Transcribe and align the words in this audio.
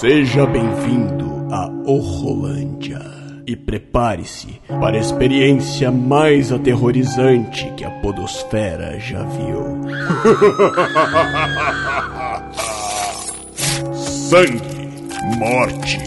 Seja 0.00 0.46
bem-vindo 0.46 1.46
a 1.52 1.66
Horrolândia 1.84 3.02
e 3.46 3.54
prepare-se 3.54 4.58
para 4.66 4.96
a 4.96 4.98
experiência 4.98 5.90
mais 5.90 6.50
aterrorizante 6.50 7.70
que 7.76 7.84
a 7.84 7.90
Podosfera 8.00 8.98
já 8.98 9.22
viu. 9.24 9.82
Sangue, 13.92 14.62
morte 15.36 15.98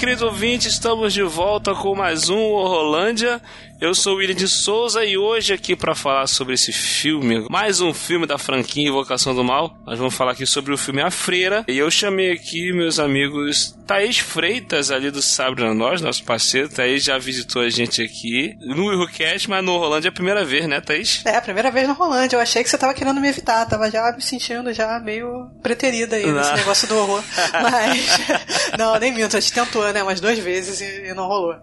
Queridos 0.00 0.22
ouvintes, 0.22 0.72
estamos 0.72 1.12
de 1.12 1.22
volta 1.22 1.74
com 1.74 1.94
mais 1.94 2.30
um 2.30 2.38
Horrolândia. 2.38 3.38
Eu 3.80 3.94
sou 3.94 4.12
o 4.12 4.16
William 4.16 4.34
de 4.34 4.46
Souza 4.46 5.02
e 5.06 5.16
hoje 5.16 5.54
aqui 5.54 5.74
para 5.74 5.94
falar 5.94 6.26
sobre 6.26 6.52
esse 6.52 6.70
filme, 6.70 7.46
mais 7.50 7.80
um 7.80 7.94
filme 7.94 8.26
da 8.26 8.36
franquia 8.36 8.86
Invocação 8.86 9.34
do 9.34 9.42
Mal. 9.42 9.74
Nós 9.86 9.98
vamos 9.98 10.14
falar 10.14 10.32
aqui 10.32 10.44
sobre 10.44 10.74
o 10.74 10.76
filme 10.76 11.00
A 11.00 11.10
Freira. 11.10 11.64
E 11.66 11.78
eu 11.78 11.90
chamei 11.90 12.30
aqui 12.30 12.74
meus 12.74 12.98
amigos 12.98 13.74
Thaís 13.86 14.18
Freitas, 14.18 14.90
ali 14.90 15.10
do 15.10 15.22
Sabre 15.22 15.64
na 15.64 15.72
Nós, 15.72 16.02
nosso 16.02 16.22
parceiro. 16.24 16.68
Thaís 16.68 17.02
já 17.02 17.16
visitou 17.16 17.62
a 17.62 17.70
gente 17.70 18.02
aqui 18.02 18.54
no 18.60 18.92
Eurocast, 18.92 19.48
mas 19.48 19.64
no 19.64 19.78
Rolândia 19.78 20.08
é 20.08 20.10
a 20.10 20.12
primeira 20.12 20.44
vez, 20.44 20.66
né, 20.68 20.82
Thaís? 20.82 21.22
É, 21.24 21.36
a 21.36 21.40
primeira 21.40 21.70
vez 21.70 21.88
no 21.88 21.94
Rolândia. 21.94 22.36
Eu 22.36 22.40
achei 22.40 22.62
que 22.62 22.68
você 22.68 22.76
tava 22.76 22.92
querendo 22.92 23.18
me 23.18 23.28
evitar, 23.28 23.64
tava 23.64 23.90
já 23.90 24.12
me 24.12 24.20
sentindo 24.20 24.74
já 24.74 25.00
meio 25.00 25.50
preterida 25.62 26.16
aí 26.16 26.30
nesse 26.30 26.52
negócio 26.52 26.86
do 26.86 26.98
horror. 26.98 27.24
Mas, 27.62 28.18
não, 28.78 28.98
nem 28.98 29.10
minto, 29.10 29.38
a 29.38 29.40
gente 29.40 29.54
tentou, 29.54 29.89
né, 29.92 30.02
umas 30.02 30.20
duas 30.20 30.38
vezes 30.38 30.80
e, 30.80 31.08
e 31.10 31.14
não 31.14 31.26
rolou. 31.26 31.56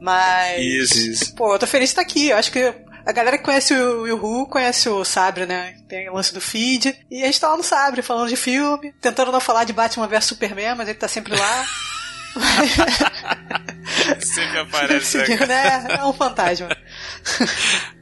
Mas. 0.00 0.60
Isso, 0.60 0.98
isso. 0.98 1.34
Pô, 1.34 1.54
eu 1.54 1.58
tô 1.58 1.66
feliz 1.66 1.88
de 1.88 1.92
estar 1.92 2.02
aqui. 2.02 2.30
Eu 2.30 2.36
acho 2.36 2.50
que 2.50 2.74
a 3.04 3.12
galera 3.12 3.36
que 3.38 3.44
conhece 3.44 3.74
o 3.74 4.06
Yuhu 4.06 4.46
conhece 4.46 4.88
o 4.88 5.04
Sabre, 5.04 5.46
né? 5.46 5.76
Tem 5.88 6.08
o 6.08 6.14
lance 6.14 6.32
do 6.32 6.40
feed. 6.40 6.96
E 7.10 7.22
a 7.22 7.26
gente 7.26 7.40
tá 7.40 7.48
lá 7.48 7.56
no 7.56 7.62
Sabre 7.62 8.02
falando 8.02 8.28
de 8.28 8.36
filme, 8.36 8.92
tentando 9.00 9.32
não 9.32 9.40
falar 9.40 9.64
de 9.64 9.72
Batman 9.72 10.06
vs 10.06 10.24
Superman, 10.24 10.76
mas 10.76 10.88
ele 10.88 10.98
tá 10.98 11.08
sempre 11.08 11.36
lá. 11.36 11.66
sempre 14.20 14.58
aparece, 14.58 15.18
né? 15.18 15.86
É 15.98 16.04
um 16.04 16.12
fantasma. 16.12 16.68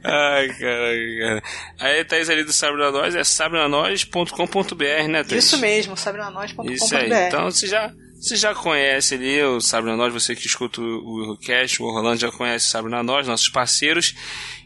Ai, 0.03 0.47
caralho, 0.49 1.19
cara. 1.19 1.43
Aí 1.79 2.05
Thaís 2.05 2.29
ali 2.29 2.43
do 2.43 2.53
Sabre 2.53 2.79
na 2.79 2.91
Nós 2.91 3.15
é 3.15 3.23
sabrenanois.com.br, 3.23 5.07
né, 5.09 5.23
Thaís? 5.23 5.45
Isso 5.45 5.57
mesmo, 5.57 5.97
sabrenanois.com.br. 5.97 6.71
Isso 6.71 6.95
aí. 6.95 7.11
Então 7.27 7.45
você 7.45 7.67
já 7.67 7.91
você 8.21 8.35
já 8.35 8.53
conhece 8.53 9.15
ali 9.15 9.41
o 9.41 9.59
Sabre 9.59 9.89
na 9.89 9.97
Nós, 9.97 10.13
você 10.13 10.35
que 10.35 10.45
escuta 10.45 10.79
o 10.79 11.21
Eurocast, 11.21 11.81
o 11.81 11.85
Orlando 11.87 12.19
já 12.19 12.31
conhece 12.31 12.67
o 12.67 12.69
Sabre 12.69 12.91
na 12.91 13.01
Nós, 13.01 13.27
nossos 13.27 13.49
parceiros. 13.49 14.13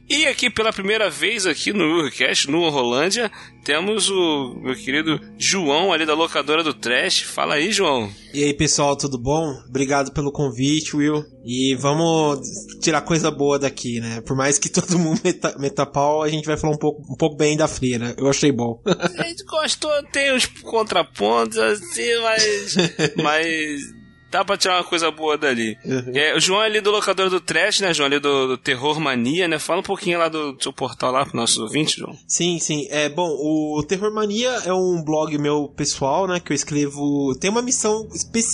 E 0.07 0.27
aqui 0.27 0.51
pela 0.51 0.71
primeira 0.71 1.09
vez 1.09 1.47
aqui 1.47 1.73
no 1.73 1.83
Eurocast, 1.83 2.49
no 2.49 2.69
Rolândia, 2.69 3.31
temos 3.63 4.07
o 4.07 4.53
meu 4.61 4.75
querido 4.75 5.19
João 5.35 5.91
ali 5.91 6.05
da 6.05 6.13
locadora 6.13 6.63
do 6.63 6.75
Trash. 6.75 7.21
Fala 7.21 7.55
aí, 7.55 7.71
João. 7.71 8.11
E 8.31 8.43
aí, 8.43 8.53
pessoal, 8.53 8.95
tudo 8.95 9.17
bom? 9.17 9.51
Obrigado 9.67 10.13
pelo 10.13 10.31
convite, 10.31 10.95
Will. 10.95 11.25
E 11.43 11.75
vamos 11.75 12.39
tirar 12.79 13.01
coisa 13.01 13.31
boa 13.31 13.57
daqui, 13.57 13.99
né? 13.99 14.21
Por 14.21 14.37
mais 14.37 14.59
que 14.59 14.69
todo 14.69 14.99
mundo 14.99 15.19
meta, 15.57 15.85
pau, 15.87 16.21
a 16.21 16.29
gente 16.29 16.45
vai 16.45 16.57
falar 16.57 16.75
um 16.75 16.79
pouco, 16.79 17.01
um 17.11 17.17
pouco 17.17 17.35
bem 17.35 17.57
da 17.57 17.67
freira. 17.67 18.13
Eu 18.15 18.29
achei 18.29 18.51
bom. 18.51 18.79
a 18.85 19.23
gente 19.23 19.43
gostou, 19.43 19.91
tem 20.11 20.35
os 20.35 20.45
contrapontos, 20.45 21.57
assim, 21.57 22.15
mas. 22.21 22.75
mas 23.17 24.04
dá 24.35 24.43
pra 24.43 24.57
tirar 24.57 24.77
uma 24.77 24.83
coisa 24.83 25.09
boa 25.09 25.37
dali. 25.37 25.77
Uhum. 25.85 26.11
É, 26.13 26.35
o 26.35 26.39
João 26.39 26.61
é 26.61 26.65
ali 26.65 26.81
do 26.81 26.91
locador 26.91 27.29
do 27.29 27.39
Trash, 27.39 27.79
né, 27.79 27.93
João? 27.93 28.07
Ali 28.07 28.19
do, 28.19 28.47
do, 28.47 28.57
Terror 28.57 28.99
Mania, 28.99 29.47
né? 29.47 29.57
Fala 29.57 29.79
um 29.79 29.83
pouquinho 29.83 30.19
lá 30.19 30.27
do, 30.27 30.57
seu 30.59 30.73
portal 30.73 31.11
lá 31.11 31.25
para 31.25 31.39
nossos 31.39 31.57
ouvintes, 31.57 31.95
João. 31.95 32.17
Sim, 32.27 32.59
sim. 32.59 32.85
É, 32.89 33.07
bom, 33.07 33.29
o 33.29 33.81
Terror 33.83 34.13
Mania 34.13 34.49
é 34.65 34.73
um 34.73 35.01
blog 35.01 35.37
meu 35.37 35.69
pessoal, 35.69 36.27
né? 36.27 36.39
Que 36.39 36.51
eu 36.51 36.55
escrevo. 36.55 37.33
Tem 37.39 37.49
uma 37.49 37.61
missão, 37.61 38.07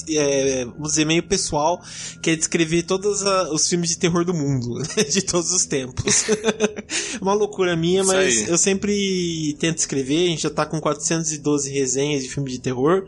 é, 0.09 0.65
vamos 0.65 0.89
dizer, 0.89 1.05
meio 1.05 1.23
pessoal, 1.23 1.81
que 2.21 2.29
é 2.29 2.35
descrever 2.35 2.83
todos 2.83 3.25
a, 3.25 3.51
os 3.51 3.67
filmes 3.67 3.89
de 3.89 3.97
terror 3.97 4.23
do 4.23 4.33
mundo, 4.33 4.79
né, 4.95 5.03
de 5.03 5.23
todos 5.23 5.51
os 5.51 5.65
tempos. 5.65 6.25
uma 7.19 7.33
loucura 7.33 7.75
minha, 7.75 8.03
mas 8.03 8.47
eu 8.47 8.57
sempre 8.57 9.55
tento 9.59 9.79
escrever. 9.79 10.25
A 10.25 10.29
gente 10.29 10.43
já 10.43 10.49
tá 10.51 10.63
com 10.63 10.79
412 10.79 11.71
resenhas 11.71 12.21
de 12.21 12.29
filme 12.29 12.51
de 12.51 12.59
terror. 12.59 13.07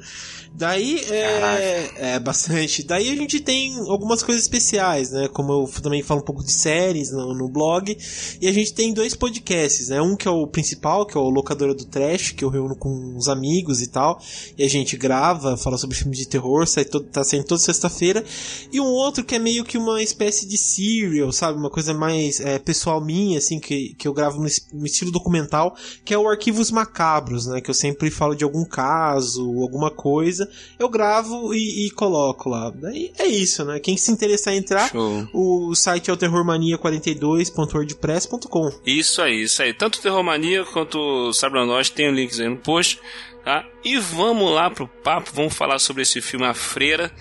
Daí 0.56 1.00
é, 1.10 2.14
é, 2.14 2.20
bastante. 2.20 2.84
Daí 2.84 3.10
a 3.10 3.16
gente 3.16 3.40
tem 3.40 3.76
algumas 3.90 4.22
coisas 4.22 4.44
especiais, 4.44 5.10
né? 5.10 5.28
Como 5.28 5.52
eu 5.52 5.82
também 5.82 6.04
falo 6.04 6.22
um 6.22 6.24
pouco 6.24 6.44
de 6.44 6.52
séries 6.52 7.12
no, 7.12 7.34
no 7.34 7.50
blog. 7.50 7.98
E 8.40 8.48
a 8.48 8.54
gente 8.54 8.72
tem 8.72 8.94
dois 8.94 9.16
podcasts, 9.16 9.90
né? 9.90 10.00
Um 10.00 10.16
que 10.16 10.28
é 10.28 10.32
o 10.32 10.46
principal, 10.46 11.08
que 11.08 11.18
é 11.18 11.20
o 11.20 11.28
Locadora 11.28 11.74
do 11.74 11.86
Trash, 11.86 12.34
que 12.34 12.46
eu 12.46 12.50
reúno 12.50 12.76
com 12.76 13.16
os 13.18 13.28
amigos 13.28 13.82
e 13.82 13.88
tal. 13.88 14.22
E 14.56 14.64
a 14.64 14.70
gente 14.70 14.96
grava, 14.96 15.58
fala 15.58 15.76
sobre 15.76 15.98
filmes 15.98 16.20
de 16.20 16.28
terror, 16.28 16.68
sai 16.68 16.86
todo, 16.86 17.06
tá 17.06 17.24
saindo 17.24 17.46
toda 17.46 17.60
sexta-feira. 17.60 18.24
E 18.72 18.80
um 18.80 18.86
outro 18.86 19.24
que 19.24 19.34
é 19.34 19.40
meio 19.40 19.64
que 19.64 19.76
uma 19.76 20.04
espécie 20.04 20.48
de 20.48 20.58
serial, 20.58 21.32
sabe? 21.32 21.58
Uma 21.58 21.72
coisa 21.72 21.96
mais 21.96 22.40
é, 22.40 22.60
pessoal 22.60 23.04
minha, 23.04 23.40
assim, 23.40 23.60
que, 23.60 23.96
que 23.96 24.08
eu 24.08 24.14
gravo 24.14 24.38
no, 24.38 24.48
no 24.72 24.86
estilo 24.86 25.12
documental, 25.12 25.76
que 26.06 26.14
é 26.14 26.18
o 26.18 26.30
Arquivos 26.30 26.70
Macabros, 26.70 27.48
né? 27.48 27.60
Que 27.60 27.72
eu 27.72 27.76
sempre 27.76 28.12
falo 28.12 28.36
de 28.36 28.44
algum 28.44 28.64
caso, 28.64 29.42
alguma 29.60 29.90
coisa 29.90 30.43
coisa, 30.44 30.52
eu 30.78 30.90
gravo 30.90 31.54
e, 31.54 31.88
e 31.88 31.92
coloco 31.92 32.50
lá. 32.50 32.70
Daí 32.70 33.14
é 33.18 33.26
isso, 33.28 33.64
né? 33.66 33.80
Quem 33.80 33.96
se 33.98 34.12
interessar 34.12 34.54
em 34.54 34.58
entrar, 34.58 34.90
Show. 34.90 35.26
o 35.34 35.74
site 35.76 36.10
é 36.10 36.14
o 36.14 36.18
terrormania42.wordpress.com. 36.18 38.72
Isso 38.86 39.22
aí, 39.22 39.44
isso 39.44 39.62
aí. 39.62 39.74
Tanto 39.74 40.00
o 40.00 40.02
Terrormania 40.02 40.66
quanto 40.66 40.98
o 40.98 41.32
Sabre 41.34 41.66
Nós 41.66 41.90
tem 41.90 42.12
links 42.12 42.40
aí 42.40 42.48
no 42.50 42.58
post, 42.58 43.00
tá? 43.44 43.66
E 43.84 43.98
vamos 43.98 44.50
lá 44.52 44.70
pro 44.70 44.88
papo, 44.88 45.32
vamos 45.34 45.54
falar 45.54 45.80
sobre 45.80 46.04
esse 46.04 46.22
filme 46.22 46.46
A 46.46 46.54
Freira, 46.54 47.12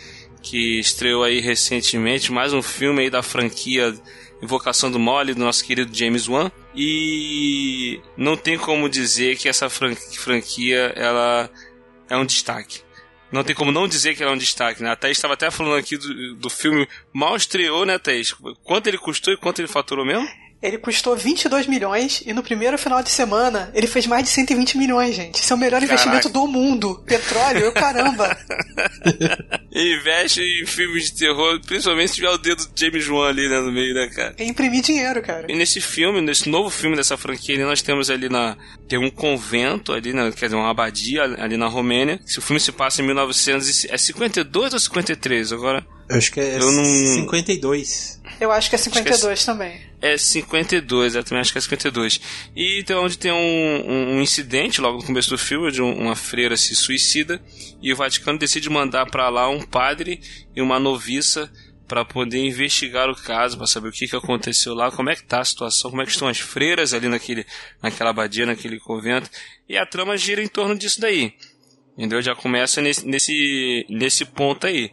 que 0.41 0.79
estreou 0.79 1.25
aí 1.25 1.41
recentemente, 1.41 2.31
mais 2.33 2.53
um 2.53 2.63
filme 2.63 3.03
aí 3.03 3.11
da 3.11 3.23
franquia 3.23 3.93
Invocação 4.43 4.91
do 4.91 4.99
Mole, 4.99 5.35
do 5.35 5.41
nosso 5.41 5.65
querido 5.65 5.97
James 5.97 6.29
Wan. 6.29 6.51
E 6.75 8.01
não 8.17 8.37
tem 8.37 8.59
como 8.59 8.89
dizer 8.89 9.37
que 9.37 9.49
essa 9.49 9.71
franquia 9.71 10.93
ela 10.97 11.49
é 12.09 12.17
um 12.17 12.27
destaque 12.27 12.81
não 13.33 13.43
tem 13.43 13.57
como 13.57 13.73
não 13.73 13.89
dizer 13.89 14.15
que 14.15 14.23
ela 14.23 14.33
é 14.33 14.35
um 14.35 14.39
destaque, 14.39 14.83
né? 14.83 14.91
A 14.91 14.97
Thaís 14.97 15.17
estava 15.17 15.35
até 15.35 15.51
falando 15.51 15.77
aqui 15.77 15.97
do, 15.97 16.35
do 16.37 16.51
filme, 16.51 16.87
mal 17.13 17.35
estreou, 17.35 17.87
né, 17.87 17.99
Thaís? 17.99 18.33
Quanto 18.63 18.87
ele 18.87 18.99
custou 18.99 19.33
e 19.33 19.37
quanto 19.39 19.61
ele 19.61 19.69
faturou 19.69 20.05
mesmo? 20.05 20.29
Ele 20.63 20.79
custou 20.79 21.17
22 21.17 21.67
milhões 21.67 22.23
e 22.25 22.33
no 22.33 22.43
primeiro 22.43 22.79
final 22.79 23.03
de 23.03 23.11
semana 23.11 23.71
ele 23.75 23.87
fez 23.87 24.07
mais 24.07 24.23
de 24.25 24.31
120 24.31 24.79
milhões, 24.79 25.15
gente. 25.15 25.41
Esse 25.41 25.53
é 25.53 25.55
o 25.55 25.59
melhor 25.59 25.81
Caraca. 25.81 25.95
investimento 25.95 26.29
do 26.29 26.47
mundo. 26.47 27.03
Petróleo, 27.05 27.61
eu 27.61 27.73
caramba. 27.73 28.37
Investe 29.75 30.41
em 30.41 30.67
filmes 30.67 31.07
de 31.07 31.19
terror, 31.19 31.61
principalmente 31.67 32.11
se 32.11 32.15
tiver 32.17 32.31
o 32.31 32.39
dedo 32.39 32.67
do 32.67 32.71
James 32.79 33.09
Wan 33.09 33.29
ali 33.29 33.49
né, 33.49 33.61
no 33.61 33.73
meio, 33.73 33.95
né, 33.95 34.09
cara? 34.15 34.35
É 34.39 34.45
imprimir 34.45 34.83
dinheiro, 34.83 35.21
cara. 35.23 35.51
E 35.51 35.57
nesse 35.57 35.81
filme, 35.81 36.21
nesse 36.21 36.49
novo 36.49 36.71
filme 36.71 36.95
dessa 36.95 37.17
franquia, 37.17 37.59
nós 37.67 37.83
temos 37.83 38.11
ali 38.11 38.29
na. 38.29 38.57
Tem 38.87 38.99
um 38.99 39.11
convento 39.11 39.93
ali, 39.93 40.13
né, 40.13 40.31
quer 40.37 40.47
dizer, 40.47 40.57
uma 40.57 40.71
abadia 40.71 41.23
ali 41.23 41.57
na 41.57 41.67
Romênia. 41.67 42.21
Se 42.25 42.39
o 42.39 42.43
filme 42.43 42.61
se 42.61 42.71
passa 42.71 43.03
em 43.03 43.07
1952 43.07 44.73
é 44.73 44.77
ou 44.77 44.81
53? 44.81 45.53
Agora. 45.53 45.85
Eu 46.09 46.17
acho 46.17 46.31
que 46.31 46.41
é 46.41 46.57
eu 46.57 46.71
não... 46.71 46.85
52. 46.85 48.21
Eu 48.43 48.51
acho 48.51 48.69
que 48.69 48.75
é 48.75 48.79
52 48.79 49.39
que 49.39 49.51
é, 49.51 49.53
também. 49.53 49.81
É 50.01 50.19
52, 50.19 51.15
eu 51.15 51.23
também 51.23 51.41
acho 51.41 51.53
que 51.53 51.59
é 51.59 51.61
52. 51.61 52.21
E 52.57 52.81
então 52.81 53.05
onde 53.05 53.17
tem 53.17 53.31
um, 53.31 54.17
um 54.17 54.21
incidente 54.21 54.81
logo 54.81 54.99
no 54.99 55.05
começo 55.05 55.31
do 55.31 55.39
filme, 55.39 55.71
de 55.71 55.81
uma 55.81 56.17
freira 56.17 56.57
se 56.57 56.75
suicida, 56.75 57.41
e 57.81 57.93
o 57.93 57.97
Vaticano 57.97 58.41
decide 58.41 58.69
mandar 58.69 59.07
para 59.07 59.29
lá 59.29 59.49
um 59.49 59.63
padre 59.63 60.21
e 60.57 60.61
uma 60.61 60.81
noviça 60.81 61.49
para 61.87 62.05
poder 62.05 62.45
investigar 62.45 63.09
o 63.09 63.15
caso, 63.15 63.57
para 63.57 63.69
saber 63.69 63.91
o 63.91 63.93
que, 63.93 64.09
que 64.09 64.17
aconteceu 64.17 64.75
lá, 64.75 64.91
como 64.91 65.09
é 65.09 65.15
que 65.15 65.23
tá 65.23 65.39
a 65.39 65.45
situação, 65.45 65.91
como 65.91 66.03
é 66.03 66.05
que 66.05 66.11
estão 66.11 66.27
as 66.27 66.41
freiras 66.41 66.93
ali 66.93 67.07
naquele, 67.07 67.47
naquela 67.81 68.11
abadia, 68.11 68.45
naquele 68.45 68.81
convento. 68.81 69.31
E 69.69 69.79
a 69.79 69.87
trama 69.87 70.17
gira 70.17 70.43
em 70.43 70.49
torno 70.49 70.77
disso 70.77 71.01
daí. 71.01 71.33
Entendeu? 71.97 72.21
Já 72.21 72.35
começa 72.35 72.83
nesse, 72.83 73.07
nesse, 73.07 73.87
nesse 73.89 74.25
ponto 74.25 74.67
aí. 74.67 74.91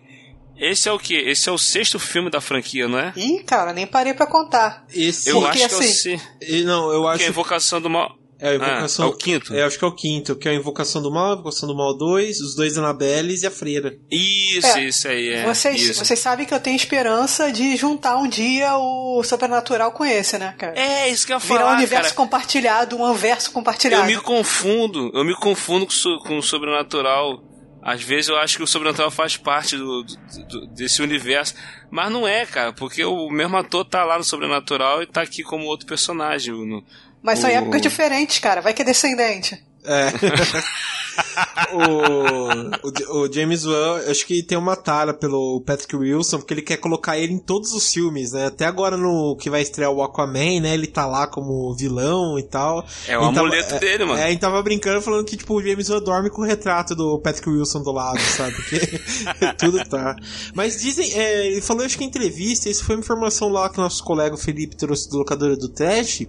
Esse 0.60 0.90
é 0.90 0.92
o 0.92 1.00
que? 1.00 1.16
Esse 1.16 1.50
é 1.50 1.52
o 1.52 1.58
sexto 1.58 1.98
filme 2.00 2.30
da 2.30 2.42
franquia, 2.42 2.88
não 2.88 3.00
é? 3.00 3.14
Ih, 3.16 3.44
cara, 3.44 3.74
nem 3.74 3.88
parei 3.88 4.14
pra 4.14 4.28
contar. 4.28 4.86
Esse... 4.94 5.30
Eu 5.30 5.46
acho 5.46 5.58
que 5.58 5.64
assim, 5.64 6.20
é 6.42 6.62
o 6.62 6.66
Não, 6.66 6.92
eu 6.92 7.08
acho... 7.08 7.20
Que 7.20 7.24
é 7.24 7.28
a 7.28 7.30
Invocação 7.30 7.82
do 7.82 7.90
Mal... 7.90 8.20
É 8.42 8.52
a 8.52 8.56
invocação. 8.56 9.06
Ah, 9.06 9.10
é 9.10 9.12
o 9.12 9.18
quinto? 9.18 9.54
É, 9.54 9.64
acho 9.64 9.78
que 9.78 9.84
é 9.84 9.88
o 9.88 9.94
quinto, 9.94 10.36
que 10.38 10.48
é 10.48 10.52
a 10.52 10.56
Invocação 10.56 11.02
do 11.02 11.12
Mal, 11.12 11.32
a 11.32 11.34
Invocação 11.34 11.68
do 11.68 11.76
Mal 11.76 11.98
2, 11.98 12.40
os 12.40 12.56
dois 12.56 12.78
Anabeles 12.78 13.44
e 13.44 13.48
a 13.48 13.52
Freira. 13.52 13.98
Isso, 14.10 14.66
é, 14.66 14.84
isso 14.86 15.08
aí, 15.10 15.30
é. 15.30 15.44
Vocês, 15.44 15.82
isso. 15.82 16.06
vocês 16.06 16.20
sabem 16.20 16.46
que 16.46 16.54
eu 16.54 16.60
tenho 16.60 16.76
esperança 16.78 17.52
de 17.52 17.76
juntar 17.76 18.16
um 18.16 18.30
dia 18.30 18.78
o 18.78 19.22
Sobrenatural 19.24 19.92
com 19.92 20.06
esse, 20.06 20.38
né, 20.38 20.56
cara? 20.58 20.80
É, 20.80 21.10
isso 21.10 21.28
que 21.28 21.34
eu 21.34 21.36
ia 21.36 21.40
falar. 21.42 21.60
Virar 21.60 21.72
um 21.72 21.76
universo 21.76 22.16
cara. 22.16 22.16
compartilhado, 22.16 22.96
um 22.96 23.04
universo 23.04 23.52
compartilhado. 23.52 24.10
Eu 24.10 24.16
me 24.16 24.22
confundo, 24.22 25.12
eu 25.14 25.26
me 25.26 25.36
confundo 25.36 25.86
com, 25.86 26.20
com 26.26 26.38
o 26.38 26.42
Sobrenatural. 26.42 27.44
Às 27.82 28.04
vezes 28.04 28.30
eu 28.30 28.38
acho 28.38 28.58
que 28.58 28.64
o 28.64 28.68
sobrenatural 28.68 29.10
faz 29.10 29.38
parte 29.38 29.78
do, 29.78 30.04
do, 30.04 30.68
desse 30.68 31.02
universo. 31.02 31.56
Mas 31.90 32.12
não 32.12 32.28
é, 32.28 32.46
cara, 32.46 32.74
porque 32.74 33.04
o 33.04 33.30
mesmo 33.30 33.58
ator 33.58 33.86
tá 33.86 34.04
lá 34.04 34.18
no 34.18 34.24
sobrenatural 34.24 35.02
e 35.02 35.08
tá 35.08 35.22
aqui 35.22 35.44
como 35.44 35.66
outro 35.66 35.88
personagem. 35.88 36.54
No, 36.54 36.84
mas 37.22 37.40
são 37.40 37.50
épocas 37.50 37.82
diferentes, 37.82 38.40
cara. 38.40 38.62
Vai 38.62 38.74
que 38.74 38.82
é 38.82 38.86
descendente. 38.86 39.62
É. 39.90 40.14
o, 41.74 43.18
o, 43.18 43.24
o, 43.24 43.34
James 43.34 43.66
Wan, 43.66 44.02
acho 44.08 44.26
que 44.26 44.44
tem 44.44 44.58
uma 44.58 44.76
tara 44.76 45.14
pelo 45.14 45.62
Patrick 45.66 45.96
Wilson, 45.96 46.38
porque 46.38 46.54
ele 46.54 46.62
quer 46.62 46.78
colocar 46.78 47.18
ele 47.18 47.34
em 47.34 47.40
todos 47.40 47.74
os 47.74 47.92
filmes, 47.92 48.34
né? 48.34 48.46
Até 48.46 48.66
agora 48.66 48.96
no 48.96 49.36
que 49.36 49.50
vai 49.50 49.62
estrear 49.62 49.92
o 49.92 50.04
Aquaman, 50.04 50.62
né? 50.62 50.76
Ele 50.76 50.86
tá 50.86 51.08
lá 51.08 51.26
como 51.26 51.74
vilão 51.76 52.38
e 52.38 52.44
tal. 52.44 52.86
É 53.08 53.18
o 53.18 53.24
amuleto 53.24 53.70
tava, 53.70 53.78
é, 53.78 53.80
dele, 53.80 54.06
mano. 54.06 54.20
É, 54.20 54.26
a 54.26 54.30
gente 54.30 54.40
tava 54.40 54.62
brincando 54.62 55.02
falando 55.02 55.26
que, 55.26 55.36
tipo, 55.36 55.56
o 55.56 55.62
James 55.62 55.90
Wan 55.90 56.02
dorme 56.02 56.30
com 56.30 56.44
o 56.44 56.46
retrato 56.46 56.94
do 56.94 57.20
Patrick 57.20 57.50
Wilson 57.50 57.82
do 57.82 57.92
lado, 57.92 58.20
sabe? 58.20 58.54
Porque 58.54 58.80
tudo 59.58 59.84
tá. 59.90 60.16
Mas 60.54 60.80
dizem, 60.80 61.12
é, 61.14 61.48
ele 61.48 61.62
falou, 61.62 61.84
acho 61.84 61.98
que 61.98 62.04
em 62.04 62.08
entrevista, 62.08 62.70
isso 62.70 62.84
foi 62.84 62.96
uma 62.96 63.02
informação 63.02 63.50
lá 63.50 63.70
que 63.70 63.78
nosso 63.80 64.04
colega 64.04 64.38
Felipe 64.38 64.76
trouxe 64.76 65.10
do 65.10 65.18
locadora 65.18 65.58
do 65.58 65.68
Trash, 65.68 66.28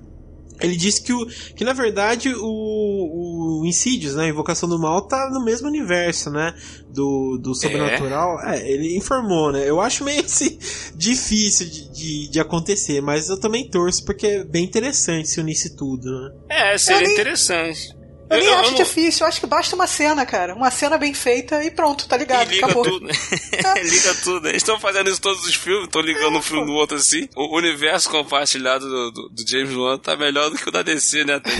ele 0.60 0.76
disse 0.76 1.02
que, 1.02 1.12
o, 1.12 1.26
que 1.26 1.64
na 1.64 1.72
verdade 1.72 2.32
o, 2.34 2.40
o 3.50 3.66
Insidious, 3.66 4.14
né, 4.14 4.24
a 4.24 4.28
Invocação 4.28 4.68
do 4.68 4.78
Mal, 4.78 5.02
tá 5.02 5.28
no 5.30 5.44
mesmo 5.44 5.68
universo, 5.68 6.30
né, 6.30 6.54
do, 6.88 7.38
do 7.38 7.54
Sobrenatural. 7.54 8.40
É. 8.42 8.58
é 8.58 8.70
ele 8.70 8.96
informou, 8.96 9.52
né. 9.52 9.68
Eu 9.68 9.80
acho 9.80 10.04
meio 10.04 10.24
assim, 10.24 10.58
difícil 10.94 11.66
de, 11.66 11.92
de, 11.92 12.30
de, 12.30 12.40
acontecer, 12.40 13.00
mas 13.00 13.28
eu 13.28 13.38
também 13.38 13.68
torço 13.68 14.04
porque 14.04 14.26
é 14.26 14.44
bem 14.44 14.64
interessante 14.64 15.28
se 15.28 15.40
unisse 15.40 15.76
tudo, 15.76 16.10
né. 16.10 16.32
É, 16.48 16.78
seria 16.78 17.02
nem, 17.02 17.12
interessante. 17.12 17.99
Eu, 18.30 18.38
eu 18.38 18.44
nem 18.44 18.54
acho 18.54 18.68
eu 18.68 18.70
não... 18.70 18.78
difícil, 18.78 19.24
eu 19.24 19.28
acho 19.28 19.40
que 19.40 19.46
basta 19.46 19.74
uma 19.74 19.88
cena, 19.88 20.24
cara. 20.24 20.54
Uma 20.54 20.70
cena 20.70 20.96
bem 20.96 21.12
feita 21.12 21.64
e 21.64 21.70
pronto, 21.70 22.06
tá 22.06 22.16
ligado? 22.16 22.48
E 22.48 22.54
liga 22.54 22.66
Acabou. 22.66 22.84
tudo. 22.84 23.08
É. 23.10 23.82
liga 23.82 24.14
tudo. 24.22 24.48
Eles 24.48 24.62
estão 24.62 24.78
fazendo 24.78 25.10
isso 25.10 25.20
todos 25.20 25.44
os 25.44 25.54
filmes, 25.56 25.86
estão 25.86 26.00
ligando 26.00 26.36
é, 26.36 26.38
um 26.38 26.42
filme 26.42 26.64
no 26.64 26.74
outro 26.74 26.96
assim. 26.96 27.28
O 27.34 27.56
universo 27.56 28.08
compartilhado 28.08 28.88
do, 28.88 29.10
do, 29.10 29.28
do, 29.30 29.48
James 29.48 29.74
Wan 29.74 29.98
tá 29.98 30.16
melhor 30.16 30.48
do 30.48 30.56
que 30.56 30.68
o 30.68 30.72
da 30.72 30.82
DC, 30.82 31.24
né? 31.24 31.42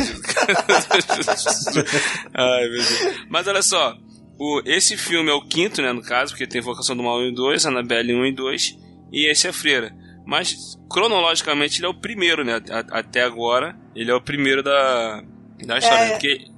Ai, 2.34 2.69
meu 2.69 2.82
Deus. 2.84 3.26
Mas 3.28 3.49
olha 3.49 3.62
só, 3.62 3.96
o, 4.38 4.62
esse 4.64 4.96
filme 4.96 5.28
é 5.28 5.34
o 5.34 5.43
quinto, 5.43 5.82
né, 5.82 5.93
no 5.93 6.02
caso, 6.02 6.32
porque 6.32 6.46
tem 6.46 6.61
Vocação 6.61 6.96
do 6.96 7.02
Mal 7.02 7.19
1 7.19 7.23
e 7.31 7.34
2, 7.34 7.66
Annabelle 7.66 8.14
1 8.14 8.26
e 8.26 8.32
2, 8.32 8.78
e 9.12 9.28
esse 9.28 9.49
é 9.49 9.52
Freira. 9.52 9.93
Mas, 10.25 10.78
cronologicamente, 10.88 11.81
ele 11.81 11.87
é 11.87 11.88
o 11.88 12.00
primeiro, 12.00 12.44
né? 12.44 12.61
até 12.93 13.23
agora, 13.23 13.76
ele 13.96 14.12
é 14.12 14.14
o 14.14 14.20
primeiro 14.20 14.62
da, 14.62 15.20
da 15.66 15.78
história. 15.78 16.05
É... 16.05 16.11
Porque 16.11 16.50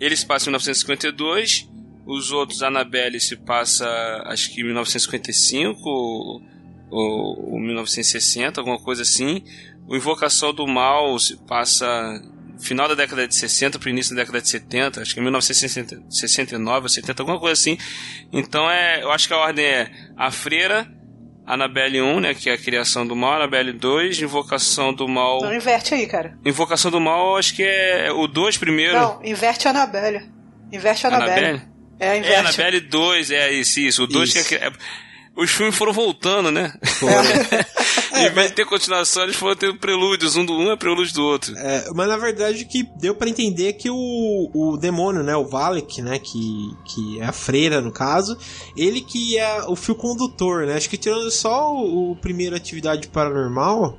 ele 0.00 0.16
se 0.16 0.26
passa 0.26 0.46
em 0.46 0.50
1952, 0.50 1.68
os 2.06 2.30
outros, 2.32 2.62
Annabelle, 2.62 3.18
se 3.20 3.36
passa 3.36 3.86
acho 4.26 4.52
que 4.52 4.60
em 4.60 4.64
1955 4.64 5.80
ou, 5.84 6.42
ou, 6.90 7.52
ou 7.52 7.60
1960, 7.60 8.60
alguma 8.60 8.78
coisa 8.78 9.02
assim. 9.02 9.42
O 9.86 9.96
Invocação 9.96 10.52
do 10.52 10.66
Mal 10.66 11.18
se 11.18 11.36
passa 11.46 11.86
final 12.60 12.88
da 12.88 12.94
década 12.94 13.26
de 13.26 13.34
60 13.34 13.78
para 13.78 13.90
início 13.90 14.14
da 14.14 14.22
década 14.22 14.40
de 14.40 14.48
70, 14.48 15.02
acho 15.02 15.14
que 15.14 15.20
é 15.20 15.22
1969 15.22 16.82
ou 16.82 16.88
70, 16.88 17.22
alguma 17.22 17.38
coisa 17.38 17.52
assim. 17.52 17.76
Então 18.32 18.70
é, 18.70 19.02
eu 19.02 19.10
acho 19.10 19.26
que 19.28 19.34
a 19.34 19.38
ordem 19.38 19.64
é 19.64 19.90
a 20.16 20.30
Freira, 20.30 20.86
Annabelle 21.46 22.00
1, 22.00 22.20
né, 22.20 22.34
que 22.34 22.48
é 22.48 22.54
a 22.54 22.58
criação 22.58 23.06
do 23.06 23.14
mal, 23.14 23.34
Annabelle 23.34 23.72
2, 23.72 24.20
Invocação 24.22 24.94
do 24.94 25.06
Mal. 25.06 25.38
Então 25.38 25.54
inverte 25.54 25.94
aí, 25.94 26.06
cara. 26.06 26.38
Invocação 26.44 26.90
do 26.90 27.00
Mal, 27.00 27.36
acho 27.36 27.54
que 27.54 27.62
é 27.62 28.10
o 28.10 28.26
2 28.26 28.56
primeiro. 28.56 28.94
Não, 28.94 29.20
inverte 29.22 29.68
a 29.68 29.70
Annabelle. 29.70 30.22
Inverte 30.72 31.06
a 31.06 31.10
Annabelle. 31.10 31.46
Annabelle? 31.46 31.62
É, 32.00 32.16
inverte. 32.16 32.34
É, 32.34 32.38
Annabelle 32.38 32.80
2, 32.80 33.30
é 33.30 33.52
isso, 33.52 33.80
isso. 33.80 34.04
O 34.04 34.06
2 34.06 34.48
que 34.48 34.54
é, 34.54 34.72
os 35.36 35.50
filmes 35.50 35.76
foram 35.76 35.92
voltando, 35.92 36.50
né? 36.50 36.72
É. 38.12 38.26
em 38.26 38.30
vez 38.30 38.48
de 38.48 38.54
ter 38.54 38.64
continuação, 38.64 39.24
eles 39.24 39.36
foram 39.36 39.56
tendo 39.56 39.78
prelúdios. 39.78 40.36
Um 40.36 40.44
do 40.44 40.52
um 40.52 40.70
é 40.70 40.76
prelúdio 40.76 41.14
do 41.14 41.24
outro. 41.24 41.56
É, 41.56 41.90
mas 41.94 42.08
na 42.08 42.16
verdade 42.16 42.64
que 42.64 42.84
deu 42.96 43.14
para 43.14 43.28
entender 43.28 43.72
que 43.74 43.90
o, 43.90 44.50
o 44.54 44.76
demônio, 44.76 45.22
né? 45.22 45.34
O 45.36 45.46
Valek, 45.46 46.00
né? 46.00 46.18
Que, 46.18 46.70
que 46.84 47.20
é 47.20 47.24
a 47.24 47.32
freira, 47.32 47.80
no 47.80 47.90
caso. 47.90 48.38
Ele 48.76 49.00
que 49.00 49.36
é 49.36 49.64
o 49.66 49.74
fio 49.74 49.94
condutor, 49.94 50.66
né? 50.66 50.76
Acho 50.76 50.88
que 50.88 50.96
tirando 50.96 51.30
só 51.30 51.72
o, 51.74 52.12
o 52.12 52.16
primeiro 52.16 52.54
Atividade 52.54 53.08
Paranormal 53.08 53.98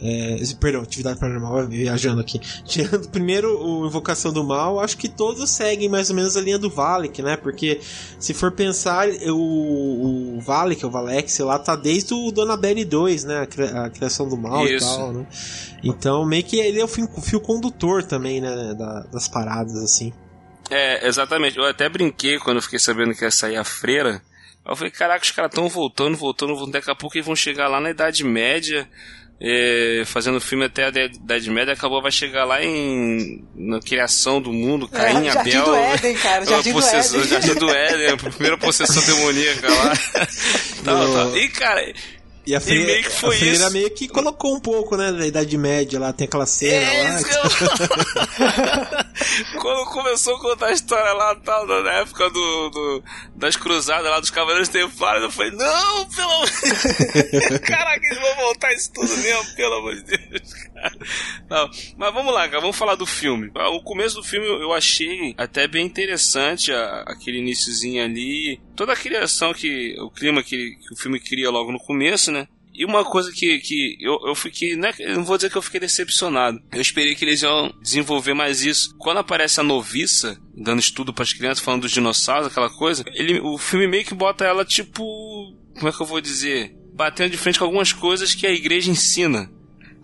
é, 0.00 0.36
perdão, 0.60 0.82
atividade 0.82 1.18
paranormal, 1.18 1.66
viajando 1.66 2.20
aqui. 2.20 2.38
Tirando 2.64 3.08
primeiro 3.10 3.60
o 3.60 3.86
Invocação 3.86 4.32
do 4.32 4.44
Mal, 4.44 4.80
acho 4.80 4.96
que 4.96 5.08
todos 5.08 5.50
seguem 5.50 5.88
mais 5.88 6.10
ou 6.10 6.16
menos 6.16 6.36
a 6.36 6.40
linha 6.40 6.58
do 6.58 6.70
Valek, 6.70 7.22
né? 7.22 7.36
Porque 7.36 7.80
se 8.18 8.32
for 8.32 8.52
pensar, 8.52 9.08
o, 9.26 10.36
o 10.36 10.40
Valek, 10.40 10.84
o 10.86 10.90
Valex, 10.90 11.38
lá 11.40 11.58
tá 11.58 11.74
desde 11.74 12.14
o 12.14 12.30
Donabelle 12.30 12.84
2, 12.84 13.24
né? 13.24 13.46
A, 13.74 13.90
criação 13.90 14.28
do 14.28 14.36
mal 14.36 14.66
Isso. 14.66 14.86
e 14.86 14.96
tal, 14.96 15.12
né? 15.12 15.26
Então, 15.82 16.24
meio 16.24 16.44
que 16.44 16.58
ele 16.58 16.80
é 16.80 16.84
o 16.84 16.88
fio, 16.88 17.08
fio 17.20 17.40
condutor 17.40 18.02
também, 18.02 18.40
né? 18.40 18.74
Da, 18.74 19.00
das 19.12 19.28
paradas, 19.28 19.76
assim. 19.76 20.12
É, 20.70 21.06
exatamente. 21.06 21.56
Eu 21.56 21.64
até 21.64 21.88
brinquei 21.88 22.38
quando 22.38 22.58
eu 22.58 22.62
fiquei 22.62 22.78
sabendo 22.78 23.14
que 23.14 23.24
ia 23.24 23.30
sair 23.30 23.56
a 23.56 23.64
freira. 23.64 24.22
Eu 24.66 24.76
falei, 24.76 24.90
caraca, 24.90 25.24
os 25.24 25.30
caras 25.30 25.50
estão 25.50 25.66
voltando, 25.68 26.16
voltando, 26.16 26.54
voltando. 26.54 26.72
Daqui 26.72 26.90
a 26.90 26.94
pouco 26.94 27.16
eles 27.16 27.26
vão 27.26 27.34
chegar 27.34 27.68
lá 27.68 27.80
na 27.80 27.90
Idade 27.90 28.22
Média 28.22 28.86
é, 29.40 30.02
fazendo 30.04 30.40
filme 30.40 30.64
até 30.64 30.86
a 30.86 30.88
Idade 30.88 31.50
Média, 31.50 31.72
acabou, 31.72 32.02
vai 32.02 32.10
chegar 32.10 32.44
lá 32.44 32.62
em 32.62 33.44
na 33.54 33.78
criação 33.78 34.40
do 34.40 34.52
mundo, 34.52 34.88
é, 34.92 34.96
Caim, 34.96 35.28
é, 35.28 35.30
Abel. 35.30 35.52
Jardim 35.52 35.70
do 35.70 35.76
Éden, 35.76 36.14
cara, 36.14 36.44
Jardim 36.44 36.72
do 36.72 36.80
Éden. 36.80 37.24
Jardim 37.24 37.54
do 37.54 37.70
Éden, 37.70 38.08
a 38.08 38.16
primeira 38.16 38.58
possessão 38.58 39.02
demoníaca 39.02 39.68
lá. 39.68 39.92
tal, 40.84 41.12
tal. 41.12 41.36
E, 41.36 41.48
cara, 41.50 41.92
e 42.48 42.54
a 42.54 42.60
freira, 42.62 42.82
e 42.82 42.86
meio 42.86 43.04
que 43.04 43.10
foi 43.10 43.36
a 43.36 43.38
freira 43.38 43.56
isso. 43.56 43.70
meio 43.72 43.90
que 43.90 44.08
colocou 44.08 44.56
um 44.56 44.60
pouco, 44.60 44.96
né, 44.96 45.12
da 45.12 45.26
Idade 45.26 45.58
Média 45.58 46.00
lá, 46.00 46.14
tem 46.14 46.26
aquela 46.26 46.46
cena 46.46 46.82
é 46.82 47.10
lá. 47.10 47.20
Quando 49.60 49.90
começou 49.90 50.34
a 50.34 50.40
contar 50.40 50.68
a 50.68 50.72
história 50.72 51.12
lá, 51.12 51.34
tal, 51.44 51.66
na 51.66 51.92
época 51.92 52.30
do, 52.30 52.70
do 52.70 53.04
das 53.36 53.54
cruzadas 53.54 54.10
lá, 54.10 54.18
dos 54.18 54.30
Cavaleiros 54.30 54.70
Templários, 54.70 55.24
eu 55.24 55.30
falei, 55.30 55.52
não, 55.52 56.06
pelo 56.06 56.30
amor 56.30 56.48
de 56.48 56.60
Deus. 56.62 57.60
Caraca, 57.60 58.06
eles 58.06 58.18
vão 58.18 58.34
voltar 58.36 58.72
isso 58.72 58.90
tudo 58.94 59.14
mesmo, 59.18 59.44
pelo 59.54 59.74
amor 59.74 59.94
de 59.96 60.16
Deus, 60.16 60.54
cara. 60.54 60.96
Não, 61.50 61.68
mas 61.98 62.14
vamos 62.14 62.32
lá, 62.32 62.48
cara, 62.48 62.62
vamos 62.62 62.76
falar 62.76 62.94
do 62.94 63.04
filme. 63.04 63.50
O 63.54 63.82
começo 63.82 64.16
do 64.16 64.24
filme 64.24 64.46
eu 64.46 64.72
achei 64.72 65.34
até 65.36 65.68
bem 65.68 65.84
interessante, 65.84 66.72
a, 66.72 67.02
aquele 67.08 67.40
iníciozinho 67.40 68.02
ali, 68.02 68.58
toda 68.78 68.92
a 68.92 68.96
criação 68.96 69.52
que, 69.52 69.96
o 69.98 70.08
clima 70.08 70.40
que, 70.40 70.76
que 70.76 70.94
o 70.94 70.96
filme 70.96 71.18
cria 71.18 71.50
logo 71.50 71.72
no 71.72 71.80
começo, 71.80 72.30
né? 72.30 72.46
E 72.72 72.84
uma 72.84 73.04
coisa 73.04 73.32
que, 73.32 73.58
que 73.58 73.98
eu, 74.00 74.16
eu 74.24 74.36
fiquei, 74.36 74.76
né, 74.76 74.92
não 75.16 75.24
vou 75.24 75.36
dizer 75.36 75.50
que 75.50 75.58
eu 75.58 75.62
fiquei 75.62 75.80
decepcionado. 75.80 76.62
Eu 76.70 76.80
esperei 76.80 77.16
que 77.16 77.24
eles 77.24 77.42
iam 77.42 77.74
desenvolver 77.82 78.34
mais 78.34 78.62
isso. 78.62 78.94
Quando 78.96 79.18
aparece 79.18 79.58
a 79.58 79.64
noviça, 79.64 80.38
dando 80.54 80.78
estudo 80.78 81.12
para 81.12 81.24
as 81.24 81.32
crianças, 81.32 81.64
falando 81.64 81.82
dos 81.82 81.90
dinossauros, 81.90 82.46
aquela 82.46 82.70
coisa, 82.70 83.04
ele, 83.14 83.40
o 83.40 83.58
filme 83.58 83.88
meio 83.88 84.04
que 84.04 84.14
bota 84.14 84.44
ela 84.44 84.64
tipo, 84.64 85.02
como 85.74 85.88
é 85.88 85.92
que 85.92 86.00
eu 86.00 86.06
vou 86.06 86.20
dizer? 86.20 86.72
Batendo 86.94 87.30
de 87.30 87.36
frente 87.36 87.58
com 87.58 87.64
algumas 87.64 87.92
coisas 87.92 88.32
que 88.32 88.46
a 88.46 88.52
igreja 88.52 88.92
ensina. 88.92 89.50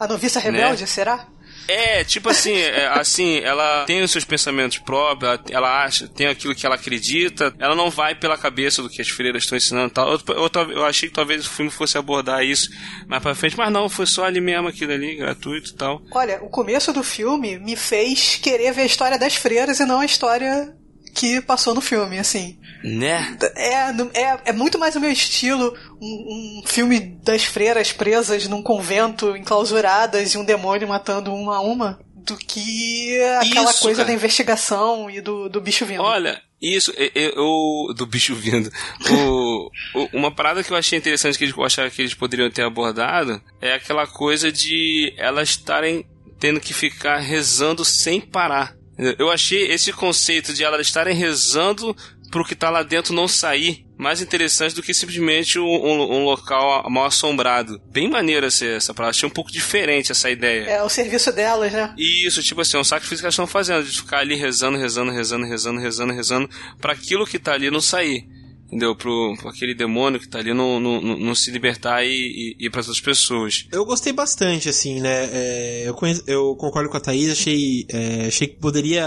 A 0.01 0.09
noviça 0.09 0.41
rebelde, 0.41 0.81
né? 0.81 0.87
será? 0.89 1.29
É, 1.67 2.05
tipo 2.05 2.29
assim, 2.29 2.55
é, 2.55 2.87
assim, 2.89 3.39
ela 3.39 3.85
tem 3.85 4.03
os 4.03 4.11
seus 4.11 4.25
pensamentos 4.25 4.79
próprios, 4.79 5.41
ela 5.51 5.85
acha, 5.85 6.09
tem 6.09 6.27
aquilo 6.27 6.55
que 6.55 6.67
ela 6.67 6.75
acredita, 6.75 7.55
ela 7.59 7.75
não 7.75 7.91
vai 7.91 8.15
pela 8.15 8.37
cabeça 8.37 8.83
do 8.83 8.89
que 8.89 9.01
as 9.01 9.09
freiras 9.09 9.43
estão 9.43 9.57
ensinando 9.57 9.91
tal. 9.91 10.13
Eu, 10.13 10.21
eu, 10.29 10.71
eu, 10.71 10.85
achei 10.85 11.09
que 11.09 11.15
talvez 11.15 11.47
o 11.47 11.51
filme 11.51 11.71
fosse 11.71 11.97
abordar 11.97 12.45
isso 12.45 12.71
mais 13.07 13.23
pra 13.23 13.35
frente, 13.35 13.57
mas 13.57 13.73
não, 13.73 13.89
foi 13.89 14.07
só 14.07 14.25
ali 14.25 14.41
mesmo 14.41 14.69
aquilo 14.69 14.93
ali, 14.93 15.17
gratuito 15.17 15.71
e 15.71 15.75
tal. 15.75 16.03
Olha, 16.13 16.43
o 16.43 16.49
começo 16.49 16.93
do 16.93 17.03
filme 17.03 17.59
me 17.59 17.77
fez 17.77 18.37
querer 18.37 18.73
ver 18.73 18.83
a 18.83 18.87
história 18.87 19.19
das 19.19 19.35
freiras 19.35 19.81
e 19.81 19.85
não 19.85 20.01
a 20.01 20.05
história 20.05 20.75
que 21.15 21.41
passou 21.41 21.75
no 21.75 21.81
filme, 21.81 22.19
assim. 22.19 22.59
Né? 22.83 23.39
É, 23.57 24.21
é, 24.21 24.41
é 24.47 24.53
muito 24.53 24.79
mais 24.79 24.95
o 24.95 25.01
meu 25.01 25.11
estilo 25.11 25.75
um, 26.01 26.61
um, 26.61 26.63
filme 26.67 27.01
das 27.01 27.45
freiras 27.45 27.93
presas 27.93 28.47
num 28.47 28.63
convento, 28.63 29.35
enclausuradas, 29.37 30.35
e 30.35 30.39
um 30.39 30.45
demônio 30.45 30.89
matando 30.89 31.33
uma 31.33 31.57
a 31.57 31.61
uma, 31.61 31.99
do 32.15 32.37
que 32.37 33.19
aquela 33.41 33.71
isso, 33.71 33.81
coisa 33.81 33.99
cara. 33.99 34.09
da 34.09 34.15
investigação 34.15 35.09
e 35.09 35.21
do, 35.21 35.49
do 35.49 35.61
bicho 35.61 35.87
vindo. 35.87 36.03
Olha, 36.03 36.43
isso, 36.61 36.93
eu, 37.15 37.95
do 37.95 38.07
bicho 38.07 38.35
vindo. 38.35 38.71
O, 39.11 39.71
uma 40.13 40.35
parada 40.35 40.63
que 40.63 40.73
eu 40.73 40.77
achei 40.77 40.99
interessante 40.99 41.39
que 41.39 41.45
eu 41.45 41.65
achava 41.65 41.91
que 41.91 42.03
eles 42.03 42.15
poderiam 42.15 42.51
ter 42.51 42.65
abordado 42.65 43.41
é 43.61 43.75
aquela 43.75 44.07
coisa 44.07 44.51
de 44.51 45.15
elas 45.17 45.51
estarem 45.51 46.05
tendo 46.39 46.61
que 46.61 46.75
ficar 46.75 47.19
rezando 47.19 47.85
sem 47.85 48.21
parar. 48.21 48.77
Eu 49.19 49.31
achei 49.31 49.71
esse 49.71 49.93
conceito 49.93 50.53
de 50.53 50.63
elas 50.63 50.87
estarem 50.87 51.15
rezando 51.15 51.97
pro 52.31 52.45
que 52.45 52.55
tá 52.55 52.69
lá 52.69 52.83
dentro 52.83 53.15
não 53.15 53.29
sair 53.29 53.85
mais 53.97 54.21
interessante 54.21 54.75
do 54.75 54.83
que 54.83 54.93
simplesmente 54.93 55.59
um, 55.59 55.65
um, 55.65 56.17
um 56.17 56.25
local 56.25 56.89
mal 56.91 57.07
assombrado. 57.07 57.81
Bem 57.93 58.09
maneira 58.09 58.49
essa, 58.49 58.65
essa 58.67 58.93
palavra. 58.93 59.11
Achei 59.11 59.29
um 59.29 59.33
pouco 59.33 59.53
diferente 59.53 60.11
essa 60.11 60.29
ideia. 60.29 60.65
É, 60.65 60.83
o 60.83 60.89
serviço 60.89 61.33
delas, 61.33 61.73
né? 61.73 61.95
Isso, 61.97 62.43
tipo 62.43 62.61
assim, 62.61 62.77
é 62.77 62.81
um 62.81 62.85
sacrifício 62.85 63.19
que 63.19 63.27
elas 63.27 63.35
estão 63.35 63.47
fazendo, 63.47 63.85
de 63.85 63.97
ficar 63.97 64.19
ali 64.19 64.35
rezando, 64.35 64.77
rezando, 64.77 65.13
rezando, 65.13 65.47
rezando, 65.47 65.81
rezando, 65.81 66.13
rezando, 66.13 66.51
para 66.81 66.93
aquilo 66.93 67.27
que 67.27 67.39
tá 67.39 67.53
ali 67.53 67.71
não 67.71 67.81
sair 67.81 68.27
entendeu? 68.67 68.95
Pro, 68.97 69.35
pro 69.37 69.49
aquele 69.49 69.75
demônio 69.75 70.19
que 70.19 70.29
tá 70.29 70.39
ali 70.39 70.53
não, 70.53 70.81
não, 70.81 71.35
se 71.35 71.51
libertar 71.51 72.05
e, 72.05 72.57
e 72.59 72.67
ir 72.67 72.71
para 72.71 72.81
outras 72.81 73.01
pessoas. 73.01 73.67
Eu 73.71 73.85
gostei 73.85 74.13
bastante, 74.13 74.69
assim, 74.69 75.01
né? 75.01 75.29
É, 75.33 75.85
eu, 75.87 75.95
conheço, 75.95 76.23
eu 76.27 76.57
concordo 76.57 76.89
com 76.89 76.97
a 76.97 77.01
Thaís, 77.01 77.31
achei, 77.31 77.87
é, 77.89 78.27
achei 78.27 78.49
que 78.49 78.57
poderia. 78.57 79.05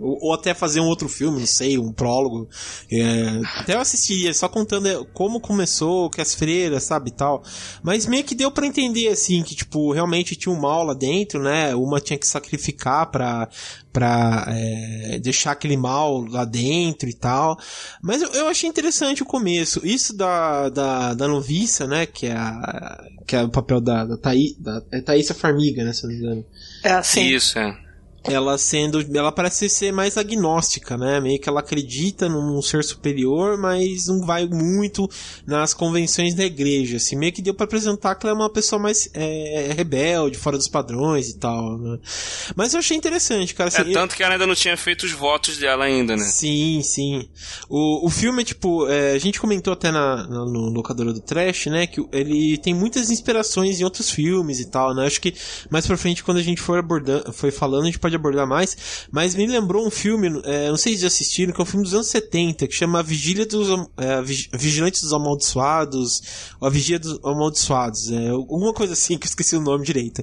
Ou, 0.00 0.18
ou, 0.20 0.34
até 0.34 0.52
fazer 0.54 0.80
um 0.80 0.86
outro 0.86 1.08
filme, 1.08 1.40
não 1.40 1.46
sei, 1.46 1.78
um 1.78 1.92
prólogo. 1.92 2.48
É, 2.90 3.40
até 3.56 3.74
eu 3.74 3.80
assistiria, 3.80 4.34
só 4.34 4.48
contando 4.48 5.06
como 5.14 5.40
começou, 5.40 6.10
que 6.10 6.20
as 6.20 6.34
freiras, 6.34 6.84
sabe, 6.84 7.10
tal. 7.10 7.42
Mas 7.82 8.06
meio 8.06 8.24
que 8.24 8.34
deu 8.34 8.50
para 8.50 8.66
entender, 8.66 9.08
assim, 9.08 9.42
que, 9.42 9.54
tipo, 9.54 9.92
realmente 9.92 10.36
tinha 10.36 10.54
um 10.54 10.60
mal 10.60 10.84
lá 10.84 10.94
dentro, 10.94 11.42
né? 11.42 11.74
Uma 11.74 12.00
tinha 12.00 12.18
que 12.18 12.26
sacrificar 12.26 13.10
pra, 13.10 13.48
pra 13.92 14.46
é, 14.48 15.18
deixar 15.18 15.52
aquele 15.52 15.76
mal 15.76 16.24
lá 16.24 16.44
dentro 16.44 17.08
e 17.08 17.14
tal. 17.14 17.58
Mas 18.02 18.22
eu, 18.22 18.28
eu, 18.32 18.48
achei 18.48 18.68
interessante 18.68 19.22
o 19.22 19.26
começo. 19.26 19.80
Isso 19.84 20.16
da, 20.16 20.68
da, 20.68 21.14
da 21.14 21.28
noviça, 21.28 21.86
né? 21.86 22.06
Que 22.06 22.26
é, 22.26 22.32
a, 22.32 23.04
que 23.26 23.36
é 23.36 23.42
o 23.42 23.48
papel 23.48 23.80
da, 23.80 24.04
da, 24.04 24.16
Thaí, 24.16 24.54
da 24.58 24.82
é 24.92 25.00
Thaísa 25.00 25.34
Farmiga, 25.34 25.84
né? 25.84 25.92
Se 25.92 26.04
não 26.04 26.10
me 26.10 26.18
engano. 26.18 26.44
É 26.84 26.92
assim. 26.92 27.26
Isso, 27.26 27.58
é 27.58 27.87
ela 28.24 28.58
sendo. 28.58 29.04
Ela 29.16 29.32
parece 29.32 29.68
ser 29.68 29.92
mais 29.92 30.16
agnóstica, 30.16 30.96
né? 30.96 31.20
Meio 31.20 31.40
que 31.40 31.48
ela 31.48 31.60
acredita 31.60 32.28
num 32.28 32.60
ser 32.62 32.82
superior, 32.84 33.56
mas 33.58 34.06
não 34.06 34.24
vai 34.24 34.46
muito 34.46 35.08
nas 35.46 35.72
convenções 35.72 36.34
da 36.34 36.44
igreja. 36.44 36.96
Assim, 36.96 37.16
meio 37.16 37.32
que 37.32 37.42
deu 37.42 37.54
para 37.54 37.64
apresentar 37.64 38.14
que 38.14 38.26
ela 38.26 38.34
é 38.34 38.38
uma 38.38 38.50
pessoa 38.50 38.80
mais 38.80 39.08
é, 39.14 39.72
rebelde, 39.76 40.38
fora 40.38 40.56
dos 40.56 40.68
padrões 40.68 41.28
e 41.28 41.38
tal, 41.38 41.78
né? 41.78 41.98
Mas 42.56 42.72
eu 42.72 42.80
achei 42.80 42.96
interessante, 42.96 43.54
cara. 43.54 43.68
Assim, 43.68 43.90
é 43.90 43.92
tanto 43.92 44.16
que 44.16 44.22
ela 44.22 44.34
ainda 44.34 44.46
não 44.46 44.54
tinha 44.54 44.76
feito 44.76 45.04
os 45.04 45.12
votos 45.12 45.58
dela 45.58 45.84
ainda, 45.84 46.16
né? 46.16 46.24
Sim, 46.24 46.82
sim. 46.82 47.28
O, 47.68 48.06
o 48.06 48.10
filme, 48.10 48.44
tipo, 48.44 48.88
é, 48.88 49.12
a 49.12 49.18
gente 49.18 49.40
comentou 49.40 49.72
até 49.72 49.90
na, 49.90 50.16
na, 50.16 50.44
no 50.44 50.70
locadora 50.70 51.12
do 51.12 51.20
Trash, 51.20 51.66
né? 51.66 51.86
Que 51.86 52.04
ele 52.12 52.58
tem 52.58 52.74
muitas 52.74 53.10
inspirações 53.10 53.80
em 53.80 53.84
outros 53.84 54.10
filmes 54.10 54.60
e 54.60 54.66
tal, 54.66 54.94
né? 54.94 55.06
Acho 55.06 55.20
que 55.20 55.34
mais 55.70 55.86
pra 55.86 55.96
frente, 55.96 56.24
quando 56.24 56.38
a 56.38 56.42
gente 56.42 56.60
for 56.60 56.78
abordando, 56.78 57.32
foi 57.32 57.50
falando, 57.50 57.82
a 57.82 57.86
gente 57.86 57.98
pode 58.08 58.16
abordar 58.16 58.46
mais, 58.46 59.06
mas 59.12 59.34
me 59.34 59.46
lembrou 59.46 59.86
um 59.86 59.90
filme, 59.90 60.40
é, 60.44 60.68
não 60.68 60.76
sei 60.76 60.94
se 60.94 61.02
já 61.02 61.06
assistiram, 61.08 61.52
que 61.52 61.60
é 61.60 61.62
um 61.62 61.66
filme 61.66 61.84
dos 61.84 61.94
anos 61.94 62.06
70, 62.08 62.66
que 62.66 62.74
chama 62.74 63.02
Vigília 63.02 63.46
dos 63.46 63.68
é, 63.96 64.22
Vigilantes 64.22 65.02
dos 65.02 65.12
Amaldiçoados, 65.12 66.22
ou 66.60 66.66
A 66.66 66.70
Vigia 66.70 66.98
dos 66.98 67.20
Amaldiçoados, 67.22 68.10
é, 68.10 68.30
alguma 68.30 68.72
coisa 68.72 68.94
assim, 68.94 69.18
que 69.18 69.26
eu 69.26 69.28
esqueci 69.28 69.56
o 69.56 69.60
nome 69.60 69.84
direito. 69.84 70.22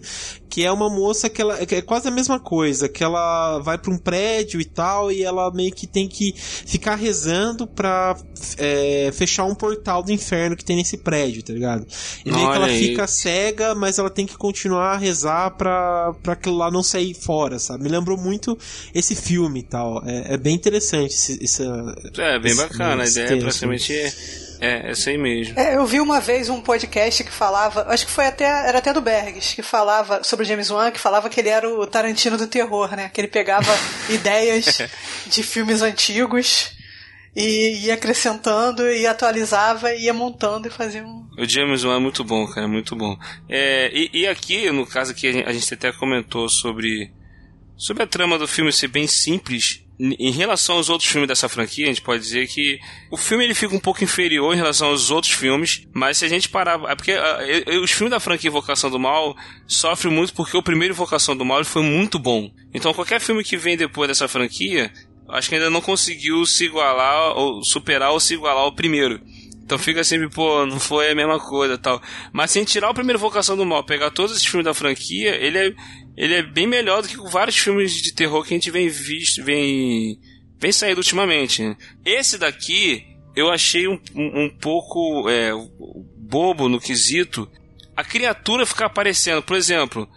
Que 0.50 0.64
é 0.64 0.72
uma 0.72 0.90
moça 0.90 1.30
que 1.30 1.42
ela 1.42 1.66
que 1.66 1.76
é 1.76 1.82
quase 1.82 2.08
a 2.08 2.12
mesma 2.12 2.40
coisa, 2.40 2.88
que 2.88 3.04
ela 3.04 3.60
vai 3.60 3.78
para 3.78 3.92
um 3.92 3.98
prédio 3.98 4.60
e 4.60 4.66
tal, 4.66 5.12
e 5.12 5.24
ela 5.24 5.52
meio 5.52 5.72
que 5.72 5.86
tem 5.86 6.08
que 6.08 6.34
ficar 6.36 6.96
rezando 6.96 7.68
pra 7.68 8.18
é, 8.58 9.12
fechar 9.14 9.46
um 9.46 9.54
portal 9.54 10.02
do 10.02 10.12
inferno 10.12 10.56
que 10.56 10.64
tem 10.64 10.78
nesse 10.78 10.98
prédio, 10.98 11.44
tá 11.44 11.54
ligado? 11.54 11.86
E 12.26 12.32
meio 12.32 12.50
que 12.50 12.56
ela 12.56 12.68
aí. 12.68 12.80
fica 12.80 13.06
cega, 13.06 13.76
mas 13.76 14.00
ela 14.00 14.10
tem 14.10 14.26
que 14.26 14.38
continuar 14.38 14.94
a 14.94 14.98
rezar 14.98 15.52
pra, 15.52 16.14
pra 16.24 16.34
aquilo 16.34 16.58
lá 16.58 16.72
não 16.72 16.82
sair 16.82 17.14
fora, 17.14 17.60
sabe? 17.60 17.75
Me 17.78 17.90
lembrou 17.90 18.18
muito 18.18 18.58
esse 18.94 19.16
filme 19.16 19.60
e 19.60 19.64
tal. 19.64 20.04
É, 20.06 20.34
é 20.34 20.38
bem 20.38 20.56
interessante 20.56 21.14
esse, 21.14 21.44
esse, 21.44 21.64
É, 22.18 22.40
bem 22.40 22.56
bacana. 22.56 23.04
A 23.04 23.08
ideia 23.08 23.34
é 23.34 23.38
praticamente 23.38 23.94
é, 24.60 24.92
essa 24.92 25.10
aí 25.10 25.18
mesmo. 25.18 25.60
É, 25.60 25.76
eu 25.76 25.86
vi 25.86 26.00
uma 26.00 26.20
vez 26.20 26.50
um 26.50 26.62
podcast 26.62 27.24
que 27.24 27.32
falava, 27.32 27.86
acho 27.90 28.06
que 28.06 28.12
foi 28.12 28.26
até, 28.26 28.46
era 28.46 28.78
até 28.78 28.94
do 28.94 29.02
Bergs, 29.02 29.56
que 29.56 29.62
falava 29.62 30.24
sobre 30.24 30.46
James 30.46 30.70
Wan, 30.70 30.92
que 30.92 31.00
falava 31.00 31.30
que 31.30 31.40
ele 31.40 31.50
era 31.50 31.70
o 31.70 31.86
Tarantino 31.86 32.38
do 32.38 32.48
terror, 32.48 32.96
né? 32.96 33.10
Que 33.14 33.22
ele 33.22 33.28
pegava 33.28 33.72
ideias 34.10 34.82
de 35.28 35.44
filmes 35.44 35.82
antigos 35.82 36.76
e 37.36 37.86
ia 37.86 37.96
acrescentando 37.96 38.90
e 38.90 39.06
atualizava 39.06 39.94
e 39.94 40.04
ia 40.04 40.14
montando 40.14 40.68
e 40.68 40.72
fazia 40.72 41.04
um. 41.04 41.26
O 41.38 41.46
James 41.46 41.84
Wan 41.84 41.98
é 41.98 42.00
muito 42.00 42.24
bom, 42.24 42.48
cara, 42.48 42.68
muito 42.68 42.96
bom. 42.96 43.18
É, 43.50 43.92
e, 43.94 44.22
e 44.22 44.28
aqui, 44.28 44.72
no 44.72 44.86
caso 44.86 45.12
aqui, 45.12 45.28
a 45.28 45.52
gente 45.52 45.74
até 45.74 45.92
comentou 45.92 46.48
sobre 46.48 47.12
Sobre 47.78 48.04
a 48.04 48.08
trama 48.08 48.38
do 48.38 48.48
filme 48.48 48.72
ser 48.72 48.88
bem 48.88 49.08
simples, 49.08 49.86
em 50.00 50.32
relação 50.32 50.76
aos 50.76 50.90
outros 50.90 51.10
filmes 51.10 51.28
dessa 51.28 51.48
franquia, 51.48 51.86
a 51.86 51.88
gente 51.88 52.02
pode 52.02 52.22
dizer 52.22 52.48
que 52.48 52.80
o 53.10 53.16
filme 53.16 53.46
ele 53.46 53.54
fica 53.54 53.74
um 53.74 53.80
pouco 53.80 54.04
inferior 54.04 54.54
em 54.54 54.58
relação 54.58 54.90
aos 54.90 55.10
outros 55.10 55.34
filmes, 55.34 55.88
mas 55.94 56.18
se 56.18 56.26
a 56.26 56.28
gente 56.28 56.50
parar. 56.50 56.80
É 56.90 56.96
porque 56.96 57.14
uh, 57.14 57.82
os 57.82 57.92
filmes 57.92 58.12
da 58.12 58.20
franquia 58.20 58.50
Invocação 58.50 58.90
do 58.90 59.00
Mal 59.00 59.36
sofrem 59.66 60.14
muito 60.14 60.34
porque 60.34 60.58
o 60.58 60.64
primeiro 60.64 60.94
Invocação 60.94 61.36
do 61.36 61.46
Mal 61.46 61.64
foi 61.64 61.82
muito 61.82 62.20
bom. 62.20 62.52
Então 62.74 62.94
qualquer 62.94 63.22
filme 63.22 63.44
que 63.44 63.56
vem 63.56 63.78
depois 63.78 64.10
dessa 64.10 64.28
franquia, 64.28 64.92
acho 65.30 65.48
que 65.48 65.56
ainda 65.56 65.70
não 65.70 65.82
conseguiu 65.82 66.46
se 66.46 66.66
igualar, 66.66 67.38
ou 67.38 67.64
superar 67.64 68.12
ou 68.12 68.20
se 68.20 68.34
igualar 68.34 68.64
ao 68.64 68.76
primeiro. 68.76 69.22
Então 69.66 69.80
fica 69.80 70.04
sempre, 70.04 70.30
pô, 70.30 70.64
não 70.66 70.80
foi 70.80 71.10
a 71.10 71.16
mesma 71.16 71.40
coisa 71.40 71.76
tal. 71.76 72.00
Mas 72.32 72.52
sem 72.52 72.64
tirar 72.64 72.92
o 72.92 72.94
primeiro 72.94 73.18
Vocação 73.18 73.58
do 73.58 73.66
Mal, 73.66 73.84
pegar 73.84 74.12
todos 74.12 74.32
esses 74.32 74.46
filmes 74.46 74.66
da 74.66 74.76
franquia, 74.76 75.36
ele 75.36 75.58
é 75.58 75.74
ele 76.18 76.36
é 76.36 76.44
bem 76.44 76.66
melhor 76.66 77.02
do 77.02 77.08
que 77.08 77.18
vários 77.30 77.58
filmes 77.58 77.94
de 77.94 78.14
terror 78.14 78.44
que 78.44 78.54
a 78.54 78.58
gente 78.58 78.72
vem 78.72 78.88
visto, 78.88 79.44
vem, 79.44 80.18
vem 80.58 80.72
saindo 80.72 81.00
ultimamente. 81.00 81.76
Esse 82.06 82.38
daqui 82.38 83.04
eu 83.36 83.52
achei 83.52 83.88
um, 83.88 84.00
um, 84.16 84.46
um 84.46 84.50
pouco 84.50 85.30
é, 85.30 85.52
bobo 86.18 86.70
no 86.70 86.80
quesito. 86.80 87.50
A 87.98 88.04
criatura 88.04 88.66
ficar 88.66 88.86
aparecendo, 88.86 89.42
por 89.42 89.58
exemplo, 89.58 90.08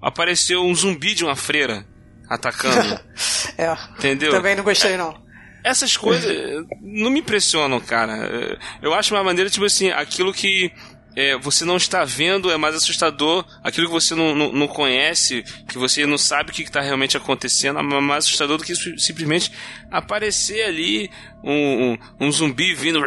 apareceu 0.00 0.62
um 0.62 0.74
zumbi 0.74 1.14
de 1.14 1.24
uma 1.24 1.34
freira 1.34 1.84
atacando. 2.28 3.00
é. 3.58 3.76
Entendeu? 3.96 4.30
Também 4.30 4.54
não 4.54 4.62
gostei 4.62 4.96
não. 4.96 5.27
Essas 5.68 5.96
coisas 5.96 6.66
não 6.80 7.10
me 7.10 7.20
impressionam, 7.20 7.78
cara. 7.78 8.58
Eu 8.80 8.94
acho 8.94 9.14
uma 9.14 9.22
maneira, 9.22 9.50
tipo 9.50 9.66
assim, 9.66 9.90
aquilo 9.90 10.32
que 10.32 10.72
é, 11.18 11.36
você 11.36 11.64
não 11.64 11.76
está 11.76 12.04
vendo 12.04 12.48
é 12.48 12.56
mais 12.56 12.76
assustador. 12.76 13.44
Aquilo 13.64 13.88
que 13.88 13.92
você 13.92 14.14
não, 14.14 14.36
não, 14.36 14.52
não 14.52 14.68
conhece, 14.68 15.42
que 15.68 15.76
você 15.76 16.06
não 16.06 16.16
sabe 16.16 16.50
o 16.50 16.54
que 16.54 16.62
está 16.62 16.80
realmente 16.80 17.16
acontecendo, 17.16 17.80
é 17.80 17.82
mais 17.82 18.24
assustador 18.24 18.56
do 18.56 18.62
que 18.62 18.72
simplesmente 18.96 19.50
aparecer 19.90 20.62
ali 20.62 21.10
um, 21.42 21.50
um, 21.50 21.98
um 22.20 22.30
zumbi 22.30 22.72
vindo, 22.72 23.04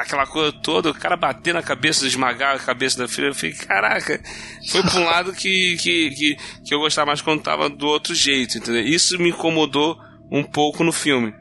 aquela 0.00 0.26
coisa 0.26 0.52
toda, 0.52 0.90
o 0.90 0.94
cara 0.94 1.16
bater 1.16 1.52
na 1.52 1.62
cabeça, 1.62 2.06
esmagar 2.06 2.54
a 2.54 2.60
cabeça 2.60 2.98
da 2.98 3.08
filha. 3.08 3.26
Eu 3.26 3.34
falei, 3.34 3.54
caraca, 3.56 4.22
foi 4.70 4.82
para 4.82 5.00
um 5.00 5.04
lado 5.04 5.32
que, 5.32 5.76
que, 5.78 6.10
que, 6.10 6.36
que 6.64 6.72
eu 6.72 6.78
gostava 6.78 7.06
mais 7.06 7.20
quando 7.20 7.40
estava 7.40 7.68
do 7.68 7.88
outro 7.88 8.14
jeito, 8.14 8.58
entendeu? 8.58 8.84
Isso 8.84 9.18
me 9.18 9.30
incomodou 9.30 9.98
um 10.30 10.44
pouco 10.44 10.84
no 10.84 10.92
filme. 10.92 11.34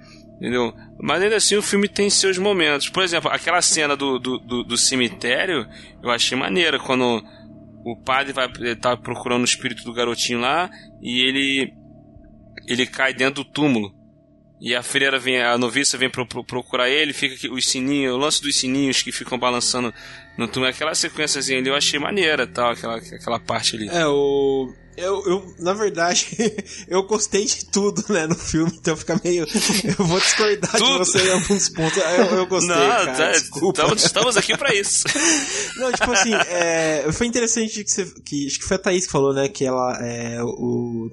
Entendeu? 0.44 0.74
Mas 1.00 1.22
ainda 1.22 1.38
assim 1.38 1.56
o 1.56 1.62
filme 1.62 1.88
tem 1.88 2.10
seus 2.10 2.38
momentos. 2.38 2.90
Por 2.90 3.02
exemplo, 3.02 3.32
aquela 3.32 3.62
cena 3.62 3.96
do, 3.96 4.20
do, 4.20 4.38
do, 4.40 4.64
do 4.66 4.78
cemitério 4.78 5.66
eu 6.04 6.12
achei 6.12 6.38
maneira. 6.38 6.78
Quando 6.78 7.24
o 7.86 7.96
padre 8.04 8.34
vai 8.34 8.50
tá 8.76 8.98
procurando 8.98 9.44
o 9.44 9.46
espírito 9.46 9.86
do 9.86 9.94
garotinho 9.94 10.42
lá 10.42 10.70
e 11.02 11.22
ele 11.22 11.74
ele 12.68 12.86
cai 12.86 13.14
dentro 13.14 13.42
do 13.42 13.50
túmulo. 13.50 13.96
E 14.60 14.76
a 14.76 14.84
freira 14.84 15.18
vem, 15.18 15.42
a 15.42 15.58
noviça 15.58 15.98
vem 15.98 16.10
pro, 16.10 16.28
pro, 16.28 16.44
procurar 16.44 16.90
ele, 16.90 17.14
fica 17.14 17.36
aqui, 17.36 17.50
os 17.50 17.66
sininhos, 17.66 18.14
o 18.14 18.18
lance 18.18 18.42
dos 18.42 18.58
sininhos 18.58 19.02
que 19.02 19.14
ficam 19.14 19.40
balançando 19.40 19.94
no 20.38 20.48
túmulo, 20.48 20.70
aquela 20.70 20.96
sequênciazinha 20.96 21.60
ali 21.60 21.68
eu 21.68 21.76
achei 21.76 22.00
maneira, 22.00 22.48
tal, 22.48 22.72
aquela, 22.72 22.96
aquela 22.96 23.40
parte 23.40 23.76
ali. 23.76 23.90
É, 23.90 24.06
o 24.08 24.74
eu, 24.98 25.24
eu, 25.26 25.56
na 25.60 25.74
verdade, 25.74 26.28
eu 26.88 27.04
gostei 27.04 27.46
de 27.46 27.66
tudo, 27.66 28.04
né, 28.10 28.28
no 28.28 28.36
filme, 28.36 28.72
então 28.76 28.96
fica 28.96 29.20
meio. 29.24 29.46
Eu 29.98 30.06
vou 30.06 30.20
discordar 30.20 30.72
tudo? 30.72 30.92
de 30.92 30.98
você 31.00 31.20
em 31.20 31.32
alguns 31.32 31.70
pontos. 31.70 31.98
Eu, 31.98 32.26
eu 32.38 32.48
gostei. 32.48 32.76
Não, 32.76 33.06
cara, 33.06 33.16
tá, 33.16 33.32
estamos, 33.32 34.04
estamos 34.04 34.38
aqui 34.38 34.58
para 34.58 34.74
isso. 34.74 35.06
Não, 35.78 35.92
tipo 35.92 36.12
assim, 36.12 36.34
é, 36.34 37.12
foi 37.12 37.28
interessante 37.28 37.84
que 37.84 37.92
você. 37.92 38.06
Que, 38.24 38.48
acho 38.48 38.60
que 38.60 38.66
foi 38.66 38.78
a 38.78 38.80
Thaís 38.80 39.06
que 39.06 39.12
falou, 39.12 39.34
né, 39.34 39.48
que 39.48 39.66
ela. 39.66 39.98
É, 40.02 40.42
o, 40.44 41.10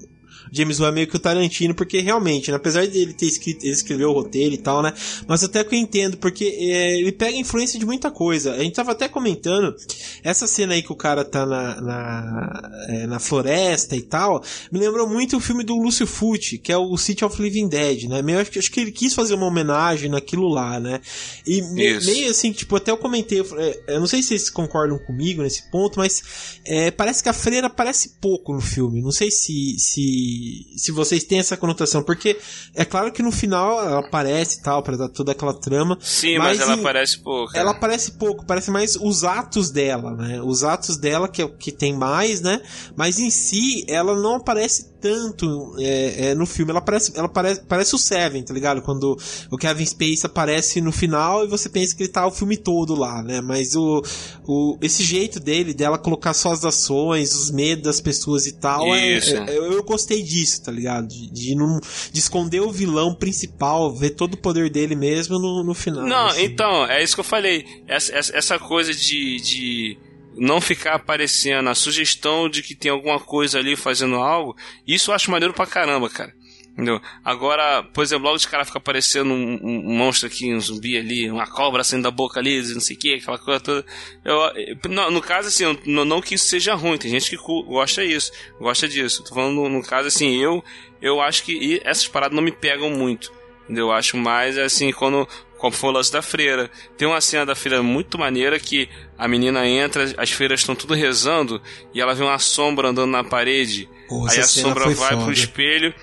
James 0.52 0.80
Wan 0.80 0.88
é 0.88 0.92
meio 0.92 1.07
que 1.07 1.16
o 1.16 1.19
Tarantino, 1.19 1.75
porque 1.75 2.00
realmente, 2.00 2.50
né, 2.50 2.57
apesar 2.57 2.87
de 2.87 2.99
ele 2.99 3.12
ter 3.12 3.26
escrito, 3.26 3.64
ele 3.64 3.73
escreveu 3.73 4.11
o 4.11 4.12
roteiro 4.12 4.54
e 4.54 4.59
tal, 4.59 4.83
né? 4.83 4.92
Mas 5.26 5.45
até 5.45 5.62
que 5.62 5.75
eu 5.75 5.78
entendo, 5.78 6.16
porque 6.16 6.45
é, 6.45 6.99
ele 6.99 7.12
pega 7.12 7.37
influência 7.37 7.78
de 7.78 7.87
muita 7.87 8.11
coisa. 8.11 8.52
A 8.54 8.59
gente 8.59 8.75
tava 8.75 8.92
até 8.92 9.09
comentando, 9.09 9.75
essa 10.23 10.47
cena 10.47 10.75
aí 10.75 10.83
que 10.83 10.92
o 10.92 10.97
cara 10.97 11.25
tá 11.25 11.47
na, 11.47 11.80
na, 11.80 12.71
é, 12.88 13.07
na 13.07 13.19
floresta 13.19 13.97
e 13.97 14.02
tal, 14.02 14.42
me 14.71 14.78
lembrou 14.78 15.09
muito 15.09 15.37
o 15.37 15.40
filme 15.40 15.64
do 15.64 15.76
Lúcio 15.76 16.07
Fucci, 16.07 16.59
que 16.59 16.73
é 16.73 16.76
o 16.76 16.97
City 16.97 17.25
of 17.25 17.40
Living 17.40 17.69
Dead, 17.69 18.09
né? 18.09 18.23
Meio, 18.23 18.40
acho, 18.40 18.59
acho 18.59 18.71
que 18.71 18.80
ele 18.80 18.92
quis 18.92 19.14
fazer 19.14 19.35
uma 19.35 19.47
homenagem 19.47 20.11
naquilo 20.11 20.49
lá, 20.49 20.80
né? 20.80 21.00
E 21.47 21.62
me, 21.62 22.00
meio 22.00 22.30
assim, 22.30 22.52
tipo, 22.52 22.76
até 22.76 22.90
eu 22.90 22.97
comentei, 22.97 23.40
eu, 23.40 23.47
é, 23.59 23.80
eu 23.88 24.00
não 24.00 24.07
sei 24.07 24.23
se 24.23 24.28
vocês 24.28 24.50
concordam 24.50 24.99
comigo 24.99 25.42
nesse 25.42 25.71
ponto, 25.71 25.99
mas 25.99 26.61
é, 26.64 26.90
parece 26.90 27.23
que 27.23 27.28
a 27.28 27.33
freira 27.33 27.66
aparece 27.66 28.16
pouco 28.21 28.52
no 28.52 28.61
filme. 28.61 29.02
Não 29.02 29.12
sei 29.12 29.30
se, 29.30 29.76
se 29.78 30.39
se, 30.40 30.66
se 30.76 30.92
vocês 30.92 31.25
têm 31.25 31.38
essa 31.38 31.56
conotação, 31.56 32.02
porque 32.02 32.38
é 32.75 32.85
claro 32.85 33.12
que 33.12 33.23
no 33.23 33.30
final 33.30 33.80
ela 33.80 34.00
aparece 34.00 34.59
e 34.59 34.62
tal, 34.62 34.82
pra 34.82 34.97
dar 34.97 35.09
toda 35.09 35.32
aquela 35.32 35.54
trama. 35.54 35.99
Sim, 36.00 36.38
mas, 36.38 36.59
mas 36.59 36.61
ela 36.61 36.76
em, 36.76 36.80
aparece 36.80 37.18
pouco. 37.18 37.56
Ela 37.56 37.70
aparece 37.73 38.12
pouco, 38.12 38.44
parece 38.44 38.70
mais 38.70 38.97
os 38.97 39.25
atos 39.25 39.70
dela, 39.70 40.14
né? 40.14 40.40
Os 40.42 40.64
atos 40.64 40.97
dela 40.97 41.28
que, 41.28 41.42
é 41.42 41.49
que 41.49 41.73
tem 41.73 41.92
mais, 41.92 42.40
né? 42.40 42.61
Mas 42.97 43.18
em 43.18 43.30
si, 43.30 43.85
ela 43.88 44.14
não 44.20 44.37
aparece 44.37 44.90
tanto 45.00 45.75
é, 45.78 46.30
é, 46.30 46.35
no 46.35 46.47
filme. 46.47 46.70
Ela 46.70 46.80
parece, 46.80 47.12
ela 47.16 47.28
parece, 47.28 47.62
parece 47.62 47.94
o 47.94 47.99
Seven, 47.99 48.42
tá 48.42 48.52
ligado? 48.52 48.82
Quando 48.82 49.16
o 49.50 49.56
Kevin 49.56 49.87
Space 49.87 50.26
aparece 50.26 50.80
no 50.80 50.92
final 50.92 51.44
e 51.44 51.49
você 51.49 51.68
pensa 51.68 51.97
que 51.97 52.02
ele 52.02 52.11
tá 52.11 52.26
o 52.26 52.30
filme 52.30 52.56
todo 52.56 52.94
lá, 52.94 53.23
né? 53.23 53.40
Mas 53.40 53.75
o, 53.75 54.02
o 54.47 54.78
esse 54.80 55.02
jeito 55.02 55.40
dele, 55.40 55.73
dela 55.73 55.99
colocar 55.99 56.35
só 56.35 56.52
as 56.52 56.64
ações, 56.64 57.35
os 57.35 57.50
medos 57.50 57.85
das 57.85 58.00
pessoas 58.00 58.47
e 58.47 58.52
tal, 58.52 58.87
é, 58.94 59.18
é, 59.18 59.56
eu, 59.56 59.73
eu, 59.73 59.82
gostei 59.82 60.23
disso, 60.30 60.62
tá 60.62 60.70
ligado? 60.70 61.08
De, 61.08 61.30
de, 61.30 61.54
não, 61.54 61.80
de 62.12 62.18
esconder 62.18 62.60
o 62.60 62.70
vilão 62.70 63.14
principal, 63.14 63.94
ver 63.94 64.10
todo 64.10 64.34
o 64.34 64.38
poder 64.38 64.70
dele 64.70 64.94
mesmo 64.94 65.38
no, 65.38 65.64
no 65.64 65.75
final. 65.75 66.04
Não, 66.04 66.26
assim. 66.26 66.44
então, 66.44 66.87
é 66.87 67.02
isso 67.02 67.14
que 67.14 67.20
eu 67.20 67.25
falei. 67.25 67.66
Essa, 67.87 68.16
essa 68.16 68.58
coisa 68.58 68.94
de, 68.94 69.37
de 69.40 69.99
não 70.37 70.60
ficar 70.60 70.94
aparecendo 70.94 71.68
a 71.68 71.75
sugestão 71.75 72.49
de 72.49 72.62
que 72.62 72.75
tem 72.75 72.90
alguma 72.90 73.18
coisa 73.18 73.58
ali 73.58 73.76
fazendo 73.76 74.16
algo, 74.16 74.56
isso 74.87 75.10
eu 75.10 75.14
acho 75.14 75.30
maneiro 75.30 75.52
pra 75.52 75.66
caramba, 75.66 76.08
cara. 76.08 76.32
Entendeu? 76.72 77.00
Agora, 77.24 77.82
por 77.82 78.02
exemplo, 78.02 78.24
logo 78.24 78.38
de 78.38 78.48
cara 78.48 78.64
fica 78.64 78.78
aparecendo 78.78 79.32
um, 79.32 79.58
um, 79.62 79.94
monstro 79.94 80.28
aqui, 80.28 80.54
um 80.54 80.60
zumbi 80.60 80.96
ali, 80.96 81.30
uma 81.30 81.46
cobra 81.46 81.84
saindo 81.84 82.04
da 82.04 82.10
boca 82.10 82.40
ali, 82.40 82.62
não 82.72 82.80
sei 82.80 82.96
o 82.96 82.98
que, 82.98 83.14
aquela 83.14 83.38
coisa 83.38 83.60
toda. 83.60 83.84
Eu, 84.24 84.40
no, 84.88 85.10
no 85.10 85.20
caso, 85.20 85.48
assim, 85.48 85.78
não, 85.84 86.04
não 86.04 86.20
que 86.22 86.36
isso 86.36 86.46
seja 86.46 86.74
ruim, 86.74 86.96
tem 86.96 87.10
gente 87.10 87.28
que 87.28 87.36
gosta 87.36 88.06
disso, 88.06 88.32
gosta 88.58 88.88
disso. 88.88 89.22
Tô 89.24 89.34
falando 89.34 89.56
no, 89.56 89.68
no 89.68 89.82
caso, 89.82 90.08
assim, 90.08 90.42
eu, 90.42 90.64
eu 91.02 91.20
acho 91.20 91.42
que 91.42 91.80
essas 91.84 92.08
paradas 92.08 92.34
não 92.34 92.42
me 92.42 92.52
pegam 92.52 92.90
muito. 92.90 93.32
Entendeu? 93.64 93.86
Eu 93.86 93.92
acho 93.92 94.16
mais 94.16 94.56
assim, 94.56 94.90
quando 94.90 95.28
como 95.60 95.72
foi 95.72 95.90
o 95.90 95.92
lance 95.92 96.10
da 96.10 96.22
freira. 96.22 96.70
Tem 96.96 97.06
uma 97.06 97.20
cena 97.20 97.44
da 97.44 97.54
freira 97.54 97.82
muito 97.82 98.18
maneira 98.18 98.58
que 98.58 98.88
a 99.16 99.28
menina 99.28 99.68
entra, 99.68 100.12
as 100.16 100.30
freiras 100.30 100.60
estão 100.60 100.74
tudo 100.74 100.94
rezando 100.94 101.60
e 101.92 102.00
ela 102.00 102.14
vê 102.14 102.24
uma 102.24 102.38
sombra 102.38 102.88
andando 102.88 103.10
na 103.10 103.22
parede. 103.22 103.88
aí 104.30 104.40
a 104.40 104.46
sombra 104.46 104.86
vai 104.86 105.10
foda. 105.10 105.24
pro 105.24 105.32
espelho. 105.32 105.94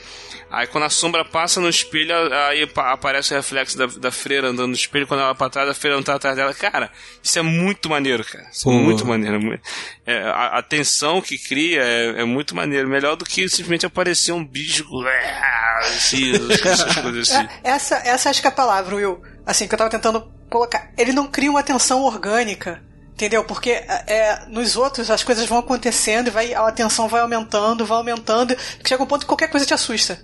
Aí 0.50 0.66
quando 0.68 0.86
a 0.86 0.90
sombra 0.90 1.26
passa 1.26 1.60
no 1.60 1.68
espelho, 1.68 2.14
aí 2.34 2.70
aparece 2.76 3.34
o 3.34 3.38
reflexo 3.38 3.78
da, 3.78 3.86
da 3.86 4.12
freira 4.12 4.48
andando 4.48 4.70
no 4.70 4.76
espelho, 4.76 5.06
quando 5.06 5.20
ela 5.20 5.36
pra 5.36 5.50
trás, 5.50 5.70
a 5.70 5.74
freira 5.74 5.98
não 5.98 6.04
tá 6.04 6.16
atrás 6.16 6.36
dela. 6.36 6.54
Cara, 6.54 6.90
isso 7.22 7.38
é 7.38 7.42
muito 7.42 7.90
maneiro, 7.90 8.24
cara. 8.24 8.48
Isso 8.52 8.70
é 8.70 8.74
muito 8.74 9.06
maneiro. 9.06 9.60
É, 10.06 10.24
a, 10.24 10.60
a, 10.60 10.62
tensão 10.62 11.22
que 11.22 11.38
cria 11.38 11.82
é, 11.82 12.22
é, 12.22 12.24
muito 12.24 12.56
maneiro. 12.56 12.88
Melhor 12.88 13.16
do 13.16 13.26
que 13.26 13.50
simplesmente 13.50 13.86
aparecer 13.86 14.32
um 14.32 14.46
bicho. 14.46 14.88
Assim, 15.80 16.32
essas 16.52 16.96
coisas 16.96 17.30
assim. 17.30 17.48
É, 17.64 17.70
essa, 17.70 17.96
essa 17.98 18.30
acho 18.32 18.42
que 18.42 18.48
é 18.48 18.50
a 18.50 18.54
palavra, 18.54 18.96
Will 18.96 19.22
assim, 19.46 19.68
que 19.68 19.74
eu 19.74 19.78
tava 19.78 19.90
tentando 19.90 20.30
colocar. 20.50 20.92
Ele 20.98 21.14
não 21.14 21.28
cria 21.28 21.50
uma 21.50 21.64
tensão 21.64 22.02
orgânica. 22.04 22.84
Entendeu? 23.14 23.44
Porque 23.44 23.72
é, 23.72 24.46
nos 24.48 24.76
outros 24.76 25.10
as 25.10 25.24
coisas 25.24 25.48
vão 25.48 25.58
acontecendo 25.58 26.28
e 26.28 26.30
vai, 26.30 26.54
a 26.54 26.72
tensão 26.72 27.08
vai 27.08 27.22
aumentando, 27.22 27.84
vai 27.84 27.98
aumentando, 27.98 28.56
chega 28.86 29.02
um 29.02 29.08
ponto 29.08 29.22
que 29.22 29.28
qualquer 29.28 29.50
coisa 29.50 29.66
te 29.66 29.74
assusta. 29.74 30.24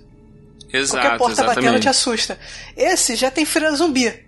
Exato, 0.76 1.00
qualquer 1.00 1.18
porta 1.18 1.32
exatamente. 1.32 1.64
batendo 1.64 1.80
te 1.80 1.88
assusta. 1.88 2.38
Esse 2.76 3.16
já 3.16 3.30
tem 3.30 3.44
freira 3.44 3.74
zumbi. 3.74 4.24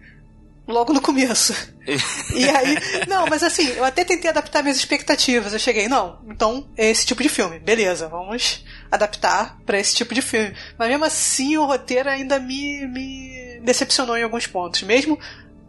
Logo 0.67 0.93
no 0.93 1.00
começo. 1.00 1.55
e 2.35 2.49
aí. 2.49 2.76
Não, 3.07 3.26
mas 3.26 3.43
assim, 3.43 3.69
eu 3.69 3.85
até 3.85 4.05
tentei 4.05 4.31
adaptar 4.31 4.62
minhas 4.62 4.76
expectativas. 4.76 5.53
Eu 5.53 5.59
cheguei, 5.59 5.88
não, 5.88 6.21
então 6.29 6.69
é 6.76 6.91
esse 6.91 7.07
tipo 7.07 7.23
de 7.23 7.29
filme. 7.29 7.61
Beleza, 7.61 8.09
vamos 8.09 8.65
adaptar 8.91 9.59
para 9.65 9.79
esse 9.79 9.95
tipo 9.95 10.12
de 10.12 10.23
filme. 10.23 10.55
Mas 10.76 10.88
mesmo 10.88 11.05
assim, 11.05 11.57
o 11.57 11.67
roteiro 11.67 12.09
ainda 12.09 12.41
me, 12.41 12.87
me 12.88 13.61
decepcionou 13.62 14.17
em 14.17 14.25
alguns 14.25 14.47
pontos, 14.47 14.83
mesmo 14.83 15.19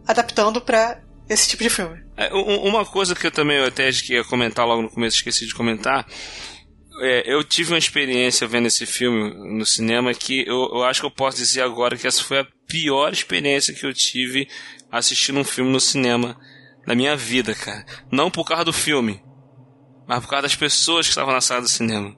adaptando 0.06 0.60
para 0.60 1.00
esse 1.28 1.48
tipo 1.48 1.62
de 1.62 1.70
filme. 1.70 2.02
É, 2.16 2.32
uma 2.32 2.84
coisa 2.84 3.14
que 3.14 3.26
eu 3.26 3.30
também 3.30 3.62
até 3.62 3.88
ia 4.08 4.24
comentar 4.24 4.66
logo 4.66 4.82
no 4.82 4.90
começo, 4.90 5.16
esqueci 5.16 5.46
de 5.46 5.54
comentar. 5.54 6.06
É, 7.00 7.22
eu 7.32 7.42
tive 7.44 7.72
uma 7.72 7.78
experiência 7.78 8.46
vendo 8.46 8.66
esse 8.66 8.84
filme 8.86 9.34
no 9.56 9.64
cinema 9.64 10.12
que 10.12 10.40
eu, 10.46 10.70
eu, 10.72 10.84
acho 10.84 11.00
que 11.00 11.06
eu 11.06 11.10
posso 11.10 11.36
dizer 11.36 11.62
agora 11.62 11.96
que 11.96 12.06
essa 12.06 12.22
foi 12.22 12.40
a 12.40 12.46
pior 12.66 13.12
experiência 13.12 13.74
que 13.74 13.86
eu 13.86 13.94
tive 13.94 14.48
assistindo 14.90 15.38
um 15.38 15.44
filme 15.44 15.70
no 15.70 15.80
cinema 15.80 16.38
na 16.86 16.94
minha 16.94 17.16
vida, 17.16 17.54
cara. 17.54 17.84
Não 18.10 18.30
por 18.30 18.44
causa 18.44 18.64
do 18.64 18.72
filme, 18.72 19.22
mas 20.06 20.20
por 20.20 20.30
causa 20.30 20.42
das 20.42 20.56
pessoas 20.56 21.06
que 21.06 21.10
estavam 21.10 21.32
na 21.32 21.40
sala 21.40 21.62
do 21.62 21.68
cinema. 21.68 22.16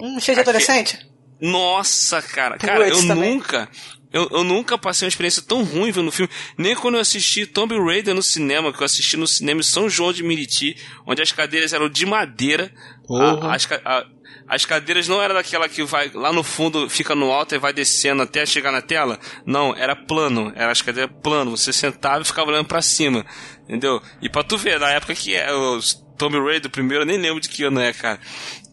Hum, 0.00 0.20
cheio 0.20 0.36
de 0.36 0.40
adolescente? 0.40 0.98
Nossa, 1.40 2.20
cara. 2.20 2.58
Cara, 2.58 2.88
eu 2.88 3.06
também. 3.06 3.34
nunca. 3.34 3.68
Eu, 4.12 4.28
eu 4.32 4.44
nunca 4.44 4.76
passei 4.76 5.06
uma 5.06 5.10
experiência 5.10 5.42
tão 5.42 5.62
ruim 5.62 5.92
vendo 5.92 6.08
o 6.08 6.12
filme, 6.12 6.30
nem 6.58 6.74
quando 6.74 6.96
eu 6.96 7.00
assisti 7.00 7.46
Tomb 7.46 7.78
Raider 7.78 8.14
no 8.14 8.22
cinema, 8.22 8.72
que 8.72 8.80
eu 8.80 8.84
assisti 8.84 9.16
no 9.16 9.26
cinema 9.26 9.60
em 9.60 9.64
São 9.64 9.88
João 9.88 10.12
de 10.12 10.22
Miriti, 10.22 10.76
onde 11.06 11.22
as 11.22 11.30
cadeiras 11.30 11.72
eram 11.72 11.88
de 11.88 12.04
madeira. 12.04 12.72
A, 13.08 13.54
as, 13.54 13.68
a, 13.84 14.06
as 14.48 14.64
cadeiras 14.64 15.06
não 15.06 15.22
eram 15.22 15.36
daquela 15.36 15.68
que 15.68 15.84
vai 15.84 16.10
lá 16.12 16.32
no 16.32 16.42
fundo, 16.42 16.90
fica 16.90 17.14
no 17.14 17.30
alto 17.30 17.54
e 17.54 17.58
vai 17.58 17.72
descendo 17.72 18.22
até 18.22 18.44
chegar 18.44 18.72
na 18.72 18.82
tela. 18.82 19.16
Não, 19.46 19.76
era 19.76 19.94
plano. 19.94 20.52
Era 20.56 20.72
as 20.72 20.82
cadeiras 20.82 21.14
plano. 21.22 21.56
Você 21.56 21.72
sentava 21.72 22.22
e 22.22 22.26
ficava 22.26 22.50
olhando 22.50 22.66
para 22.66 22.82
cima. 22.82 23.24
Entendeu? 23.62 24.02
E 24.20 24.28
pra 24.28 24.42
tu 24.42 24.58
ver, 24.58 24.80
na 24.80 24.90
época 24.90 25.14
que 25.14 25.36
é 25.36 25.52
o 25.52 25.78
Tomb 26.18 26.36
Raider 26.40 26.68
primeiro, 26.68 27.04
eu 27.04 27.06
nem 27.06 27.16
lembro 27.16 27.40
de 27.40 27.48
que 27.48 27.62
ano 27.62 27.78
é, 27.78 27.92
cara. 27.92 28.18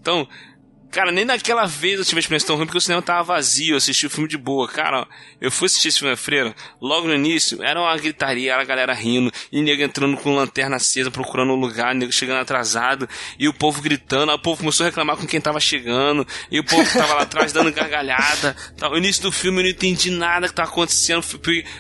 Então, 0.02 0.28
Cara, 0.89 1.12
nem 1.12 1.26
naquela 1.26 1.65
vez 1.65 2.00
eu 2.00 2.06
tive 2.06 2.17
a 2.17 2.21
experiência 2.21 2.47
tão 2.47 2.56
ruim 2.56 2.65
porque 2.65 2.78
o 2.78 2.82
cinema 2.82 3.02
tava 3.02 3.23
vazio, 3.23 3.73
eu 3.73 3.78
assisti 3.78 4.08
o 4.08 4.10
filme 4.10 4.28
de 4.28 4.38
boa. 4.38 4.67
Cara, 4.67 5.08
eu 5.39 5.52
fui 5.52 5.65
assistir 5.65 5.89
esse 5.89 6.00
filme 6.00 6.12
na 6.12 6.17
freira, 6.17 6.56
logo 6.82 7.08
no 7.08 7.13
início, 7.13 7.62
era 7.62 7.80
uma 7.80 7.95
gritaria, 7.97 8.54
era 8.54 8.62
a 8.62 8.65
galera 8.65 8.93
rindo, 8.93 9.32
e 9.52 9.62
nego 9.62 9.82
entrando 9.82 10.17
com 10.17 10.34
lanterna 10.34 10.78
acesa, 10.78 11.12
procurando 11.12 11.52
um 11.52 11.56
lugar, 11.56 11.93
nego 11.93 12.12
chegando 12.12 12.39
atrasado, 12.39 13.08
e 13.38 13.47
o 13.47 13.54
povo 13.54 13.82
gritando, 13.82 14.32
aí 14.32 14.38
o 14.38 14.41
povo 14.41 14.60
começou 14.60 14.86
a 14.86 14.89
reclamar 14.89 15.17
com 15.17 15.28
quem 15.28 15.41
tava 15.41 15.60
chegando, 15.60 16.26
e 16.50 16.60
o 16.60 16.63
povo 16.63 16.84
que 16.84 16.97
tava 16.97 17.15
lá 17.15 17.21
atrás 17.23 17.52
dando 17.52 17.71
gargalhada. 17.71 18.56
Tá, 18.78 18.89
o 18.89 18.97
início 18.97 19.21
do 19.21 19.32
filme 19.32 19.60
eu 19.60 19.63
não 19.63 19.69
entendi 19.69 20.10
nada 20.10 20.47
que 20.47 20.54
tava 20.54 20.69
acontecendo, 20.69 21.23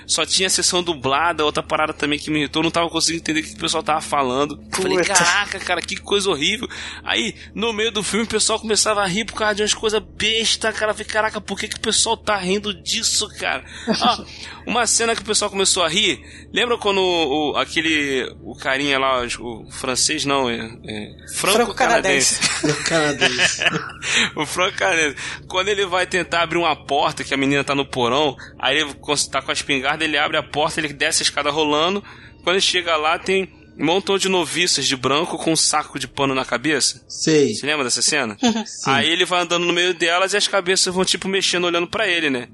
só 0.05 0.25
tinha 0.25 0.47
a 0.47 0.49
sessão 0.51 0.83
dublada, 0.83 1.45
outra 1.45 1.63
parada 1.63 1.93
também 1.93 2.19
que 2.19 2.29
me 2.29 2.39
irritou, 2.39 2.61
não 2.61 2.71
tava 2.71 2.89
conseguindo 2.89 3.21
entender 3.21 3.39
o 3.39 3.43
que 3.43 3.55
o 3.55 3.59
pessoal 3.59 3.81
tava 3.81 4.01
falando. 4.01 4.61
Falei, 4.71 5.03
caraca, 5.03 5.59
cara, 5.59 5.81
que 5.81 5.95
coisa 5.95 6.29
horrível. 6.29 6.67
Aí, 7.03 7.35
no 7.55 7.71
meio 7.73 7.91
do 7.91 8.03
filme, 8.03 8.25
o 8.25 8.27
pessoal 8.27 8.59
começava 8.59 8.96
começava 8.97 9.01
a 9.01 9.07
rir 9.07 9.25
por 9.25 9.35
causa 9.35 9.55
de 9.55 9.61
umas 9.61 9.73
coisas 9.73 10.01
bestas, 10.01 10.75
cara. 10.75 10.91
Eu 10.91 10.95
falei, 10.95 11.07
caraca, 11.07 11.41
por 11.41 11.59
que, 11.59 11.67
que 11.67 11.77
o 11.77 11.79
pessoal 11.79 12.17
tá 12.17 12.35
rindo 12.37 12.73
disso, 12.73 13.27
cara? 13.37 13.63
Ah, 13.99 14.23
uma 14.65 14.85
cena 14.85 15.15
que 15.15 15.21
o 15.21 15.25
pessoal 15.25 15.49
começou 15.49 15.83
a 15.83 15.89
rir. 15.89 16.21
Lembra 16.53 16.77
quando 16.77 16.99
o, 16.99 17.51
o 17.51 17.57
aquele. 17.57 18.31
O 18.41 18.55
carinha 18.55 18.99
lá, 18.99 19.25
o 19.39 19.69
francês 19.71 20.23
não, 20.23 20.49
é. 20.49 20.57
é 20.85 21.15
franco-canadense. 21.33 22.35
Franco-canadense. 22.35 23.63
o 24.35 24.45
franco-canadense. 24.45 25.15
Quando 25.47 25.69
ele 25.69 25.85
vai 25.85 26.05
tentar 26.05 26.43
abrir 26.43 26.59
uma 26.59 26.75
porta, 26.75 27.23
que 27.23 27.33
a 27.33 27.37
menina 27.37 27.63
tá 27.63 27.73
no 27.73 27.85
porão, 27.85 28.35
aí 28.59 28.77
ele 28.77 28.93
tá 29.31 29.41
com 29.41 29.51
a 29.51 29.53
espingarda, 29.53 30.03
ele 30.03 30.17
abre 30.17 30.37
a 30.37 30.43
porta, 30.43 30.79
ele 30.79 30.93
desce 30.93 31.23
a 31.23 31.25
escada 31.25 31.49
rolando. 31.49 32.03
Quando 32.43 32.55
ele 32.55 32.61
chega 32.61 32.95
lá, 32.95 33.17
tem 33.17 33.49
um 33.79 33.85
montão 33.85 34.17
de 34.17 34.27
noviças 34.27 34.85
de 34.85 34.95
branco 34.95 35.37
com 35.37 35.51
um 35.51 35.55
saco 35.55 35.99
de 35.99 36.07
pano 36.07 36.33
na 36.33 36.45
cabeça. 36.45 37.03
Sei. 37.07 37.53
Você 37.53 37.65
lembra 37.65 37.83
dessa 37.83 38.01
cena? 38.01 38.37
Aí 38.85 39.09
ele 39.09 39.25
vai 39.25 39.41
andando 39.41 39.65
no 39.65 39.73
meio 39.73 39.93
delas 39.93 40.33
e 40.33 40.37
as 40.37 40.47
cabeças 40.47 40.93
vão, 40.93 41.05
tipo, 41.05 41.27
mexendo, 41.27 41.65
olhando 41.65 41.87
para 41.87 42.07
ele, 42.07 42.29
né? 42.29 42.47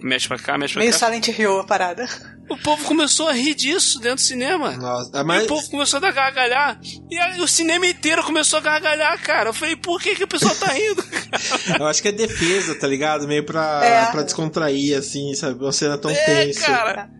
mexe 0.00 0.26
pra 0.26 0.38
cá, 0.38 0.56
mexe 0.56 0.72
pra 0.72 0.80
Meio 0.80 0.92
cá. 0.92 0.98
Silent 0.98 1.28
Hill 1.28 1.60
a 1.60 1.64
parada. 1.64 2.08
O 2.48 2.56
povo 2.56 2.82
começou 2.84 3.28
a 3.28 3.32
rir 3.32 3.54
disso 3.54 4.00
dentro 4.00 4.16
do 4.16 4.22
cinema. 4.22 4.72
Nossa, 4.72 5.22
mas... 5.22 5.42
E 5.42 5.44
o 5.44 5.48
povo 5.48 5.70
começou 5.70 5.98
a 6.02 6.10
gargalhar. 6.10 6.80
E 7.10 7.18
aí 7.18 7.40
o 7.40 7.46
cinema 7.46 7.86
inteiro 7.86 8.24
começou 8.24 8.58
a 8.58 8.62
gargalhar, 8.62 9.22
cara. 9.22 9.50
Eu 9.50 9.54
falei, 9.54 9.76
por 9.76 10.00
que, 10.00 10.16
que 10.16 10.24
o 10.24 10.28
pessoal 10.28 10.54
tá 10.56 10.72
rindo? 10.72 11.04
Eu 11.78 11.86
acho 11.86 12.00
que 12.00 12.08
é 12.08 12.12
defesa, 12.12 12.74
tá 12.74 12.88
ligado? 12.88 13.28
Meio 13.28 13.44
pra, 13.44 13.80
é. 13.84 14.10
pra 14.10 14.22
descontrair, 14.22 14.96
assim, 14.96 15.34
sabe? 15.34 15.62
Uma 15.62 15.72
cena 15.72 15.98
tão 15.98 16.10
é, 16.10 16.14
tensa. 16.46 16.66
cara. 16.66 17.19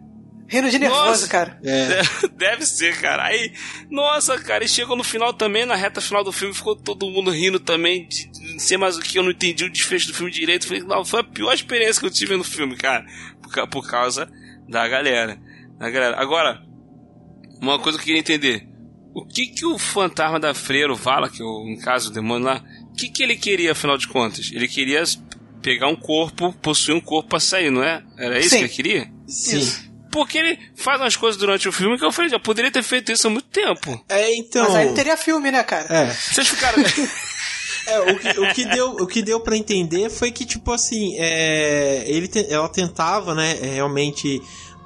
Rindo 0.50 0.68
de 0.68 0.80
nervoso, 0.80 1.04
nossa, 1.04 1.28
cara. 1.28 1.60
É. 1.62 2.02
Deve 2.36 2.66
ser, 2.66 3.00
cara. 3.00 3.26
Aí, 3.26 3.52
nossa, 3.88 4.36
cara, 4.36 4.64
e 4.64 4.68
chegou 4.68 4.96
no 4.96 5.04
final 5.04 5.32
também, 5.32 5.64
na 5.64 5.76
reta 5.76 6.00
final 6.00 6.24
do 6.24 6.32
filme, 6.32 6.52
ficou 6.52 6.74
todo 6.74 7.08
mundo 7.08 7.30
rindo 7.30 7.60
também. 7.60 8.08
De, 8.08 8.28
não 8.52 8.58
sei 8.58 8.76
mais 8.76 8.98
o 8.98 9.00
que, 9.00 9.16
eu 9.16 9.22
não 9.22 9.30
entendi 9.30 9.64
o 9.64 9.70
desfecho 9.70 10.08
do 10.08 10.14
filme 10.14 10.32
direito. 10.32 10.66
Falei, 10.66 10.82
não, 10.82 11.04
foi 11.04 11.20
a 11.20 11.24
pior 11.24 11.54
experiência 11.54 12.00
que 12.00 12.06
eu 12.06 12.10
tive 12.10 12.36
no 12.36 12.42
filme, 12.42 12.76
cara. 12.76 13.06
Por, 13.40 13.68
por 13.68 13.88
causa 13.88 14.28
da 14.68 14.88
galera. 14.88 15.40
Da 15.78 15.88
galera. 15.88 16.20
Agora, 16.20 16.60
uma 17.62 17.78
coisa 17.78 17.96
que 17.96 18.02
eu 18.02 18.06
queria 18.06 18.20
entender. 18.20 18.66
O 19.14 19.24
que 19.24 19.46
que 19.46 19.64
o 19.64 19.78
fantasma 19.78 20.40
da 20.40 20.52
freira, 20.52 20.92
o 20.92 20.96
Vala, 20.96 21.30
que 21.30 21.40
é 21.42 21.44
o, 21.44 21.64
no 21.64 21.80
caso, 21.80 22.10
o 22.10 22.12
demônio 22.12 22.46
lá, 22.46 22.64
o 22.90 22.94
que 22.96 23.08
que 23.08 23.22
ele 23.22 23.36
queria, 23.36 23.70
afinal 23.70 23.96
de 23.96 24.08
contas? 24.08 24.50
Ele 24.52 24.66
queria 24.66 25.04
pegar 25.62 25.86
um 25.86 25.96
corpo, 25.96 26.52
possuir 26.54 26.96
um 26.96 27.00
corpo 27.00 27.28
pra 27.28 27.40
sair, 27.40 27.70
não 27.70 27.84
é? 27.84 28.02
Era 28.16 28.38
isso 28.40 28.50
Sim. 28.50 28.56
que 28.56 28.62
ele 28.64 28.72
queria? 28.72 29.12
Sim. 29.28 29.58
Isso. 29.58 29.89
Porque 30.10 30.38
ele 30.38 30.58
faz 30.74 31.00
umas 31.00 31.16
coisas 31.16 31.38
durante 31.38 31.68
o 31.68 31.72
filme 31.72 31.98
que 31.98 32.04
eu 32.04 32.12
falei, 32.12 32.30
já 32.30 32.38
poderia 32.38 32.70
ter 32.70 32.82
feito 32.82 33.12
isso 33.12 33.26
há 33.26 33.30
muito 33.30 33.48
tempo. 33.48 34.04
É, 34.08 34.34
então. 34.34 34.64
Mas 34.64 34.74
aí 34.74 34.86
não 34.86 34.94
teria 34.94 35.16
filme, 35.16 35.50
né, 35.50 35.62
cara? 35.62 35.86
É. 35.88 36.12
Vocês 36.12 36.48
ficaram. 36.48 36.82
É, 37.86 37.98
o 37.98 38.18
que, 38.18 38.40
o 38.40 38.54
que 38.54 38.64
deu, 38.66 38.90
o 38.90 39.06
que 39.06 39.22
deu 39.22 39.40
para 39.40 39.56
entender 39.56 40.10
foi 40.10 40.30
que, 40.30 40.44
tipo 40.44 40.70
assim, 40.70 41.16
é, 41.18 42.04
ele 42.06 42.28
te, 42.28 42.46
ela 42.52 42.68
tentava, 42.68 43.34
né, 43.34 43.54
realmente 43.54 44.40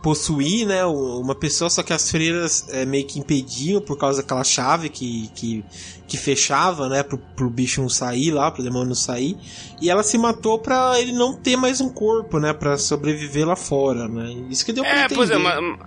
possuir, 0.04 0.66
né, 0.66 0.84
uma 0.84 1.34
pessoa, 1.34 1.70
só 1.70 1.82
que 1.82 1.90
as 1.90 2.10
freiras 2.10 2.68
é, 2.68 2.84
meio 2.84 3.06
que 3.06 3.18
impediam 3.18 3.80
por 3.80 3.96
causa 3.96 4.20
daquela 4.20 4.44
chave 4.44 4.90
que, 4.90 5.30
que, 5.34 5.64
que 6.06 6.18
fechava, 6.18 6.90
né, 6.90 7.02
pro, 7.02 7.16
pro 7.16 7.48
bicho 7.48 7.80
não 7.80 7.88
sair 7.88 8.30
lá, 8.30 8.50
pro 8.50 8.62
demônio 8.62 8.88
não 8.88 8.94
sair. 8.94 9.34
E 9.80 9.88
ela 9.88 10.02
se 10.02 10.18
matou 10.18 10.58
pra 10.58 11.00
ele 11.00 11.12
não 11.12 11.32
ter 11.32 11.56
mais 11.56 11.80
um 11.80 11.88
corpo, 11.88 12.38
né, 12.38 12.52
pra 12.52 12.76
sobreviver 12.76 13.46
lá 13.46 13.56
fora, 13.56 14.06
né. 14.06 14.44
Isso 14.50 14.66
que 14.66 14.74
deu 14.74 14.84
pra 14.84 14.92
é, 14.92 15.04
entender. 15.06 15.14
Pois 15.14 15.30
é, 15.30 15.38
mas, 15.38 15.78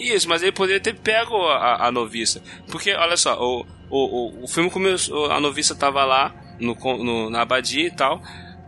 isso, 0.00 0.26
mas 0.26 0.42
ele 0.42 0.52
poderia 0.52 0.80
ter 0.80 0.94
pego 0.94 1.36
a, 1.36 1.86
a 1.86 1.92
noviça. 1.92 2.42
Porque, 2.70 2.94
olha 2.94 3.18
só, 3.18 3.38
o, 3.38 3.66
o, 3.90 4.44
o, 4.44 4.48
filme 4.48 4.70
começou, 4.70 5.30
a 5.30 5.38
noviça 5.38 5.74
tava 5.74 6.02
lá 6.02 6.34
no, 6.58 6.74
no, 7.04 7.28
na 7.28 7.42
abadia 7.42 7.86
e 7.86 7.90
tal. 7.90 8.22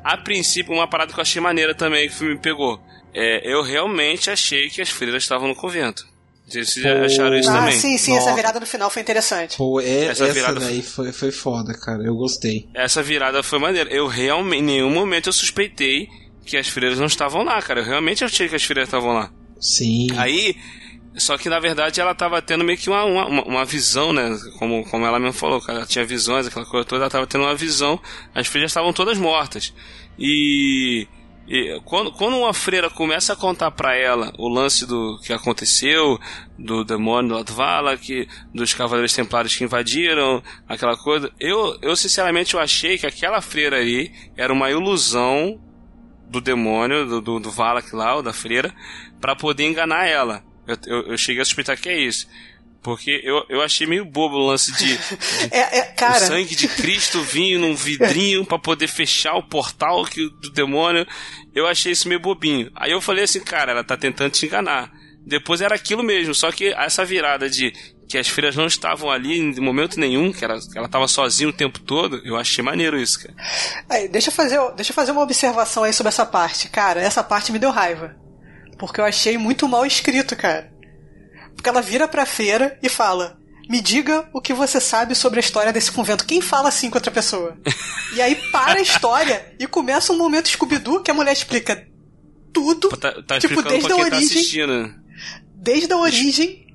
A 0.04 0.18
princípio, 0.18 0.74
uma 0.74 0.86
parada 0.86 1.14
que 1.14 1.18
eu 1.18 1.22
achei 1.22 1.40
maneira 1.40 1.74
também 1.74 2.06
que 2.08 2.14
o 2.14 2.18
filme 2.18 2.38
pegou. 2.38 2.78
É, 3.20 3.52
eu 3.52 3.62
realmente 3.62 4.30
achei 4.30 4.70
que 4.70 4.80
as 4.80 4.88
freiras 4.88 5.24
estavam 5.24 5.48
no 5.48 5.54
convento. 5.56 6.06
Vocês 6.46 6.74
Pô. 6.74 6.88
acharam 7.04 7.36
isso 7.36 7.50
ah, 7.50 7.58
também? 7.58 7.74
Sim, 7.74 7.98
sim, 7.98 8.14
Nossa. 8.14 8.28
essa 8.28 8.36
virada 8.36 8.60
no 8.60 8.66
final 8.66 8.88
foi 8.88 9.02
interessante. 9.02 9.56
Pô, 9.56 9.80
é, 9.80 10.04
essa, 10.04 10.24
essa 10.24 10.32
virada 10.32 10.60
daí 10.60 10.80
foi, 10.80 11.12
foi 11.12 11.32
foda, 11.32 11.74
cara. 11.74 12.02
Eu 12.04 12.14
gostei. 12.14 12.68
Essa 12.72 13.02
virada 13.02 13.42
foi 13.42 13.58
maneira. 13.58 13.90
Eu 13.90 14.06
realmente, 14.06 14.60
em 14.60 14.64
nenhum 14.64 14.90
momento 14.90 15.28
eu 15.28 15.32
suspeitei 15.32 16.08
que 16.46 16.56
as 16.56 16.68
freiras 16.68 16.98
não 16.98 17.06
estavam 17.06 17.42
lá, 17.42 17.60
cara. 17.60 17.80
Eu 17.80 17.84
realmente 17.84 18.24
achei 18.24 18.48
que 18.48 18.54
as 18.54 18.64
freiras 18.64 18.88
estavam 18.88 19.12
lá. 19.12 19.30
Sim. 19.60 20.06
Aí, 20.16 20.56
só 21.16 21.36
que 21.36 21.48
na 21.48 21.58
verdade 21.58 22.00
ela 22.00 22.14
tava 22.14 22.40
tendo 22.40 22.64
meio 22.64 22.78
que 22.78 22.88
uma, 22.88 23.04
uma, 23.04 23.42
uma 23.42 23.64
visão, 23.64 24.12
né? 24.12 24.38
Como, 24.58 24.88
como 24.88 25.04
ela 25.04 25.18
mesmo 25.18 25.34
falou, 25.34 25.60
ela 25.68 25.84
tinha 25.84 26.04
visões, 26.04 26.46
aquela 26.46 26.64
coisa 26.64 26.86
toda, 26.86 27.02
ela 27.02 27.10
tava 27.10 27.26
tendo 27.26 27.44
uma 27.44 27.56
visão, 27.56 28.00
as 28.34 28.46
freiras 28.46 28.70
estavam 28.70 28.92
todas 28.92 29.18
mortas. 29.18 29.74
E, 30.18 31.06
e, 31.48 31.80
quando, 31.86 32.12
quando 32.12 32.36
uma 32.36 32.52
freira 32.52 32.90
começa 32.90 33.32
a 33.32 33.36
contar 33.36 33.70
para 33.70 33.96
ela 33.96 34.32
o 34.36 34.48
lance 34.48 34.84
do 34.84 35.18
que 35.24 35.32
aconteceu, 35.32 36.20
do 36.58 36.84
demônio 36.84 37.30
do 37.30 37.34
Latvala, 37.36 37.96
que 37.96 38.28
dos 38.52 38.74
cavaleiros 38.74 39.14
templários 39.14 39.56
que 39.56 39.64
invadiram, 39.64 40.42
aquela 40.68 40.94
coisa, 40.94 41.32
eu, 41.40 41.78
eu 41.80 41.96
sinceramente 41.96 42.52
eu 42.52 42.60
achei 42.60 42.98
que 42.98 43.06
aquela 43.06 43.40
freira 43.40 43.76
aí 43.76 44.12
era 44.36 44.52
uma 44.52 44.70
ilusão 44.70 45.58
do 46.28 46.38
demônio, 46.38 47.06
do, 47.06 47.20
do, 47.22 47.40
do 47.40 47.50
Valak 47.50 47.96
lá, 47.96 48.16
ou 48.16 48.22
da 48.22 48.34
freira, 48.34 48.74
para 49.18 49.34
poder 49.34 49.64
enganar 49.64 50.06
ela. 50.06 50.44
Eu, 50.66 50.76
eu, 50.86 51.02
eu 51.12 51.18
cheguei 51.18 51.40
a 51.40 51.44
suspeitar 51.46 51.80
que 51.80 51.88
é 51.88 51.98
isso. 51.98 52.28
Porque 52.82 53.20
eu, 53.24 53.44
eu 53.48 53.60
achei 53.60 53.86
meio 53.86 54.04
bobo 54.04 54.36
o 54.36 54.46
lance 54.46 54.72
de, 54.72 54.98
é, 55.50 55.78
é, 55.78 55.82
cara... 55.82 56.24
o 56.24 56.26
sangue 56.26 56.54
de 56.54 56.68
Cristo 56.68 57.20
vir 57.22 57.58
num 57.58 57.74
vidrinho 57.74 58.44
para 58.46 58.58
poder 58.58 58.86
fechar 58.86 59.34
o 59.34 59.42
portal 59.42 60.04
que, 60.04 60.28
do 60.40 60.50
demônio. 60.50 61.06
Eu 61.54 61.66
achei 61.66 61.92
isso 61.92 62.08
meio 62.08 62.20
bobinho. 62.20 62.70
Aí 62.74 62.92
eu 62.92 63.00
falei 63.00 63.24
assim, 63.24 63.40
cara, 63.40 63.72
ela 63.72 63.84
tá 63.84 63.96
tentando 63.96 64.30
te 64.30 64.46
enganar. 64.46 64.92
Depois 65.26 65.60
era 65.60 65.74
aquilo 65.74 66.02
mesmo, 66.02 66.34
só 66.34 66.50
que 66.50 66.72
essa 66.72 67.04
virada 67.04 67.50
de 67.50 67.72
que 68.08 68.16
as 68.16 68.26
filhas 68.26 68.56
não 68.56 68.66
estavam 68.66 69.10
ali 69.10 69.38
em 69.38 69.60
momento 69.60 70.00
nenhum, 70.00 70.32
que 70.32 70.42
ela, 70.42 70.58
que 70.58 70.78
ela 70.78 70.88
tava 70.88 71.06
sozinha 71.06 71.50
o 71.50 71.52
tempo 71.52 71.78
todo, 71.80 72.22
eu 72.24 72.36
achei 72.36 72.64
maneiro 72.64 72.98
isso, 72.98 73.20
cara. 73.20 73.34
Aí, 73.90 74.08
deixa, 74.08 74.30
eu 74.30 74.32
fazer, 74.32 74.58
deixa 74.74 74.92
eu 74.92 74.94
fazer 74.94 75.12
uma 75.12 75.20
observação 75.20 75.84
aí 75.84 75.92
sobre 75.92 76.08
essa 76.08 76.24
parte. 76.24 76.68
Cara, 76.70 77.02
essa 77.02 77.22
parte 77.22 77.52
me 77.52 77.58
deu 77.58 77.70
raiva. 77.70 78.16
Porque 78.78 79.00
eu 79.00 79.04
achei 79.04 79.36
muito 79.36 79.68
mal 79.68 79.84
escrito, 79.84 80.34
cara. 80.34 80.72
Porque 81.68 81.76
ela 81.76 81.82
vira 81.82 82.08
pra 82.08 82.24
feira 82.24 82.78
e 82.82 82.88
fala: 82.88 83.38
Me 83.68 83.80
diga 83.80 84.28
o 84.32 84.40
que 84.40 84.54
você 84.54 84.80
sabe 84.80 85.14
sobre 85.14 85.38
a 85.38 85.42
história 85.42 85.72
desse 85.72 85.92
convento. 85.92 86.24
Quem 86.24 86.40
fala 86.40 86.70
assim 86.70 86.88
com 86.88 86.96
outra 86.96 87.12
pessoa? 87.12 87.58
e 88.14 88.22
aí 88.22 88.34
para 88.50 88.78
a 88.78 88.82
história 88.82 89.54
e 89.58 89.66
começa 89.66 90.12
um 90.12 90.16
momento 90.16 90.48
Scooby-Doo 90.48 91.02
que 91.02 91.10
a 91.10 91.14
mulher 91.14 91.32
explica 91.32 91.86
tudo. 92.54 92.88
Tá, 92.96 93.22
tá 93.22 93.38
tipo, 93.38 93.62
desde 93.62 93.92
a 93.92 93.96
tá 93.96 94.02
origem. 94.02 94.66
Tá 94.66 94.94
desde 95.54 95.92
a 95.92 95.98
origem 95.98 96.66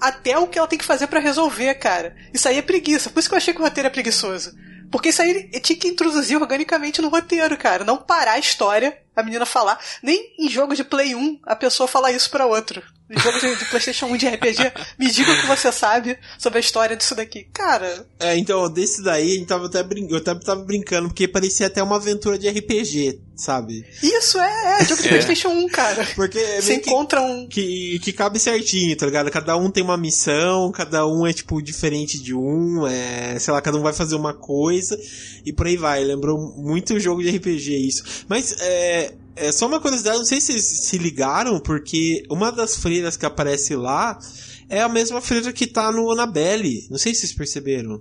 até 0.00 0.38
o 0.38 0.46
que 0.46 0.58
ela 0.58 0.68
tem 0.68 0.78
que 0.78 0.86
fazer 0.86 1.06
para 1.06 1.20
resolver, 1.20 1.74
cara. 1.74 2.16
Isso 2.32 2.48
aí 2.48 2.56
é 2.56 2.62
preguiça. 2.62 3.10
Por 3.10 3.20
isso 3.20 3.28
que 3.28 3.34
eu 3.34 3.38
achei 3.38 3.52
que 3.52 3.60
o 3.60 3.64
roteiro 3.64 3.88
é 3.88 3.90
preguiçoso. 3.90 4.52
Porque 4.90 5.10
isso 5.10 5.20
aí 5.20 5.50
tinha 5.60 5.78
que 5.78 5.88
introduzir 5.88 6.40
organicamente 6.40 7.02
no 7.02 7.10
roteiro, 7.10 7.58
cara. 7.58 7.84
Não 7.84 7.98
parar 7.98 8.32
a 8.32 8.38
história, 8.38 8.96
a 9.14 9.22
menina 9.22 9.44
falar. 9.44 9.78
Nem 10.02 10.34
em 10.38 10.48
jogo 10.48 10.74
de 10.74 10.82
Play 10.82 11.14
1 11.14 11.40
a 11.44 11.54
pessoa 11.54 11.86
falar 11.86 12.12
isso 12.12 12.30
para 12.30 12.46
outro 12.46 12.82
jogo 13.18 13.40
de, 13.40 13.56
de, 13.56 13.64
PlayStation 13.66 14.06
1 14.06 14.16
de 14.16 14.28
RPG, 14.28 14.72
me 14.98 15.10
diga 15.10 15.32
o 15.32 15.40
que 15.40 15.46
você 15.46 15.72
sabe 15.72 16.16
sobre 16.38 16.58
a 16.58 16.60
história 16.60 16.96
disso 16.96 17.14
daqui. 17.14 17.46
Cara. 17.52 18.06
É, 18.18 18.36
então, 18.36 18.70
desse 18.70 19.02
daí, 19.02 19.32
a 19.32 19.34
gente 19.34 19.46
tava 19.46 19.66
até 19.66 19.82
brin... 19.82 20.06
eu 20.08 20.18
até 20.18 20.34
tava 20.34 20.62
brincando, 20.62 21.08
porque 21.08 21.26
parecia 21.26 21.66
até 21.66 21.82
uma 21.82 21.96
aventura 21.96 22.38
de 22.38 22.48
RPG, 22.48 23.20
sabe? 23.34 23.84
Isso, 24.02 24.38
é, 24.38 24.80
é, 24.80 24.84
jogo 24.84 25.02
de 25.02 25.08
é. 25.08 25.10
PlayStation 25.10 25.48
1, 25.48 25.68
cara. 25.68 26.06
Porque 26.14 26.38
é 26.38 26.60
você 26.60 26.74
encontra 26.74 27.20
um. 27.20 27.48
Que, 27.48 27.98
que 28.00 28.12
cabe 28.12 28.38
certinho, 28.38 28.96
tá 28.96 29.06
ligado? 29.06 29.30
Cada 29.30 29.56
um 29.56 29.70
tem 29.70 29.82
uma 29.82 29.96
missão, 29.96 30.70
cada 30.70 31.06
um 31.06 31.26
é, 31.26 31.32
tipo, 31.32 31.60
diferente 31.60 32.22
de 32.22 32.34
um, 32.34 32.86
é, 32.86 33.38
sei 33.38 33.52
lá, 33.52 33.60
cada 33.60 33.76
um 33.76 33.82
vai 33.82 33.92
fazer 33.92 34.14
uma 34.14 34.34
coisa, 34.34 34.98
e 35.44 35.52
por 35.52 35.66
aí 35.66 35.76
vai. 35.76 36.04
Lembrou 36.04 36.38
muito 36.56 36.94
o 36.94 37.00
jogo 37.00 37.22
de 37.22 37.30
RPG 37.30 37.76
isso. 37.76 38.24
Mas, 38.28 38.54
é 38.60 39.14
é 39.40 39.52
só 39.52 39.66
uma 39.66 39.80
curiosidade, 39.80 40.18
não 40.18 40.24
sei 40.24 40.40
se 40.40 40.52
vocês 40.52 40.86
se 40.86 40.98
ligaram, 40.98 41.58
porque 41.60 42.22
uma 42.30 42.52
das 42.52 42.76
freiras 42.76 43.16
que 43.16 43.26
aparece 43.26 43.74
lá 43.74 44.18
é 44.68 44.80
a 44.80 44.88
mesma 44.88 45.20
freira 45.20 45.52
que 45.52 45.66
tá 45.66 45.90
no 45.90 46.10
Annabelle. 46.10 46.86
Não 46.90 46.98
sei 46.98 47.14
se 47.14 47.20
vocês 47.20 47.32
perceberam. 47.32 48.00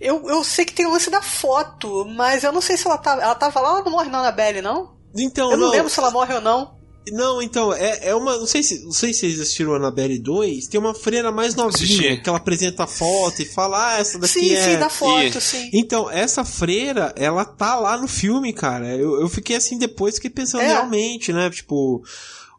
Eu, 0.00 0.28
eu 0.28 0.44
sei 0.44 0.64
que 0.64 0.72
tem 0.72 0.86
o 0.86 0.92
lance 0.92 1.10
da 1.10 1.20
foto, 1.20 2.04
mas 2.04 2.44
eu 2.44 2.52
não 2.52 2.60
sei 2.60 2.76
se 2.76 2.86
ela 2.86 2.96
tava. 2.96 3.22
Ela 3.22 3.34
tava 3.34 3.60
lá 3.60 3.78
ou 3.78 3.84
não 3.84 3.92
morre 3.92 4.08
na 4.08 4.20
Annabelle, 4.20 4.62
não? 4.62 4.96
Então, 5.16 5.50
eu 5.50 5.56
não, 5.56 5.66
não 5.66 5.72
lembro 5.72 5.90
se 5.90 5.98
ela 5.98 6.10
morre 6.10 6.34
ou 6.34 6.40
não. 6.40 6.77
Não, 7.12 7.40
então, 7.42 7.72
é, 7.72 8.08
é 8.08 8.14
uma. 8.14 8.36
Não 8.36 8.46
sei, 8.46 8.62
se, 8.62 8.84
não 8.84 8.92
sei 8.92 9.12
se 9.12 9.20
vocês 9.20 9.40
assistiram 9.40 9.74
Annabelle 9.74 10.18
2. 10.18 10.66
Tem 10.66 10.80
uma 10.80 10.94
freira 10.94 11.30
mais 11.30 11.54
novinha 11.54 12.20
que 12.20 12.28
ela 12.28 12.38
apresenta 12.38 12.86
foto 12.86 13.42
e 13.42 13.44
fala, 13.44 13.94
ah, 13.94 13.98
essa 13.98 14.18
daqui 14.18 14.40
sim, 14.40 14.54
é. 14.54 14.72
Sim, 14.72 14.78
da 14.78 14.88
foto, 14.88 15.40
sim. 15.40 15.70
Então, 15.72 16.10
essa 16.10 16.44
freira, 16.44 17.12
ela 17.16 17.44
tá 17.44 17.76
lá 17.76 17.96
no 17.96 18.08
filme, 18.08 18.52
cara. 18.52 18.96
Eu, 18.96 19.20
eu 19.20 19.28
fiquei 19.28 19.56
assim 19.56 19.78
depois, 19.78 20.16
fiquei 20.16 20.30
pensando 20.30 20.62
é. 20.62 20.68
realmente, 20.68 21.32
né? 21.32 21.50
Tipo. 21.50 22.02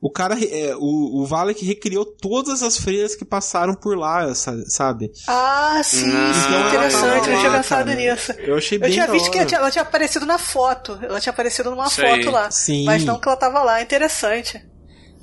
O 0.02 0.10
cara, 0.10 0.38
é, 0.42 0.74
o, 0.78 1.22
o 1.22 1.26
Valek 1.26 1.66
recriou 1.66 2.06
todas 2.06 2.64
as 2.64 2.78
freiras 2.78 3.16
que 3.16 3.26
passaram 3.26 3.76
por 3.76 3.98
lá, 3.98 4.34
sabe? 4.34 5.12
Ah, 5.28 5.82
sim, 5.84 6.08
então, 6.08 6.68
interessante, 6.68 7.28
eu 7.28 7.34
não 7.34 7.40
tinha 7.40 7.52
pensado 7.52 7.92
nisso. 7.92 8.32
Eu 8.40 8.56
achei 8.56 8.78
bem 8.78 8.90
Eu 8.90 8.94
tinha 8.94 9.08
visto 9.08 9.30
que 9.30 9.38
ela 9.38 9.46
tinha, 9.46 9.60
ela 9.60 9.72
tinha, 9.72 9.82
aparecido 9.82 10.26
na 10.26 10.38
foto, 10.38 10.98
ela 11.02 11.20
tinha 11.20 11.32
aparecido 11.32 11.70
numa 11.70 11.90
Sei. 11.90 12.08
foto 12.08 12.32
lá. 12.32 12.50
Sim. 12.50 12.86
Mas 12.86 13.04
não 13.04 13.20
que 13.20 13.28
ela 13.28 13.36
tava 13.36 13.62
lá, 13.62 13.82
interessante. 13.82 14.64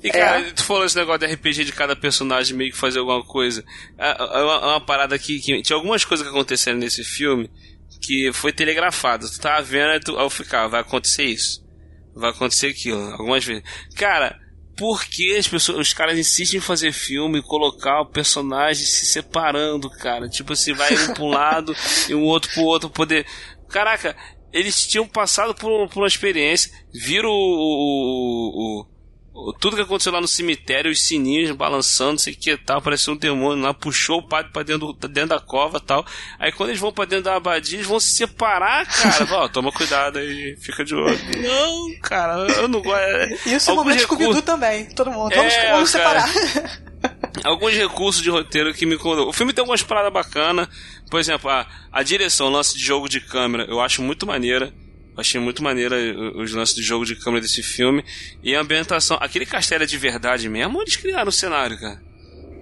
E 0.03 0.11
cara, 0.11 0.41
é. 0.41 0.51
tu 0.51 0.63
falou 0.63 0.85
esse 0.85 0.95
negócio 0.95 1.27
de 1.27 1.33
RPG 1.33 1.65
de 1.65 1.71
cada 1.71 1.95
personagem 1.95 2.55
meio 2.55 2.71
que 2.71 2.77
fazer 2.77 2.99
alguma 2.99 3.23
coisa. 3.25 3.65
É, 3.97 4.11
é 4.11 4.43
uma, 4.43 4.53
é 4.53 4.65
uma 4.67 4.85
parada 4.85 5.15
aqui 5.15 5.39
que 5.39 5.59
tinha 5.63 5.75
algumas 5.75 6.05
coisas 6.05 6.25
que 6.25 6.31
aconteceram 6.31 6.77
nesse 6.77 7.03
filme 7.03 7.49
que 7.99 8.31
foi 8.31 8.53
telegrafado. 8.53 9.27
Tu 9.27 9.39
tava 9.39 9.61
vendo 9.63 9.95
e 9.95 9.99
tu, 9.99 10.17
ao 10.17 10.29
ficar, 10.29 10.67
vai 10.67 10.81
acontecer 10.81 11.23
isso. 11.23 11.65
Vai 12.15 12.29
acontecer 12.29 12.67
aquilo. 12.67 13.01
Algumas 13.13 13.43
vezes. 13.43 13.63
Cara, 13.95 14.39
por 14.77 15.03
que 15.05 15.35
as 15.35 15.47
pessoas, 15.47 15.79
os 15.79 15.93
caras 15.93 16.17
insistem 16.17 16.59
em 16.59 16.61
fazer 16.61 16.93
filme 16.93 17.41
colocar 17.41 18.01
o 18.01 18.05
personagem 18.05 18.85
se 18.85 19.07
separando, 19.07 19.89
cara? 19.89 20.29
Tipo 20.29 20.53
assim, 20.53 20.73
vai 20.73 20.93
um 20.93 21.13
pro 21.13 21.25
um 21.25 21.29
lado 21.29 21.75
e 22.07 22.13
um 22.13 22.23
outro 22.23 22.51
pro 22.53 22.63
outro 22.63 22.89
poder. 22.89 23.25
Caraca, 23.69 24.15
eles 24.53 24.87
tinham 24.87 25.07
passado 25.07 25.53
por, 25.55 25.89
por 25.89 26.01
uma 26.01 26.07
experiência, 26.07 26.71
viram 26.93 27.29
o, 27.29 27.33
o, 27.33 28.81
o 28.81 28.96
tudo 29.59 29.75
que 29.75 29.81
aconteceu 29.81 30.11
lá 30.11 30.19
no 30.19 30.27
cemitério, 30.27 30.91
os 30.91 31.01
sininhos 31.01 31.51
balançando, 31.51 32.11
não 32.11 32.17
sei 32.17 32.33
o 32.33 32.37
que 32.37 32.57
tal, 32.57 32.81
parecia 32.81 33.13
um 33.13 33.17
demônio 33.17 33.63
lá, 33.63 33.73
puxou 33.73 34.19
o 34.19 34.27
padre 34.27 34.51
pra 34.51 34.63
dentro, 34.63 34.93
dentro 34.93 35.29
da 35.29 35.39
cova 35.39 35.79
tal. 35.79 36.05
Aí 36.39 36.51
quando 36.51 36.69
eles 36.69 36.81
vão 36.81 36.91
pra 36.91 37.05
dentro 37.05 37.25
da 37.25 37.35
abadia, 37.35 37.77
eles 37.77 37.87
vão 37.87 37.99
se 37.99 38.13
separar, 38.13 38.85
cara. 38.85 39.27
Ó, 39.31 39.47
toma 39.49 39.71
cuidado 39.71 40.17
aí, 40.17 40.55
fica 40.57 40.83
de 40.83 40.95
olho. 40.95 41.19
Não, 41.37 41.99
cara, 42.01 42.47
eu 42.53 42.67
não 42.67 42.81
gosto. 42.81 43.47
Isso 43.47 43.69
é 43.69 43.73
o 43.73 43.75
momento 43.75 43.99
recursos... 43.99 44.27
scooby 44.27 44.41
também, 44.41 44.85
todo 44.85 45.11
mundo. 45.11 45.33
Vamos, 45.35 45.53
é, 45.53 45.71
vamos 45.71 45.89
separar. 45.89 46.27
alguns 47.43 47.73
recursos 47.73 48.21
de 48.21 48.29
roteiro 48.29 48.73
que 48.73 48.85
me 48.85 48.95
incomodou. 48.95 49.29
O 49.29 49.33
filme 49.33 49.53
tem 49.53 49.61
algumas 49.61 49.83
paradas 49.83 50.11
bacanas. 50.11 50.67
Por 51.09 51.19
exemplo, 51.19 51.49
a, 51.49 51.67
a 51.91 52.03
direção, 52.03 52.47
o 52.47 52.49
lance 52.49 52.75
de 52.75 52.83
jogo 52.83 53.07
de 53.07 53.21
câmera, 53.21 53.65
eu 53.69 53.79
acho 53.79 54.01
muito 54.01 54.25
maneira. 54.25 54.73
Achei 55.17 55.41
muito 55.41 55.63
maneira 55.63 55.95
os 56.35 56.53
lances 56.53 56.75
de 56.75 56.83
jogo 56.83 57.03
de 57.03 57.15
câmera 57.15 57.41
desse 57.41 57.63
filme. 57.63 58.05
E 58.43 58.55
a 58.55 58.61
ambientação. 58.61 59.17
Aquele 59.19 59.45
castelo 59.45 59.83
é 59.83 59.87
de 59.87 59.97
verdade 59.97 60.47
mesmo, 60.47 60.81
eles 60.81 60.95
criaram 60.95 61.29
o 61.29 61.31
cenário, 61.31 61.79
cara. 61.79 62.01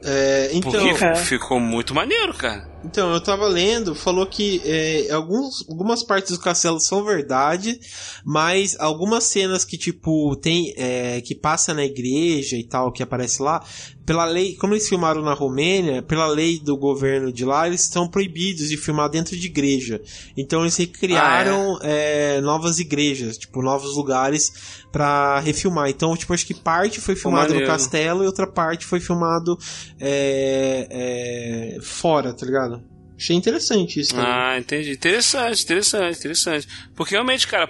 É, 0.04 0.50
então. 0.54 0.72
Porque 0.72 1.16
ficou 1.26 1.60
muito 1.60 1.94
maneiro, 1.94 2.34
cara. 2.34 2.75
Então, 2.86 3.12
eu 3.12 3.20
tava 3.20 3.48
lendo, 3.48 3.96
falou 3.96 4.28
que 4.28 4.62
é, 4.64 5.12
alguns, 5.12 5.68
algumas 5.68 6.04
partes 6.04 6.32
do 6.32 6.40
castelo 6.40 6.80
são 6.80 7.04
verdade, 7.04 7.80
mas 8.24 8.80
algumas 8.80 9.24
cenas 9.24 9.66
que, 9.66 9.78
tipo, 9.78 10.36
tem. 10.36 10.74
É, 10.78 11.20
que 11.22 11.34
passa 11.34 11.74
na 11.74 11.84
igreja 11.84 12.56
e 12.56 12.64
tal, 12.64 12.92
que 12.92 13.02
aparece 13.02 13.42
lá, 13.42 13.64
pela 14.06 14.24
lei, 14.24 14.56
como 14.56 14.74
eles 14.74 14.88
filmaram 14.88 15.22
na 15.24 15.34
Romênia, 15.34 16.02
pela 16.04 16.28
lei 16.28 16.60
do 16.60 16.78
governo 16.78 17.34
de 17.34 17.44
lá, 17.44 17.68
eles 17.68 17.82
estão 17.82 18.08
proibidos 18.08 18.70
de 18.70 18.78
filmar 18.78 19.10
dentro 19.10 19.36
de 19.36 19.48
igreja. 19.48 20.00
Então 20.38 20.62
eles 20.62 20.78
recriaram 20.78 21.78
ah, 21.82 21.88
é? 21.88 22.38
É, 22.38 22.42
novas 22.42 22.78
igrejas, 22.78 23.38
tipo, 23.38 23.64
novos 23.64 23.96
lugares 23.96 24.86
para 24.92 25.40
refilmar. 25.40 25.90
Então, 25.90 26.16
tipo, 26.16 26.34
acho 26.34 26.46
que 26.46 26.54
parte 26.54 27.02
foi 27.02 27.16
filmado 27.16 27.54
no 27.54 27.66
castelo 27.66 28.24
e 28.24 28.28
outra 28.28 28.46
parte 28.46 28.86
foi 28.86 29.00
filmado 29.00 29.58
é, 30.00 31.76
é, 31.78 31.82
fora, 31.82 32.32
tá 32.32 32.46
ligado? 32.46 32.75
Achei 33.18 33.36
interessante 33.36 34.00
isso. 34.00 34.12
Também. 34.12 34.26
Ah, 34.30 34.58
entendi. 34.58 34.92
Interessante, 34.92 35.64
interessante, 35.64 36.20
interessante. 36.20 36.68
Porque 36.96 37.14
realmente, 37.14 37.48
cara, 37.48 37.70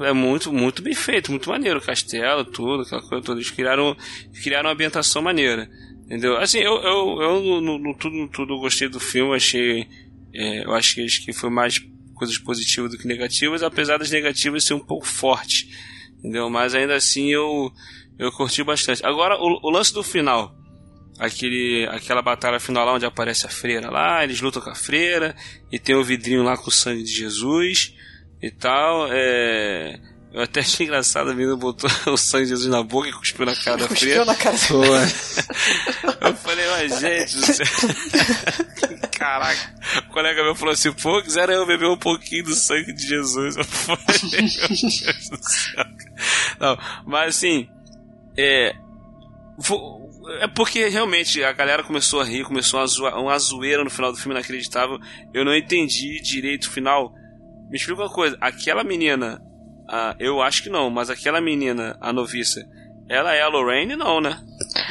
é 0.00 0.12
muito, 0.12 0.52
muito 0.52 0.82
bem 0.82 0.94
feito, 0.94 1.30
muito 1.30 1.48
maneiro. 1.48 1.80
Castelo, 1.80 2.44
tudo, 2.44 2.82
aquela 2.82 3.00
coisa 3.02 3.24
toda. 3.24 3.40
Eles 3.40 3.50
criaram, 3.50 3.96
criaram 4.42 4.68
uma 4.68 4.74
ambientação 4.74 5.22
maneira. 5.22 5.70
Entendeu? 6.04 6.36
Assim, 6.36 6.58
eu, 6.58 6.74
eu, 6.82 7.22
eu 7.22 7.60
no, 7.62 7.78
no 7.78 7.94
tudo, 7.94 8.14
no 8.14 8.28
tudo 8.28 8.58
gostei 8.58 8.88
do 8.88 9.00
filme, 9.00 9.34
achei. 9.34 9.88
É, 10.34 10.64
eu 10.64 10.74
acho 10.74 10.96
que, 10.96 11.04
acho 11.04 11.24
que 11.24 11.32
foi 11.32 11.48
mais 11.48 11.78
coisas 12.14 12.36
positivas 12.36 12.90
do 12.90 12.98
que 12.98 13.06
negativas, 13.06 13.62
apesar 13.62 13.98
das 13.98 14.10
negativas 14.10 14.64
ser 14.64 14.74
um 14.74 14.80
pouco 14.80 15.06
forte. 15.06 15.68
Entendeu? 16.18 16.50
Mas 16.50 16.74
ainda 16.74 16.94
assim 16.94 17.30
eu, 17.30 17.72
eu 18.18 18.30
curti 18.32 18.62
bastante. 18.62 19.04
Agora, 19.04 19.36
o, 19.36 19.66
o 19.66 19.70
lance 19.70 19.94
do 19.94 20.02
final 20.02 20.54
aquele, 21.18 21.86
aquela 21.90 22.22
batalha 22.22 22.58
final 22.58 22.84
lá 22.84 22.94
onde 22.94 23.06
aparece 23.06 23.46
a 23.46 23.50
freira 23.50 23.90
lá, 23.90 24.24
eles 24.24 24.40
lutam 24.40 24.62
com 24.62 24.70
a 24.70 24.74
freira, 24.74 25.34
e 25.70 25.78
tem 25.78 25.94
o 25.94 26.04
vidrinho 26.04 26.42
lá 26.42 26.56
com 26.56 26.68
o 26.68 26.72
sangue 26.72 27.02
de 27.02 27.12
Jesus 27.12 27.94
e 28.42 28.50
tal. 28.50 29.08
É... 29.10 29.98
Eu 30.32 30.42
até 30.42 30.58
achei 30.60 30.84
engraçado, 30.84 31.30
a 31.30 31.34
menina 31.34 31.54
botou 31.54 31.88
o 32.12 32.16
sangue 32.16 32.44
de 32.44 32.50
Jesus 32.50 32.68
na 32.68 32.82
boca 32.82 33.08
e 33.08 33.12
cuspiu 33.12 33.46
na 33.46 33.54
cara 33.54 33.76
da 33.76 33.88
freira. 33.88 34.24
na 34.24 34.34
cara 34.34 34.56
da 34.56 36.26
Eu 36.28 36.34
falei, 36.34 36.66
mas 36.66 37.00
gente 37.00 37.36
do 37.36 37.46
céu. 37.46 37.66
Caraca. 39.16 39.74
O 40.08 40.12
colega 40.12 40.42
meu 40.42 40.56
falou 40.56 40.74
assim, 40.74 40.92
pô, 40.92 41.22
quiser 41.22 41.48
eu 41.50 41.64
beber 41.64 41.86
um 41.88 41.96
pouquinho 41.96 42.46
do 42.46 42.54
sangue 42.54 42.92
de 42.92 43.06
Jesus. 43.06 43.56
Eu 43.56 43.64
falei, 43.64 44.00
meu 44.32 44.68
Deus 44.68 45.28
do 45.30 45.48
céu. 45.48 45.84
Não, 46.58 46.78
mas 47.06 47.36
assim, 47.36 47.68
é, 48.36 48.74
é 50.40 50.48
porque 50.48 50.88
realmente 50.88 51.42
a 51.42 51.52
galera 51.52 51.82
começou 51.82 52.20
a 52.20 52.24
rir, 52.24 52.44
começou 52.44 52.80
a 52.80 52.86
zoar, 52.86 53.20
uma 53.20 53.38
zoeira 53.38 53.84
no 53.84 53.90
final 53.90 54.12
do 54.12 54.18
filme 54.18 54.34
inacreditável. 54.34 54.98
Eu 55.32 55.44
não 55.44 55.54
entendi 55.54 56.20
direito 56.20 56.64
o 56.64 56.70
final. 56.70 57.12
Me 57.68 57.76
explica 57.76 58.02
uma 58.02 58.12
coisa: 58.12 58.36
aquela 58.40 58.84
menina, 58.84 59.40
ah, 59.88 60.14
eu 60.18 60.42
acho 60.42 60.62
que 60.62 60.70
não, 60.70 60.90
mas 60.90 61.10
aquela 61.10 61.40
menina, 61.40 61.96
a 62.00 62.12
noviça, 62.12 62.60
ela 63.08 63.34
é 63.34 63.42
a 63.42 63.48
Lorraine, 63.48 63.96
não, 63.96 64.20
né? 64.20 64.38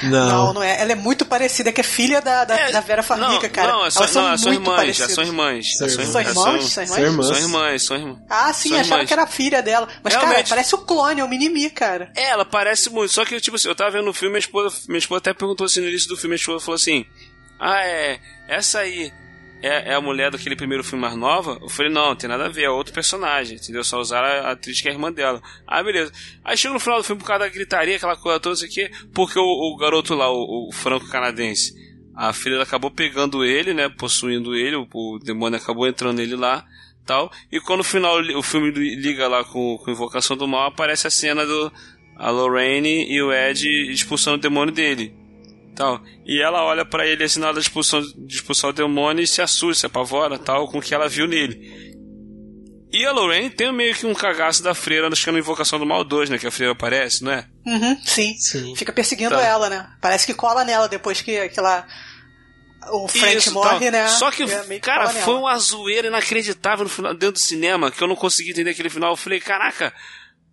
Não. 0.03 0.27
não, 0.27 0.53
não 0.53 0.63
é. 0.63 0.81
Ela 0.81 0.93
é 0.93 0.95
muito 0.95 1.25
parecida, 1.25 1.71
que 1.71 1.81
é 1.81 1.83
filha 1.83 2.21
da, 2.21 2.45
da, 2.45 2.55
é, 2.55 2.71
da 2.71 2.79
Vera 2.79 3.03
Farmiga, 3.03 3.49
cara. 3.49 3.71
Não, 3.71 3.85
é 3.85 3.89
só, 3.89 4.07
são, 4.07 4.29
não, 4.29 4.37
são 4.37 4.53
irmãs, 4.53 4.99
é 4.99 5.07
são 5.07 5.23
irmãs. 5.23 5.77
São 5.77 5.87
irmãs? 5.87 6.07
São 6.07 6.21
irmãs? 6.21 6.63
São 6.65 6.83
irmãs? 6.83 7.27
São 7.27 7.37
irmãs, 7.37 7.83
são 7.83 7.97
irmãs. 7.97 8.17
Ah, 8.29 8.53
sim, 8.53 8.77
achava 8.77 9.05
que 9.05 9.13
era 9.13 9.27
filha 9.27 9.61
dela. 9.61 9.87
Mas, 10.01 10.13
Realmente. 10.13 10.35
cara, 10.35 10.47
parece 10.49 10.75
o 10.75 10.79
clone, 10.79 11.21
é 11.21 11.23
o 11.23 11.27
Minimi, 11.27 11.69
cara. 11.69 12.11
É, 12.15 12.29
ela 12.29 12.45
parece 12.45 12.89
muito. 12.89 13.11
Só 13.11 13.25
que, 13.25 13.39
tipo 13.39 13.55
assim, 13.55 13.67
eu 13.67 13.75
tava 13.75 13.91
vendo 13.91 14.09
o 14.09 14.13
filme, 14.13 14.33
minha 14.33 14.39
esposa, 14.39 14.75
minha 14.87 14.99
esposa 14.99 15.19
até 15.19 15.33
perguntou 15.33 15.65
assim 15.65 15.81
no 15.81 15.89
início 15.89 16.07
do 16.07 16.15
filme, 16.15 16.29
minha 16.29 16.41
esposa 16.41 16.63
falou 16.63 16.75
assim: 16.75 17.05
Ah, 17.59 17.85
é. 17.85 18.19
Essa 18.47 18.79
aí 18.79 19.11
é, 19.63 19.91
é, 19.91 19.93
a 19.95 20.01
mulher 20.01 20.29
daquele 20.29 20.57
primeiro 20.57 20.83
filme 20.83 21.01
mais 21.01 21.15
nova? 21.15 21.57
Eu 21.61 21.69
falei, 21.69 21.89
não, 21.89 22.09
não 22.09 22.15
tem 22.17 22.29
nada 22.29 22.47
a 22.47 22.49
ver, 22.49 22.63
é 22.63 22.69
outro 22.69 22.93
personagem, 22.93 23.55
entendeu? 23.55 23.81
Só 23.81 23.97
usaram 23.97 24.45
a 24.45 24.51
atriz 24.51 24.81
que 24.81 24.89
é 24.89 24.91
a 24.91 24.93
irmã 24.93 25.09
dela. 25.09 25.41
Ah, 25.65 25.81
beleza. 25.81 26.11
Aí 26.43 26.57
chega 26.57 26.73
no 26.73 26.81
final 26.81 26.97
do 26.97 27.03
filme 27.05 27.21
por 27.21 27.27
causa 27.27 27.45
da 27.45 27.49
gritaria, 27.49 27.95
aquela 27.95 28.17
coisa 28.17 28.41
toda, 28.41 28.55
isso 28.55 28.65
aqui, 28.65 28.91
porque 29.13 29.39
o, 29.39 29.43
o 29.43 29.77
garoto 29.77 30.13
lá, 30.15 30.29
o, 30.29 30.67
o 30.67 30.71
franco-canadense, 30.73 31.73
a 32.13 32.33
filha 32.33 32.61
acabou 32.61 32.91
pegando 32.91 33.45
ele, 33.45 33.73
né, 33.73 33.87
possuindo 33.87 34.53
ele, 34.53 34.75
o, 34.75 34.85
o 34.93 35.19
demônio 35.19 35.57
acabou 35.57 35.87
entrando 35.87 36.17
nele 36.17 36.35
lá, 36.35 36.65
tal, 37.05 37.31
e 37.49 37.61
quando 37.61 37.79
o 37.79 37.85
final 37.85 38.19
o 38.35 38.43
filme 38.43 38.69
liga 38.69 39.29
lá 39.29 39.45
com, 39.45 39.77
com 39.77 39.91
Invocação 39.91 40.35
do 40.35 40.45
Mal, 40.45 40.67
aparece 40.67 41.07
a 41.07 41.09
cena 41.09 41.45
do 41.45 41.71
a 42.17 42.29
Lorraine 42.29 43.11
e 43.11 43.21
o 43.21 43.33
Ed 43.33 43.65
expulsando 43.91 44.37
o 44.37 44.41
demônio 44.41 44.73
dele 44.73 45.22
tal. 45.73 46.01
E 46.25 46.41
ela 46.41 46.63
olha 46.63 46.85
para 46.85 47.05
ele 47.05 47.23
assim 47.23 47.39
na 47.39 47.47
hora 47.47 47.55
de 47.55 47.61
expulsão, 47.61 48.01
de 48.01 48.35
expulsar 48.35 48.69
o 48.69 48.73
demônio 48.73 49.23
e 49.23 49.27
se 49.27 49.41
assusta, 49.41 49.81
se 49.81 49.85
apavora, 49.85 50.37
tal, 50.37 50.67
com 50.67 50.77
o 50.77 50.81
que 50.81 50.93
ela 50.93 51.07
viu 51.09 51.27
nele. 51.27 51.93
E 52.93 53.07
a 53.07 53.11
Lorraine 53.11 53.49
tem 53.49 53.73
meio 53.73 53.95
que 53.95 54.05
um 54.05 54.13
cagaço 54.13 54.61
da 54.61 54.75
freira, 54.75 55.07
acho 55.07 55.23
que 55.23 55.29
é 55.29 55.33
Invocação 55.33 55.79
do 55.79 55.85
Mal 55.85 56.03
2, 56.03 56.29
né? 56.29 56.37
Que 56.37 56.45
a 56.45 56.51
freira 56.51 56.73
aparece, 56.73 57.23
não 57.23 57.31
é? 57.31 57.47
Uhum, 57.65 57.97
sim. 58.05 58.35
sim. 58.37 58.75
Fica 58.75 58.93
perseguindo 58.93 59.31
tá. 59.35 59.41
ela, 59.41 59.67
né? 59.67 59.89
Parece 59.99 60.27
que 60.27 60.33
cola 60.35 60.63
nela 60.63 60.87
depois 60.87 61.19
que 61.19 61.35
aquela. 61.39 61.87
O 62.91 63.07
Frank 63.07 63.37
Isso, 63.37 63.53
morre, 63.53 63.89
né? 63.89 64.07
Só 64.09 64.29
que, 64.29 64.43
é 64.43 64.79
cara, 64.79 65.09
foi 65.09 65.35
uma 65.35 65.57
zoeira 65.57 66.07
inacreditável 66.07 66.83
no 66.83 66.89
final, 66.89 67.13
dentro 67.13 67.31
do 67.31 67.39
cinema, 67.39 67.89
que 67.89 68.03
eu 68.03 68.07
não 68.07 68.15
consegui 68.15 68.51
entender 68.51 68.71
aquele 68.71 68.89
final. 68.89 69.13
Eu 69.13 69.17
falei, 69.17 69.39
caraca, 69.39 69.91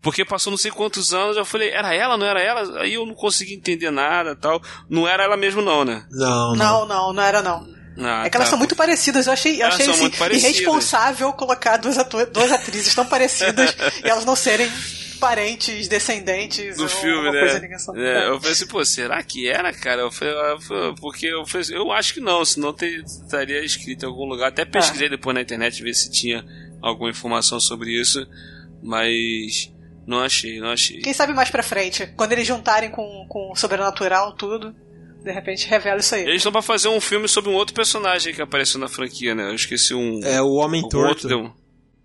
porque 0.03 0.25
passou 0.25 0.51
não 0.51 0.59
sei 0.59 0.71
quantos 0.71 1.13
anos, 1.13 1.37
eu 1.37 1.45
falei, 1.45 1.71
era 1.71 1.95
ela, 1.95 2.17
não 2.17 2.27
era 2.27 2.41
ela? 2.41 2.81
Aí 2.81 2.95
eu 2.95 3.05
não 3.05 3.15
consegui 3.15 3.55
entender 3.55 3.91
nada 3.91 4.35
tal. 4.35 4.63
Não 4.89 5.07
era 5.07 5.25
ela 5.25 5.37
mesmo, 5.37 5.61
não, 5.61 5.85
né? 5.85 6.05
Não, 6.11 6.55
não, 6.55 6.57
não, 6.57 6.89
não, 6.89 7.13
não 7.13 7.23
era 7.23 7.43
não. 7.43 7.81
Ah, 7.99 8.25
é 8.25 8.31
que 8.31 8.37
elas 8.37 8.49
tá. 8.49 8.51
são 8.51 8.59
muito 8.59 8.75
parecidas. 8.75 9.27
Eu 9.27 9.33
achei, 9.33 9.63
eu 9.63 9.67
achei 9.67 9.89
assim, 9.91 10.11
irresponsável 10.33 11.33
colocar 11.35 11.77
duas, 11.77 11.97
duas 12.33 12.53
atrizes 12.53 12.95
tão 12.95 13.05
parecidas 13.05 13.77
e 14.03 14.09
elas 14.09 14.25
não 14.25 14.35
serem 14.35 14.71
parentes, 15.21 15.87
descendentes 15.87 16.79
do 16.79 16.89
filme, 16.89 17.31
né? 17.31 17.61
É, 17.97 18.29
eu 18.29 18.39
falei 18.39 18.53
assim, 18.53 18.67
pô, 18.67 18.83
será 18.85 19.23
que 19.23 19.47
era, 19.47 19.71
cara? 19.71 20.01
Eu 20.01 20.11
falei, 20.11 20.35
porque 20.99 21.27
eu, 21.27 21.45
falei, 21.45 21.67
eu 21.73 21.93
acho 21.93 22.15
que 22.15 22.21
não, 22.21 22.43
senão 22.43 22.73
ter, 22.73 23.05
estaria 23.05 23.63
escrito 23.63 24.05
em 24.05 24.09
algum 24.09 24.25
lugar. 24.25 24.49
Até 24.49 24.65
pesquisei 24.65 25.09
é. 25.09 25.11
depois 25.11 25.35
na 25.35 25.43
internet 25.43 25.83
ver 25.83 25.93
se 25.93 26.11
tinha 26.11 26.43
alguma 26.81 27.11
informação 27.11 27.61
sobre 27.61 27.91
isso, 27.91 28.27
mas 28.83 29.71
não 30.07 30.21
achei, 30.21 30.61
não 30.61 30.71
achei. 30.71 30.99
Quem 31.01 31.13
sabe 31.13 31.33
mais 31.33 31.51
pra 31.51 31.63
frente, 31.63 32.07
quando 32.17 32.33
eles 32.33 32.47
juntarem 32.47 32.91
com, 32.91 33.27
com 33.29 33.53
o 33.53 33.57
sobrenatural, 33.57 34.35
tudo, 34.35 34.75
de 35.23 35.31
repente 35.33 35.69
revela 35.69 36.01
isso 36.01 36.15
aí. 36.15 36.23
Eles 36.23 36.37
estão 36.37 36.53
pra 36.53 36.63
fazer 36.63 36.89
um 36.89 37.01
filme 37.01 37.29
sobre 37.29 37.51
um 37.51 37.55
outro 37.55 37.75
personagem 37.75 38.35
que 38.35 38.43
apareceu 38.43 38.81
na 38.81 38.89
franquia, 38.89 39.35
né? 39.35 39.51
Eu 39.51 39.55
esqueci 39.55 39.95
um. 39.95 40.21
É 40.25 40.41
o 40.41 40.55
Homem 40.55 40.87
Torto. 40.89 41.29
Outro, 41.29 41.55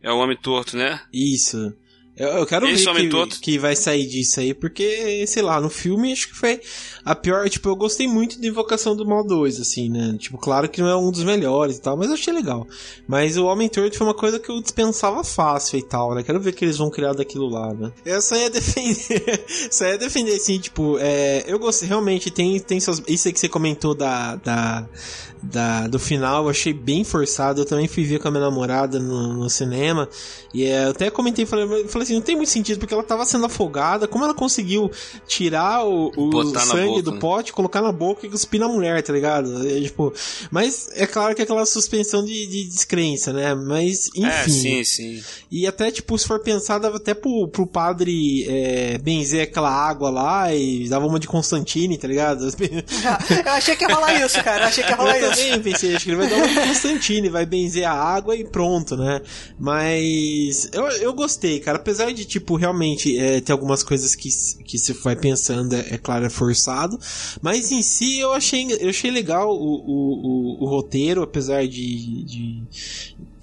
é 0.01 0.11
o 0.11 0.17
Homem 0.17 0.37
Torto, 0.37 0.77
né? 0.77 1.01
Isso. 1.11 1.73
Eu, 2.17 2.29
eu 2.29 2.45
quero 2.45 2.65
Esse 2.67 2.85
ver 2.93 3.09
que, 3.09 3.39
que, 3.41 3.59
vai 3.59 3.75
sair 3.75 4.07
disso 4.07 4.39
aí, 4.39 4.53
porque, 4.53 5.25
sei 5.27 5.43
lá, 5.43 5.59
no 5.59 5.69
filme 5.69 6.13
acho 6.13 6.29
que 6.29 6.35
foi 6.35 6.61
a 7.03 7.13
pior. 7.13 7.49
Tipo, 7.49 7.69
eu 7.69 7.75
gostei 7.75 8.07
muito 8.07 8.39
de 8.39 8.47
Invocação 8.47 8.95
do 8.95 9.05
Mal 9.05 9.21
2, 9.25 9.59
assim, 9.59 9.89
né? 9.89 10.15
Tipo, 10.17 10.37
claro 10.37 10.69
que 10.69 10.81
não 10.81 10.87
é 10.87 10.95
um 10.95 11.11
dos 11.11 11.23
melhores 11.23 11.75
e 11.75 11.81
tal, 11.81 11.97
mas 11.97 12.07
eu 12.07 12.13
achei 12.13 12.33
legal. 12.33 12.65
Mas 13.05 13.35
o 13.35 13.45
Homem 13.45 13.67
Torto 13.67 13.97
foi 13.97 14.07
uma 14.07 14.13
coisa 14.13 14.39
que 14.39 14.49
eu 14.49 14.61
dispensava 14.61 15.25
fácil 15.25 15.77
e 15.77 15.83
tal, 15.83 16.15
né? 16.15 16.23
Quero 16.23 16.39
ver 16.39 16.53
que 16.53 16.63
eles 16.63 16.77
vão 16.77 16.89
criar 16.89 17.11
daquilo 17.11 17.49
lá, 17.49 17.73
né? 17.73 17.91
Eu 18.05 18.21
só 18.21 18.37
ia 18.37 18.49
defender. 18.49 19.43
só 19.69 19.85
ia 19.85 19.97
defender, 19.97 20.35
assim, 20.35 20.57
tipo, 20.57 20.97
é, 20.99 21.43
eu 21.45 21.59
gostei, 21.59 21.89
realmente, 21.89 22.31
tem, 22.31 22.57
tem 22.61 22.79
seus. 22.79 23.01
Isso 23.09 23.27
aí 23.27 23.33
que 23.33 23.39
você 23.41 23.49
comentou 23.49 23.93
da, 23.93 24.37
da, 24.37 24.87
da, 25.43 25.87
do 25.87 25.99
final, 25.99 26.45
eu 26.45 26.49
achei 26.49 26.71
bem 26.71 27.03
forçado. 27.03 27.59
Eu 27.59 27.65
também 27.65 27.89
fui 27.89 28.05
ver 28.05 28.19
com 28.19 28.29
a 28.29 28.31
minha 28.31 28.43
namorada 28.43 28.99
no, 28.99 29.33
no 29.33 29.49
cinema. 29.49 30.07
E 30.53 30.63
é, 30.63 30.85
eu 30.85 30.91
até 30.91 31.09
comentei, 31.09 31.45
falei, 31.45 31.85
falei 31.89 32.04
assim, 32.05 32.15
não 32.15 32.21
tem 32.21 32.35
muito 32.35 32.49
sentido, 32.49 32.79
porque 32.79 32.93
ela 32.93 33.03
tava 33.03 33.25
sendo 33.25 33.45
afogada. 33.45 34.07
Como 34.07 34.23
ela 34.23 34.33
conseguiu 34.33 34.91
tirar 35.27 35.85
o, 35.85 36.11
o 36.15 36.53
sangue 36.59 36.87
boca, 36.87 37.01
do 37.03 37.11
né? 37.11 37.19
pote, 37.19 37.53
colocar 37.53 37.81
na 37.81 37.91
boca 37.91 38.25
e 38.25 38.29
cuspir 38.29 38.59
na 38.59 38.67
mulher, 38.67 39.01
tá 39.03 39.11
ligado? 39.11 39.67
É, 39.67 39.81
tipo, 39.81 40.13
mas 40.51 40.89
é 40.93 41.05
claro 41.05 41.35
que 41.35 41.41
é 41.41 41.43
aquela 41.43 41.65
suspensão 41.65 42.23
de, 42.23 42.47
de 42.47 42.65
descrença, 42.65 43.33
né? 43.33 43.53
Mas, 43.53 44.07
enfim. 44.15 44.25
É, 44.25 44.43
sim, 44.47 44.83
sim. 44.83 45.23
E 45.51 45.67
até, 45.67 45.91
tipo, 45.91 46.17
se 46.17 46.27
for 46.27 46.39
pensar, 46.39 46.79
dava 46.79 46.97
até 46.97 47.13
pro, 47.13 47.47
pro 47.47 47.67
padre 47.67 48.45
é, 48.47 48.97
benzer 48.97 49.43
aquela 49.43 49.69
água 49.71 50.09
lá 50.09 50.53
e 50.53 50.87
dava 50.87 51.05
uma 51.05 51.19
de 51.19 51.27
Constantine, 51.27 51.97
tá 51.97 52.07
ligado? 52.07 52.45
eu 52.45 53.51
achei 53.51 53.75
que 53.75 53.83
ia 53.83 53.93
rolar 53.93 54.13
isso, 54.25 54.43
cara. 54.43 54.63
Eu 54.63 54.67
achei 54.67 54.83
que 54.83 54.89
ia 54.89 54.95
rolar 54.95 55.17
eu 55.17 55.31
isso. 55.31 55.41
Eu 55.41 55.45
também 55.45 55.61
pensei, 55.61 55.95
acho 55.95 56.05
que 56.05 56.11
ele 56.11 56.17
vai 56.17 56.29
dar 56.29 56.37
uma 56.37 56.47
de 56.47 56.55
Constantine, 56.55 57.29
vai 57.29 57.45
benzer 57.45 57.87
a 57.87 57.93
água 57.93 58.35
e 58.35 58.43
pronto, 58.43 58.95
né? 58.95 59.21
Mas 59.59 60.69
eu, 60.73 60.85
eu 60.87 61.13
gostei, 61.13 61.59
cara. 61.59 61.77
Apesar 61.77 61.94
de, 61.95 62.25
tipo, 62.25 62.55
realmente 62.55 63.17
é, 63.17 63.39
ter 63.41 63.51
algumas 63.51 63.83
coisas 63.83 64.15
que, 64.15 64.29
que 64.63 64.77
se 64.77 64.93
vai 64.93 65.15
pensando, 65.15 65.75
é, 65.75 65.95
é 65.95 65.97
claro, 65.97 66.25
é 66.25 66.29
forçado. 66.29 66.99
Mas 67.41 67.71
em 67.71 67.81
si 67.81 68.19
eu 68.19 68.33
achei, 68.33 68.67
eu 68.79 68.89
achei 68.89 69.11
legal 69.11 69.49
o, 69.49 69.55
o, 69.55 70.57
o, 70.59 70.63
o 70.63 70.67
roteiro, 70.67 71.23
apesar 71.23 71.67
de, 71.67 72.23
de 72.23 72.63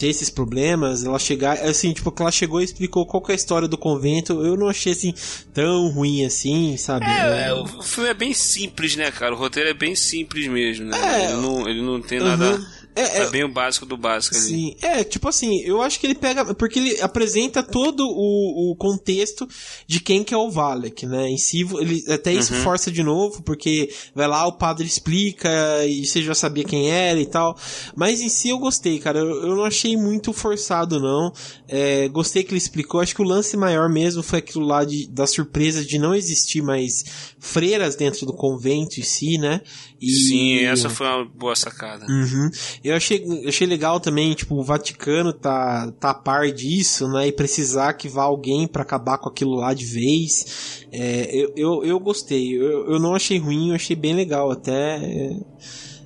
ter 0.02 0.08
esses 0.08 0.28
problemas, 0.28 1.04
ela 1.04 1.16
chegar, 1.16 1.58
assim, 1.58 1.92
tipo, 1.92 2.10
que 2.10 2.20
ela 2.20 2.32
chegou 2.32 2.60
e 2.60 2.64
explicou 2.64 3.06
qual 3.06 3.22
é 3.28 3.32
a 3.32 3.36
história 3.36 3.68
do 3.68 3.78
convento, 3.78 4.44
eu 4.44 4.56
não 4.56 4.68
achei 4.68 4.92
assim 4.92 5.14
tão 5.54 5.88
ruim 5.90 6.24
assim, 6.24 6.76
sabe? 6.76 7.06
É, 7.06 7.48
é, 7.48 7.54
o 7.54 7.66
filme 7.82 8.10
é 8.10 8.14
bem 8.14 8.34
simples, 8.34 8.96
né, 8.96 9.12
cara? 9.12 9.32
O 9.32 9.38
roteiro 9.38 9.70
é 9.70 9.74
bem 9.74 9.94
simples 9.94 10.48
mesmo, 10.48 10.86
né? 10.86 10.98
É, 10.98 11.24
ele, 11.26 11.40
não, 11.40 11.68
ele 11.68 11.82
não 11.82 12.00
tem 12.00 12.18
uhum. 12.18 12.26
nada 12.26 12.81
É, 12.94 13.22
é, 13.22 13.30
bem 13.30 13.42
o 13.42 13.48
básico 13.48 13.86
do 13.86 13.96
básico 13.96 14.36
ali. 14.36 14.44
Sim, 14.44 14.76
é, 14.82 15.02
tipo 15.02 15.26
assim, 15.28 15.60
eu 15.60 15.80
acho 15.80 15.98
que 15.98 16.06
ele 16.06 16.14
pega. 16.14 16.54
Porque 16.54 16.78
ele 16.78 17.00
apresenta 17.00 17.62
todo 17.62 18.06
o, 18.06 18.72
o 18.72 18.76
contexto 18.76 19.48
de 19.86 19.98
quem 19.98 20.22
que 20.22 20.34
é 20.34 20.36
o 20.36 20.50
Valek, 20.50 21.06
né? 21.06 21.28
Em 21.28 21.38
si, 21.38 21.66
ele 21.80 22.04
até 22.12 22.32
isso 22.32 22.52
uhum. 22.52 22.62
força 22.62 22.90
de 22.90 23.02
novo, 23.02 23.42
porque 23.42 23.90
vai 24.14 24.28
lá, 24.28 24.46
o 24.46 24.52
padre 24.52 24.86
explica 24.86 25.50
e 25.86 26.04
você 26.04 26.22
já 26.22 26.34
sabia 26.34 26.64
quem 26.64 26.90
era 26.90 27.18
e 27.18 27.26
tal. 27.26 27.56
Mas 27.96 28.20
em 28.20 28.28
si 28.28 28.50
eu 28.50 28.58
gostei, 28.58 28.98
cara. 28.98 29.18
Eu, 29.18 29.46
eu 29.46 29.56
não 29.56 29.64
achei 29.64 29.96
muito 29.96 30.32
forçado, 30.32 31.00
não. 31.00 31.32
É, 31.66 32.08
gostei 32.08 32.44
que 32.44 32.50
ele 32.50 32.58
explicou. 32.58 33.00
Acho 33.00 33.14
que 33.14 33.22
o 33.22 33.26
lance 33.26 33.56
maior 33.56 33.88
mesmo 33.88 34.22
foi 34.22 34.40
aquilo 34.40 34.66
lá 34.66 34.84
de, 34.84 35.08
da 35.08 35.26
surpresa 35.26 35.82
de 35.82 35.98
não 35.98 36.14
existir 36.14 36.62
mais 36.62 37.04
freiras 37.38 37.96
dentro 37.96 38.26
do 38.26 38.34
convento 38.34 39.00
em 39.00 39.02
si, 39.02 39.38
né? 39.38 39.62
E... 40.02 40.10
Sim, 40.10 40.58
essa 40.64 40.90
foi 40.90 41.06
uma 41.06 41.24
boa 41.24 41.54
sacada. 41.54 42.04
Uhum. 42.06 42.50
Eu 42.82 42.96
achei, 42.96 43.24
achei 43.46 43.66
legal 43.68 44.00
também, 44.00 44.34
tipo, 44.34 44.56
o 44.56 44.64
Vaticano 44.64 45.32
tá, 45.32 45.92
tá 45.92 46.10
a 46.10 46.14
par 46.14 46.50
disso, 46.50 47.06
né? 47.08 47.28
E 47.28 47.32
precisar 47.32 47.92
que 47.92 48.08
vá 48.08 48.24
alguém 48.24 48.66
para 48.66 48.82
acabar 48.82 49.18
com 49.18 49.28
aquilo 49.28 49.54
lá 49.54 49.72
de 49.72 49.84
vez. 49.84 50.84
É, 50.90 51.30
eu, 51.32 51.52
eu, 51.56 51.84
eu 51.84 52.00
gostei. 52.00 52.52
Eu, 52.52 52.92
eu 52.92 52.98
não 52.98 53.14
achei 53.14 53.38
ruim, 53.38 53.68
eu 53.68 53.76
achei 53.76 53.94
bem 53.94 54.12
legal 54.12 54.50
até. 54.50 54.96
É... 54.96 55.36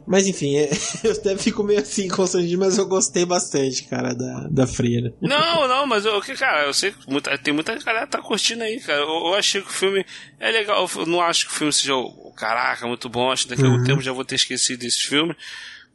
Mas 0.07 0.27
enfim, 0.27 0.57
é, 0.57 0.71
eu 1.03 1.13
até 1.13 1.37
fico 1.37 1.65
meio 1.65 1.81
assim 1.81 2.09
constrangido, 2.09 2.59
mas 2.59 2.79
eu 2.79 2.87
gostei 2.87 3.25
bastante, 3.25 3.85
cara, 3.85 4.15
da, 4.15 4.47
da 4.49 4.67
freira. 4.67 5.13
Não, 5.21 5.67
não, 5.67 5.87
mas 5.87 6.05
eu, 6.05 6.21
cara, 6.39 6.67
eu 6.67 6.75
sei 6.75 6.93
que 6.93 7.11
muita, 7.11 7.37
tem 7.37 7.53
muita 7.53 7.75
galera 7.77 8.07
que 8.07 8.13
tá 8.13 8.23
curtindo 8.23 8.63
aí, 8.63 8.79
cara. 8.81 9.01
Eu, 9.01 9.09
eu, 9.09 9.35
achei 9.35 9.61
que 9.61 9.69
o 9.69 9.73
filme 9.73 10.05
é 10.39 10.51
legal. 10.51 10.89
Eu 10.97 11.07
não 11.07 11.21
acho 11.21 11.47
que 11.47 11.53
o 11.53 11.55
filme 11.55 11.73
seja, 11.73 11.95
o 11.95 12.33
caraca, 12.37 12.87
muito 12.87 13.09
bom. 13.09 13.33
Acho 13.33 13.45
que 13.45 13.51
daqui 13.51 13.63
a 13.63 13.67
algum 13.67 13.79
uhum. 13.79 13.85
tempo 13.85 14.03
já 14.03 14.13
vou 14.13 14.25
ter 14.25 14.37
esquecido 14.37 14.81
desse 14.81 15.09
filme. 15.09 15.35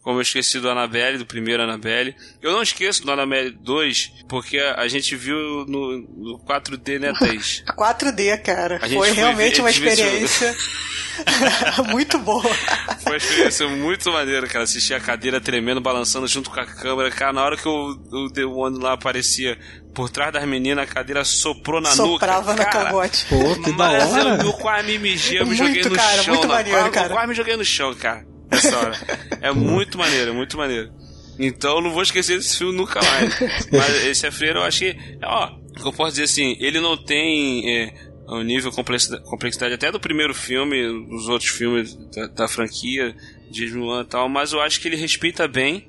Como 0.02 0.18
eu 0.18 0.24
esqueci 0.24 0.60
do 0.60 0.68
Annabelle, 0.68 1.20
do 1.20 1.28
primeiro 1.28 1.62
Annabelle. 1.62 2.16
Eu 2.42 2.52
não 2.52 2.64
esqueço 2.64 3.06
do 3.06 3.12
Annabelle 3.12 3.52
2, 3.52 4.26
porque 4.28 4.58
a, 4.58 4.88
gente 4.88 5.16
viu 5.16 5.38
no, 5.68 6.00
no 6.00 6.40
4D, 6.40 7.00
né, 7.00 7.14
Thaís? 7.18 7.64
4D, 7.68 8.42
cara. 8.42 8.80
Foi 8.80 9.12
realmente 9.12 9.58
ver, 9.58 9.62
uma 9.62 9.70
experiência. 9.70 10.58
muito 11.90 12.18
boa. 12.20 12.44
Foi 12.44 13.14
uma 13.14 13.18
experiência 13.18 13.68
muito 13.68 14.12
maneira, 14.12 14.48
cara. 14.48 14.64
Assistir 14.64 14.94
a 14.94 15.00
cadeira 15.00 15.40
tremendo, 15.42 15.82
balançando 15.82 16.28
junto 16.28 16.50
com 16.50 16.60
a 16.60 16.66
câmera. 16.66 17.12
Cara, 17.12 17.34
na 17.34 17.44
hora 17.44 17.58
que 17.58 17.68
o, 17.68 17.90
o 18.12 18.32
The 18.32 18.46
One 18.46 18.80
lá 18.80 18.94
aparecia 18.94 19.58
por 19.94 20.10
trás 20.10 20.32
das 20.32 20.46
meninas, 20.46 20.90
a 20.90 20.94
cadeira 20.94 21.24
soprou 21.24 21.82
na 21.82 21.92
Soprava 21.92 22.12
nuca. 22.12 22.26
Soprava 22.26 22.56
na 22.56 22.66
cangote. 22.66 23.26
Pô, 23.28 23.64
que 23.64 23.72
da 23.74 23.92
hora. 23.92 24.44
Eu 24.44 24.54
quase 24.54 24.88
me 24.88 25.00
mijei, 25.00 25.40
eu 25.40 25.46
me 25.46 25.56
muito, 25.56 25.68
joguei 25.68 25.84
no 25.84 25.96
cara, 25.96 26.24
chão. 26.24 26.34
Muito 26.36 26.48
maneiro, 26.48 26.80
quase, 26.80 26.92
cara. 26.92 27.08
Eu 27.08 27.12
quase 27.12 27.28
me 27.28 27.36
joguei 27.36 27.58
no 27.58 27.66
chão, 27.66 27.94
cara 27.96 28.32
nessa 28.52 28.78
hora. 28.78 29.00
É 29.42 29.52
muito 29.52 29.98
maneiro, 29.98 30.34
muito 30.34 30.58
maneiro. 30.58 30.92
Então 31.40 31.78
eu 31.78 31.82
não 31.82 31.92
vou 31.92 32.04
esquecer 32.04 32.38
desse 32.38 32.58
filme 32.58 32.78
nunca 32.78 33.00
mais. 33.02 33.40
Mas 33.72 34.06
esse 34.06 34.28
é 34.28 34.32
freira 34.32 34.60
eu 34.60 34.64
achei. 34.64 34.96
Ó, 35.24 35.50
eu 35.86 35.94
posso 35.94 36.12
dizer 36.12 36.24
assim, 36.24 36.58
ele 36.60 36.80
não 36.80 36.98
tem 36.98 37.68
é, 37.68 37.94
um 38.32 38.44
nível 38.44 38.72
complexidade, 38.72 39.24
complexidade 39.26 39.74
até 39.74 39.92
do 39.92 40.00
primeiro 40.00 40.34
filme, 40.34 41.08
dos 41.08 41.28
outros 41.28 41.50
filmes 41.50 41.94
da, 42.16 42.28
da 42.28 42.48
franquia, 42.48 43.16
de 43.50 43.68
Mulan 43.74 44.04
e 44.04 44.06
tal, 44.06 44.30
mas 44.30 44.54
eu 44.54 44.62
acho 44.62 44.80
que 44.80 44.88
ele 44.88 44.96
respeita 44.96 45.48
bem 45.48 45.88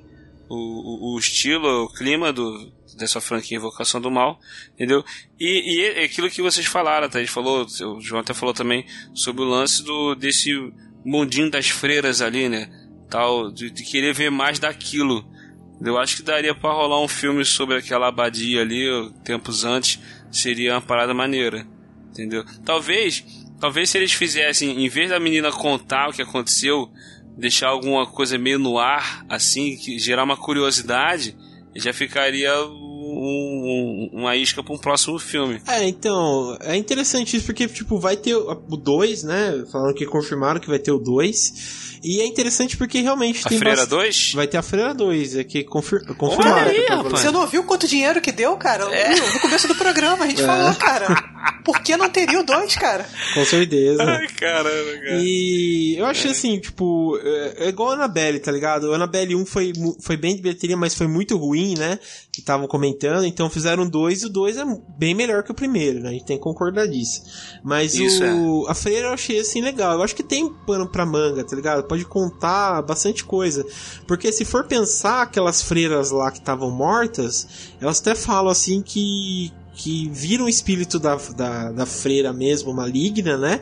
o, 0.49 0.55
o, 0.55 1.15
o 1.15 1.19
estilo, 1.19 1.85
o 1.85 1.89
clima 1.89 2.33
do, 2.33 2.71
dessa 2.97 3.21
franquia 3.21 3.57
Invocação 3.57 4.01
do 4.01 4.11
Mal, 4.11 4.39
entendeu? 4.73 5.03
E, 5.39 5.77
e 5.77 6.01
é 6.01 6.03
aquilo 6.03 6.29
que 6.29 6.41
vocês 6.41 6.65
falaram, 6.65 7.09
tá? 7.09 7.25
Falou, 7.27 7.65
o 7.65 8.01
João 8.01 8.21
até 8.21 8.33
falou 8.33 8.53
também 8.53 8.85
sobre 9.13 9.41
o 9.41 9.45
lance 9.45 9.83
do, 9.83 10.13
desse 10.15 10.51
mundinho 11.05 11.49
das 11.49 11.69
freiras 11.69 12.21
ali, 12.21 12.49
né? 12.49 12.69
Tal, 13.09 13.51
de, 13.51 13.69
de 13.69 13.83
querer 13.83 14.13
ver 14.13 14.29
mais 14.29 14.59
daquilo. 14.59 15.25
Eu 15.81 15.97
acho 15.97 16.17
que 16.17 16.23
daria 16.23 16.55
para 16.55 16.73
rolar 16.73 17.01
um 17.01 17.07
filme 17.07 17.43
sobre 17.43 17.77
aquela 17.77 18.07
abadia 18.07 18.61
ali, 18.61 18.85
tempos 19.23 19.65
antes, 19.65 19.99
seria 20.31 20.73
uma 20.73 20.81
parada 20.81 21.13
maneira, 21.13 21.67
entendeu? 22.13 22.45
Talvez, 22.63 23.25
talvez 23.59 23.89
se 23.89 23.97
eles 23.97 24.13
fizessem, 24.13 24.85
em 24.85 24.87
vez 24.87 25.09
da 25.09 25.19
menina 25.19 25.51
contar 25.51 26.09
o 26.09 26.13
que 26.13 26.21
aconteceu, 26.21 26.89
deixar 27.35 27.69
alguma 27.69 28.05
coisa 28.05 28.37
meio 28.37 28.59
no 28.59 28.77
ar, 28.77 29.25
assim, 29.27 29.75
que 29.75 29.97
gerar 29.97 30.23
uma 30.23 30.37
curiosidade, 30.37 31.35
já 31.75 31.91
ficaria 31.91 32.53
um, 32.65 34.09
uma 34.13 34.35
isca 34.35 34.63
para 34.63 34.73
um 34.73 34.77
próximo 34.77 35.17
filme. 35.17 35.59
É, 35.67 35.87
então, 35.87 36.55
é 36.61 36.75
interessante 36.75 37.35
isso 37.35 37.45
porque, 37.45 37.67
tipo, 37.67 37.99
vai 37.99 38.15
ter 38.15 38.35
o 38.35 38.77
2, 38.77 39.23
né? 39.23 39.65
Falando 39.71 39.95
que 39.95 40.05
confirmaram 40.05 40.59
que 40.59 40.67
vai 40.67 40.79
ter 40.79 40.91
o 40.91 40.99
2. 40.99 41.99
E 42.03 42.21
é 42.21 42.25
interessante 42.27 42.75
porque 42.75 42.99
realmente 42.99 43.41
a 43.45 43.49
tem. 43.49 43.57
A 43.57 43.61
Freira 43.61 43.85
2? 43.85 44.33
Vai 44.33 44.45
ter 44.45 44.57
a 44.57 44.61
Freira 44.61 44.93
2, 44.93 45.37
é 45.37 45.43
que 45.43 45.63
confir... 45.63 46.05
confirmaram. 46.15 46.69
Aí, 46.69 46.85
Você 47.09 47.31
não 47.31 47.41
ouviu 47.41 47.63
quanto 47.63 47.87
dinheiro 47.87 48.21
que 48.21 48.31
deu, 48.31 48.55
cara? 48.57 48.83
É. 48.93 49.15
No 49.15 49.39
começo 49.39 49.67
do 49.67 49.75
programa 49.75 50.25
a 50.25 50.27
gente 50.27 50.41
é. 50.41 50.45
falou, 50.45 50.75
cara. 50.75 51.07
Por 51.63 51.81
que 51.81 51.95
não 51.95 52.09
teria 52.09 52.39
o 52.39 52.43
2, 52.43 52.75
cara? 52.75 53.07
Com 53.33 53.45
certeza. 53.45 54.03
Ai, 54.03 54.27
caramba, 54.27 54.91
cara. 55.03 55.21
E 55.21 55.95
eu 55.97 56.05
achei 56.05 56.31
é. 56.31 56.33
assim, 56.33 56.59
tipo, 56.59 57.17
é, 57.23 57.65
é 57.65 57.69
igual 57.69 57.91
a 57.91 57.93
Annabelle, 57.93 58.39
tá 58.39 58.51
ligado? 58.51 58.91
A 58.91 58.95
Annabelle 58.95 59.35
1 59.35 59.45
foi, 59.45 59.71
foi 60.01 60.17
bem 60.17 60.35
de 60.35 60.41
bilheteria, 60.41 60.75
mas 60.75 60.93
foi 60.93 61.07
muito 61.07 61.37
ruim, 61.37 61.75
né? 61.77 61.99
Que 62.31 62.41
estavam 62.41 62.67
comentando, 62.67 63.25
então 63.25 63.49
fizeram 63.49 63.87
dois 63.87 64.23
e 64.23 64.25
o 64.25 64.29
2 64.29 64.57
é 64.57 64.65
bem 64.97 65.15
melhor 65.15 65.43
que 65.43 65.51
o 65.51 65.55
primeiro, 65.55 65.99
né? 65.99 66.09
A 66.09 66.13
gente 66.13 66.25
tem 66.25 66.37
que 66.37 66.43
concordar 66.43 66.87
disso. 66.87 67.23
Mas 67.63 67.95
Isso, 67.95 68.23
o, 68.23 68.67
é. 68.67 68.71
a 68.71 68.73
Freira 68.73 69.07
eu 69.07 69.13
achei 69.13 69.39
assim 69.39 69.61
legal. 69.61 69.93
Eu 69.93 70.03
acho 70.03 70.15
que 70.15 70.23
tem 70.23 70.51
pano 70.65 70.87
pra 70.87 71.05
manga, 71.05 71.43
tá 71.43 71.55
ligado? 71.55 71.83
pode 71.83 72.05
contar 72.05 72.81
bastante 72.81 73.23
coisa. 73.23 73.65
Porque 74.07 74.31
se 74.31 74.45
for 74.45 74.65
pensar 74.65 75.21
aquelas 75.21 75.61
freiras 75.61 76.11
lá 76.11 76.31
que 76.31 76.39
estavam 76.39 76.71
mortas, 76.71 77.47
elas 77.79 77.99
até 77.99 78.15
falam 78.15 78.51
assim 78.51 78.81
que, 78.81 79.51
que 79.73 80.09
viram 80.09 80.45
o 80.45 80.49
espírito 80.49 80.99
da, 80.99 81.15
da, 81.15 81.71
da 81.71 81.85
freira 81.85 82.31
mesmo, 82.31 82.73
maligna, 82.73 83.37
né? 83.37 83.61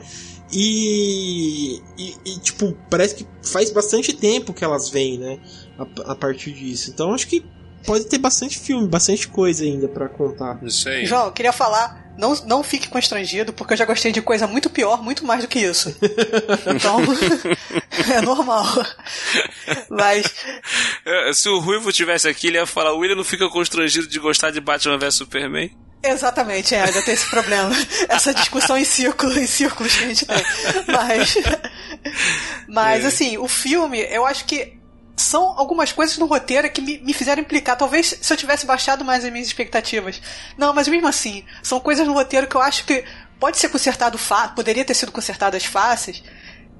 E, 0.54 1.82
e, 1.97 2.15
e, 2.26 2.39
tipo, 2.39 2.78
parece 2.89 3.15
que 3.15 3.28
faz 3.41 3.71
bastante 3.71 4.12
tempo 4.13 4.54
que 4.54 4.63
elas 4.63 4.89
vêm, 4.89 5.17
né? 5.17 5.39
A, 5.78 6.12
a 6.12 6.15
partir 6.15 6.52
disso. 6.52 6.89
Então 6.89 7.13
acho 7.13 7.28
que 7.28 7.45
pode 7.86 8.06
ter 8.06 8.17
bastante 8.17 8.60
filme, 8.60 8.88
bastante 8.88 9.28
coisa 9.28 9.63
ainda 9.63 9.88
para 9.88 10.10
contar. 10.10 10.60
Isso 10.63 10.89
aí. 10.89 11.06
João, 11.06 11.28
eu 11.28 11.32
queria 11.32 11.54
falar 11.54 12.02
não, 12.17 12.36
não 12.45 12.63
fique 12.63 12.89
constrangido, 12.89 13.54
porque 13.54 13.74
eu 13.74 13.78
já 13.78 13.86
gostei 13.86 14.12
de 14.12 14.21
coisa 14.21 14.45
muito 14.45 14.69
pior, 14.69 15.02
muito 15.02 15.26
mais 15.26 15.41
do 15.41 15.47
que 15.47 15.60
isso. 15.60 15.95
Então, 16.76 17.00
é 18.15 18.21
normal. 18.21 18.65
Mas. 19.89 20.26
É, 21.06 21.34
se 21.34 21.50
o 21.50 21.60
Ruivo 21.60 21.91
tivesse 21.91 22.28
aqui, 22.28 22.47
ele 22.47 22.58
ia 22.58 22.65
falar: 22.65 22.93
o 22.93 23.00
William 23.00 23.15
não 23.15 23.24
fica 23.24 23.50
constrangido 23.50 24.08
de 24.08 24.19
gostar 24.19 24.52
de 24.52 24.60
Batman 24.60 24.97
vs 24.97 25.15
Superman? 25.15 25.71
Exatamente, 26.03 26.73
é, 26.73 26.81
ainda 26.81 27.01
tem 27.03 27.13
esse 27.13 27.29
problema. 27.29 27.71
Essa 28.09 28.33
discussão 28.33 28.77
em 28.77 28.83
círculos, 28.83 29.37
em 29.37 29.45
círculos 29.45 29.95
que 29.95 30.03
a 30.03 30.07
gente 30.07 30.25
tem. 30.25 30.43
Mas. 30.87 31.37
Mas, 32.67 33.03
é. 33.03 33.07
assim, 33.07 33.37
o 33.37 33.47
filme, 33.47 33.99
eu 33.99 34.25
acho 34.25 34.45
que 34.45 34.79
são 35.15 35.57
algumas 35.57 35.91
coisas 35.91 36.17
no 36.17 36.25
roteiro 36.25 36.69
que 36.71 36.81
me, 36.81 36.97
me 36.99 37.13
fizeram 37.13 37.41
implicar. 37.41 37.77
Talvez 37.77 38.17
se 38.19 38.33
eu 38.33 38.37
tivesse 38.37 38.65
baixado 38.65 39.05
mais 39.05 39.23
as 39.23 39.31
minhas 39.31 39.47
expectativas. 39.47 40.21
Não, 40.57 40.73
mas 40.73 40.87
mesmo 40.87 41.07
assim, 41.07 41.45
são 41.61 41.79
coisas 41.79 42.07
no 42.07 42.13
roteiro 42.13 42.47
que 42.47 42.55
eu 42.55 42.61
acho 42.61 42.85
que 42.85 43.03
pode 43.39 43.57
ser 43.57 43.69
consertado 43.69 44.19
poderia 44.55 44.85
ter 44.85 44.93
sido 44.93 45.11
consertadas 45.11 45.65
fáceis, 45.65 46.23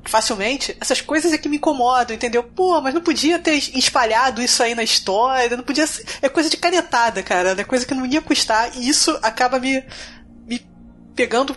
facilmente. 0.06 0.76
Essas 0.80 1.02
coisas 1.02 1.34
é 1.34 1.38
que 1.38 1.50
me 1.50 1.58
incomodam, 1.58 2.16
entendeu? 2.16 2.44
Pô, 2.44 2.82
mas 2.82 2.94
não 2.94 3.02
podia 3.02 3.40
ter 3.40 3.54
espalhado 3.54 4.42
isso 4.42 4.62
aí 4.64 4.76
na 4.76 4.84
história, 4.84 5.58
não 5.58 5.64
podia 5.64 5.88
ser... 5.88 6.06
É 6.22 6.30
coisa 6.30 6.50
de 6.50 6.58
canetada, 6.58 7.22
cara, 7.24 7.56
é 7.58 7.64
coisa 7.64 7.86
que 7.86 7.94
não 7.94 8.06
ia 8.06 8.22
custar, 8.22 8.78
e 8.78 8.88
isso 8.88 9.18
acaba 9.22 9.60
me, 9.60 9.84
me 10.48 10.66
pegando 11.16 11.56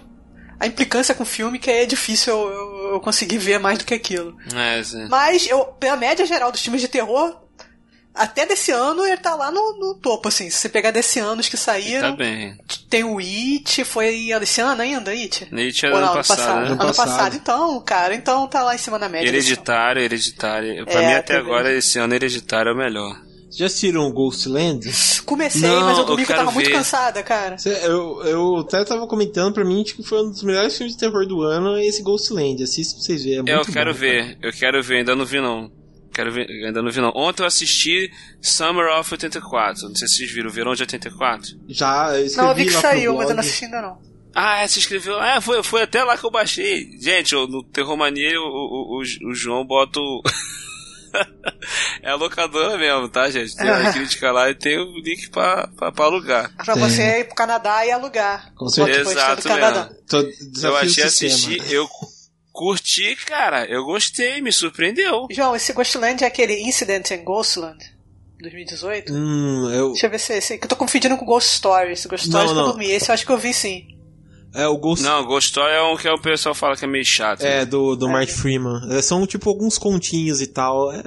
a 0.58 0.66
implicância 0.66 1.14
com 1.14 1.22
o 1.22 1.26
filme 1.26 1.58
que 1.58 1.70
é 1.70 1.84
difícil 1.84 2.32
eu, 2.32 2.48
eu, 2.48 2.92
eu 2.94 3.00
conseguir 3.00 3.38
ver 3.38 3.58
mais 3.58 3.78
do 3.78 3.84
que 3.84 3.94
aquilo. 3.94 4.36
É. 4.54 5.08
Mas 5.08 5.46
eu, 5.46 5.64
pela 5.64 5.96
média 5.96 6.24
geral 6.24 6.52
dos 6.52 6.60
filmes 6.62 6.80
de 6.80 6.88
terror, 6.88 7.43
até 8.14 8.46
desse 8.46 8.70
ano 8.70 9.04
ele 9.04 9.16
tá 9.16 9.34
lá 9.34 9.50
no, 9.50 9.76
no 9.78 9.94
topo, 9.96 10.28
assim. 10.28 10.48
Se 10.48 10.58
você 10.58 10.68
pegar 10.68 10.92
desse 10.92 11.18
anos 11.18 11.48
que 11.48 11.56
saíram. 11.56 12.12
Tá 12.12 12.16
bem. 12.16 12.56
Tem 12.88 13.02
o 13.02 13.18
It, 13.18 13.84
foi 13.84 14.28
esse 14.30 14.60
ano 14.60 14.82
ainda, 14.82 15.10
It? 15.10 15.48
It 15.52 15.86
era 15.86 15.96
ano, 15.96 16.06
ano 16.06 16.14
passado. 16.14 16.36
passado. 16.36 16.60
Né? 16.60 16.66
Ano, 16.66 16.72
ano 16.74 16.94
passado. 16.94 17.08
passado. 17.08 17.36
então, 17.36 17.80
cara, 17.80 18.14
então 18.14 18.46
tá 18.46 18.62
lá 18.62 18.74
em 18.74 18.78
cima 18.78 18.98
da 18.98 19.08
média. 19.08 19.26
Hereditário, 19.26 20.00
hereditário. 20.00 20.84
Pra 20.86 21.02
é, 21.02 21.06
mim 21.08 21.14
até 21.14 21.36
agora 21.36 21.70
bem. 21.70 21.78
esse 21.78 21.98
ano 21.98 22.14
hereditário 22.14 22.70
é 22.70 22.72
o 22.72 22.76
melhor. 22.76 23.20
Já 23.50 23.66
assistiram 23.66 24.10
Ghostland? 24.10 24.90
Comecei, 25.24 25.60
não, 25.68 25.82
mas 25.82 25.98
eu 25.98 26.04
domingo 26.04 26.30
eu 26.30 26.36
tava 26.36 26.50
ver. 26.50 26.54
muito 26.54 26.70
cansada, 26.72 27.22
cara. 27.22 27.56
Eu, 27.84 28.22
eu 28.24 28.56
até 28.58 28.84
tava 28.84 29.06
comentando 29.06 29.54
pra 29.54 29.64
mim 29.64 29.84
que 29.84 30.02
foi 30.02 30.22
um 30.22 30.30
dos 30.30 30.42
melhores 30.42 30.76
filmes 30.76 30.94
de 30.94 31.00
terror 31.00 31.24
do 31.26 31.40
ano 31.42 31.78
esse 31.78 32.02
Ghostland. 32.02 32.62
Assista 32.62 32.94
pra 32.96 33.04
vocês 33.04 33.22
verem. 33.22 33.44
É 33.46 33.56
eu 33.56 33.64
quero 33.64 33.92
bom, 33.92 33.98
ver, 33.98 34.24
cara. 34.24 34.38
eu 34.42 34.52
quero 34.52 34.82
ver, 34.82 34.96
ainda 34.98 35.14
não 35.14 35.24
vi 35.24 35.40
não. 35.40 35.70
Quero 36.14 36.32
ver, 36.32 36.48
ainda 36.48 36.80
não 36.80 36.92
vi 36.92 37.00
não. 37.00 37.12
Ontem 37.12 37.42
eu 37.42 37.46
assisti 37.46 38.08
Summer 38.40 38.86
of 38.96 39.12
84. 39.12 39.88
Não 39.88 39.96
sei 39.96 40.06
se 40.06 40.18
vocês 40.18 40.30
viram, 40.30 40.48
Verão 40.48 40.72
de 40.72 40.82
84. 40.82 41.58
Já, 41.68 42.16
eu 42.16 42.36
Não, 42.36 42.48
eu 42.50 42.54
vi 42.54 42.66
que 42.66 42.70
saiu, 42.70 43.16
mas 43.16 43.28
eu 43.28 43.34
não 43.34 43.40
assisti 43.40 43.64
ainda 43.64 43.82
não. 43.82 43.98
Ah, 44.32 44.60
é, 44.62 44.68
você 44.68 44.78
escreveu. 44.78 45.18
Ah, 45.20 45.40
foi, 45.40 45.62
foi 45.64 45.82
até 45.82 46.04
lá 46.04 46.16
que 46.16 46.24
eu 46.24 46.30
baixei. 46.30 46.88
Gente, 47.00 47.34
no 47.34 47.64
Terror 47.64 47.96
Mania 47.96 48.40
o, 48.40 48.44
o, 48.44 48.98
o, 48.98 49.30
o 49.30 49.34
João 49.34 49.66
bota 49.66 49.98
o. 49.98 50.22
é 52.02 52.10
a 52.10 52.14
locadora 52.14 52.78
mesmo, 52.78 53.08
tá, 53.08 53.28
gente? 53.28 53.56
Tem 53.56 53.68
a 53.68 53.90
crítica 53.94 54.30
lá 54.30 54.48
e 54.50 54.54
tem 54.54 54.78
o 54.78 54.98
link 55.00 55.30
pra, 55.30 55.68
pra, 55.76 55.90
pra 55.90 56.04
alugar. 56.04 56.52
Pra 56.56 56.74
você 56.76 57.20
ir 57.20 57.24
pro 57.24 57.34
Canadá 57.34 57.84
e 57.86 57.90
alugar. 57.90 58.52
Com 58.54 58.68
certeza. 58.68 59.10
Exato 59.10 59.48
mesmo. 59.48 60.64
Eu 60.64 60.76
achei 60.76 61.04
assistir, 61.04 61.72
eu 61.72 61.88
curti, 62.54 63.16
cara. 63.16 63.66
Eu 63.66 63.84
gostei, 63.84 64.40
me 64.40 64.52
surpreendeu. 64.52 65.26
João, 65.30 65.56
esse 65.56 65.72
Ghostland 65.72 66.22
é 66.22 66.26
aquele 66.26 66.62
Incident 66.62 67.10
in 67.10 67.24
Ghostland? 67.24 67.92
2018? 68.40 69.12
Hum, 69.12 69.70
eu... 69.72 69.88
Deixa 69.88 70.06
eu 70.06 70.10
ver 70.10 70.20
se 70.20 70.32
é 70.32 70.38
esse. 70.38 70.58
Que 70.58 70.64
eu 70.64 70.68
tô 70.68 70.76
confundindo 70.76 71.16
com 71.16 71.24
Ghost 71.24 71.50
Story. 71.50 71.92
Esse 71.92 72.06
Ghost 72.06 72.26
Story 72.26 72.46
não, 72.46 72.54
não. 72.54 72.62
eu 72.62 72.68
dormi. 72.68 72.90
Esse 72.90 73.10
eu 73.10 73.14
acho 73.14 73.26
que 73.26 73.32
eu 73.32 73.38
vi 73.38 73.52
sim. 73.52 73.93
É, 74.54 74.68
o 74.68 74.76
Ghost... 74.76 75.04
Não, 75.04 75.24
Ghost 75.24 75.50
Story 75.50 75.72
é 75.72 75.82
um 75.82 75.96
que 75.96 76.08
o 76.08 76.20
pessoal 76.20 76.54
fala 76.54 76.76
que 76.76 76.84
é 76.84 76.88
meio 76.88 77.04
chato. 77.04 77.42
É, 77.42 77.60
né? 77.60 77.64
do, 77.66 77.96
do 77.96 78.06
é. 78.08 78.12
Mark 78.12 78.28
Freeman. 78.28 78.80
É, 78.88 79.02
são 79.02 79.26
tipo 79.26 79.50
alguns 79.50 79.76
continhos 79.76 80.40
e 80.40 80.46
tal. 80.46 80.92
É 80.92 81.02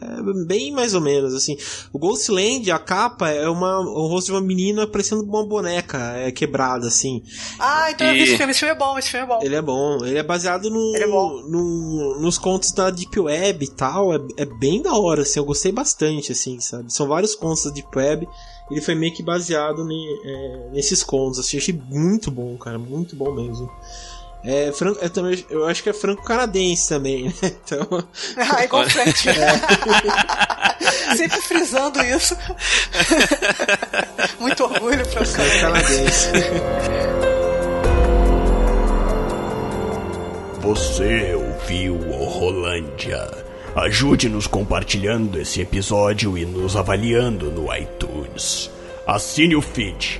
bem 0.46 0.72
mais 0.72 0.94
ou 0.94 1.00
menos, 1.00 1.34
assim. 1.34 1.58
O 1.94 1.98
Ghostland, 1.98 2.70
a 2.70 2.78
capa, 2.78 3.30
é 3.30 3.48
uma, 3.48 3.80
o 3.80 4.08
rosto 4.08 4.28
de 4.28 4.32
uma 4.34 4.42
menina 4.42 4.86
parecendo 4.86 5.24
uma 5.24 5.46
boneca 5.46 5.98
é, 6.18 6.30
quebrada, 6.30 6.88
assim. 6.88 7.24
Ah, 7.58 7.90
então 7.90 8.06
e... 8.06 8.10
eu 8.10 8.14
vi 8.16 8.24
esse 8.24 8.38
filme. 8.38 8.52
Esse 8.52 8.60
filme 8.60 8.76
é 8.76 8.78
bom, 8.78 9.00
esse 9.00 9.10
filme 9.10 9.26
é 9.26 9.28
bom. 9.30 9.40
Ele 9.42 9.56
é 9.56 9.62
bom. 9.62 10.06
Ele 10.06 10.18
é 10.18 10.24
baseado 10.24 10.70
no, 10.70 10.96
é 10.98 11.08
no, 11.08 12.20
nos 12.20 12.38
contos 12.38 12.74
da 12.74 12.90
Deep 12.90 13.18
Web 13.18 13.64
e 13.64 13.70
tal. 13.70 14.14
É, 14.14 14.20
é 14.38 14.46
bem 14.46 14.82
da 14.82 14.94
hora, 14.94 15.22
assim. 15.22 15.40
Eu 15.40 15.46
gostei 15.46 15.72
bastante, 15.72 16.34
assim, 16.34 16.60
sabe? 16.60 16.92
São 16.92 17.08
vários 17.08 17.34
contos 17.34 17.64
da 17.64 17.72
Deep 17.72 17.98
Web 17.98 18.28
ele 18.70 18.82
foi 18.82 18.96
meio 18.96 19.14
que 19.14 19.24
baseado 19.24 19.86
ne, 19.86 20.20
é, 20.24 20.70
nesses 20.74 21.04
contos. 21.04 21.40
Assim, 21.40 21.58
achei 21.58 21.74
muito 21.74 22.30
bom, 22.30 22.58
cara, 22.58 22.78
muito 22.78 23.16
bom 23.16 23.34
mesmo. 23.44 23.72
É, 24.44 24.72
franco, 24.72 25.04
é, 25.04 25.10
também, 25.10 25.46
eu 25.50 25.66
acho 25.66 25.84
que 25.84 25.90
é 25.90 25.94
franco-canadense 25.94 26.90
também, 26.90 27.26
né? 27.26 27.34
Então... 27.66 27.88
Ah, 28.38 28.64
igual 28.64 28.90
Frank. 28.90 29.30
É. 29.30 29.36
Sempre 31.16 31.42
frisando 31.42 32.02
isso. 32.04 32.38
muito 34.40 34.64
orgulho 34.64 35.06
franco-canadense. 35.06 36.30
Você 40.62 41.34
ouviu 41.34 41.96
o 41.96 42.26
Rolândia 42.26 43.48
Ajude-nos 43.78 44.48
compartilhando 44.48 45.40
esse 45.40 45.62
episódio 45.62 46.36
e 46.36 46.44
nos 46.48 46.76
avaliando 46.76 47.52
no 47.52 47.72
iTunes. 47.76 48.72
Assine 49.06 49.56
o 49.56 49.62
feed 49.62 50.20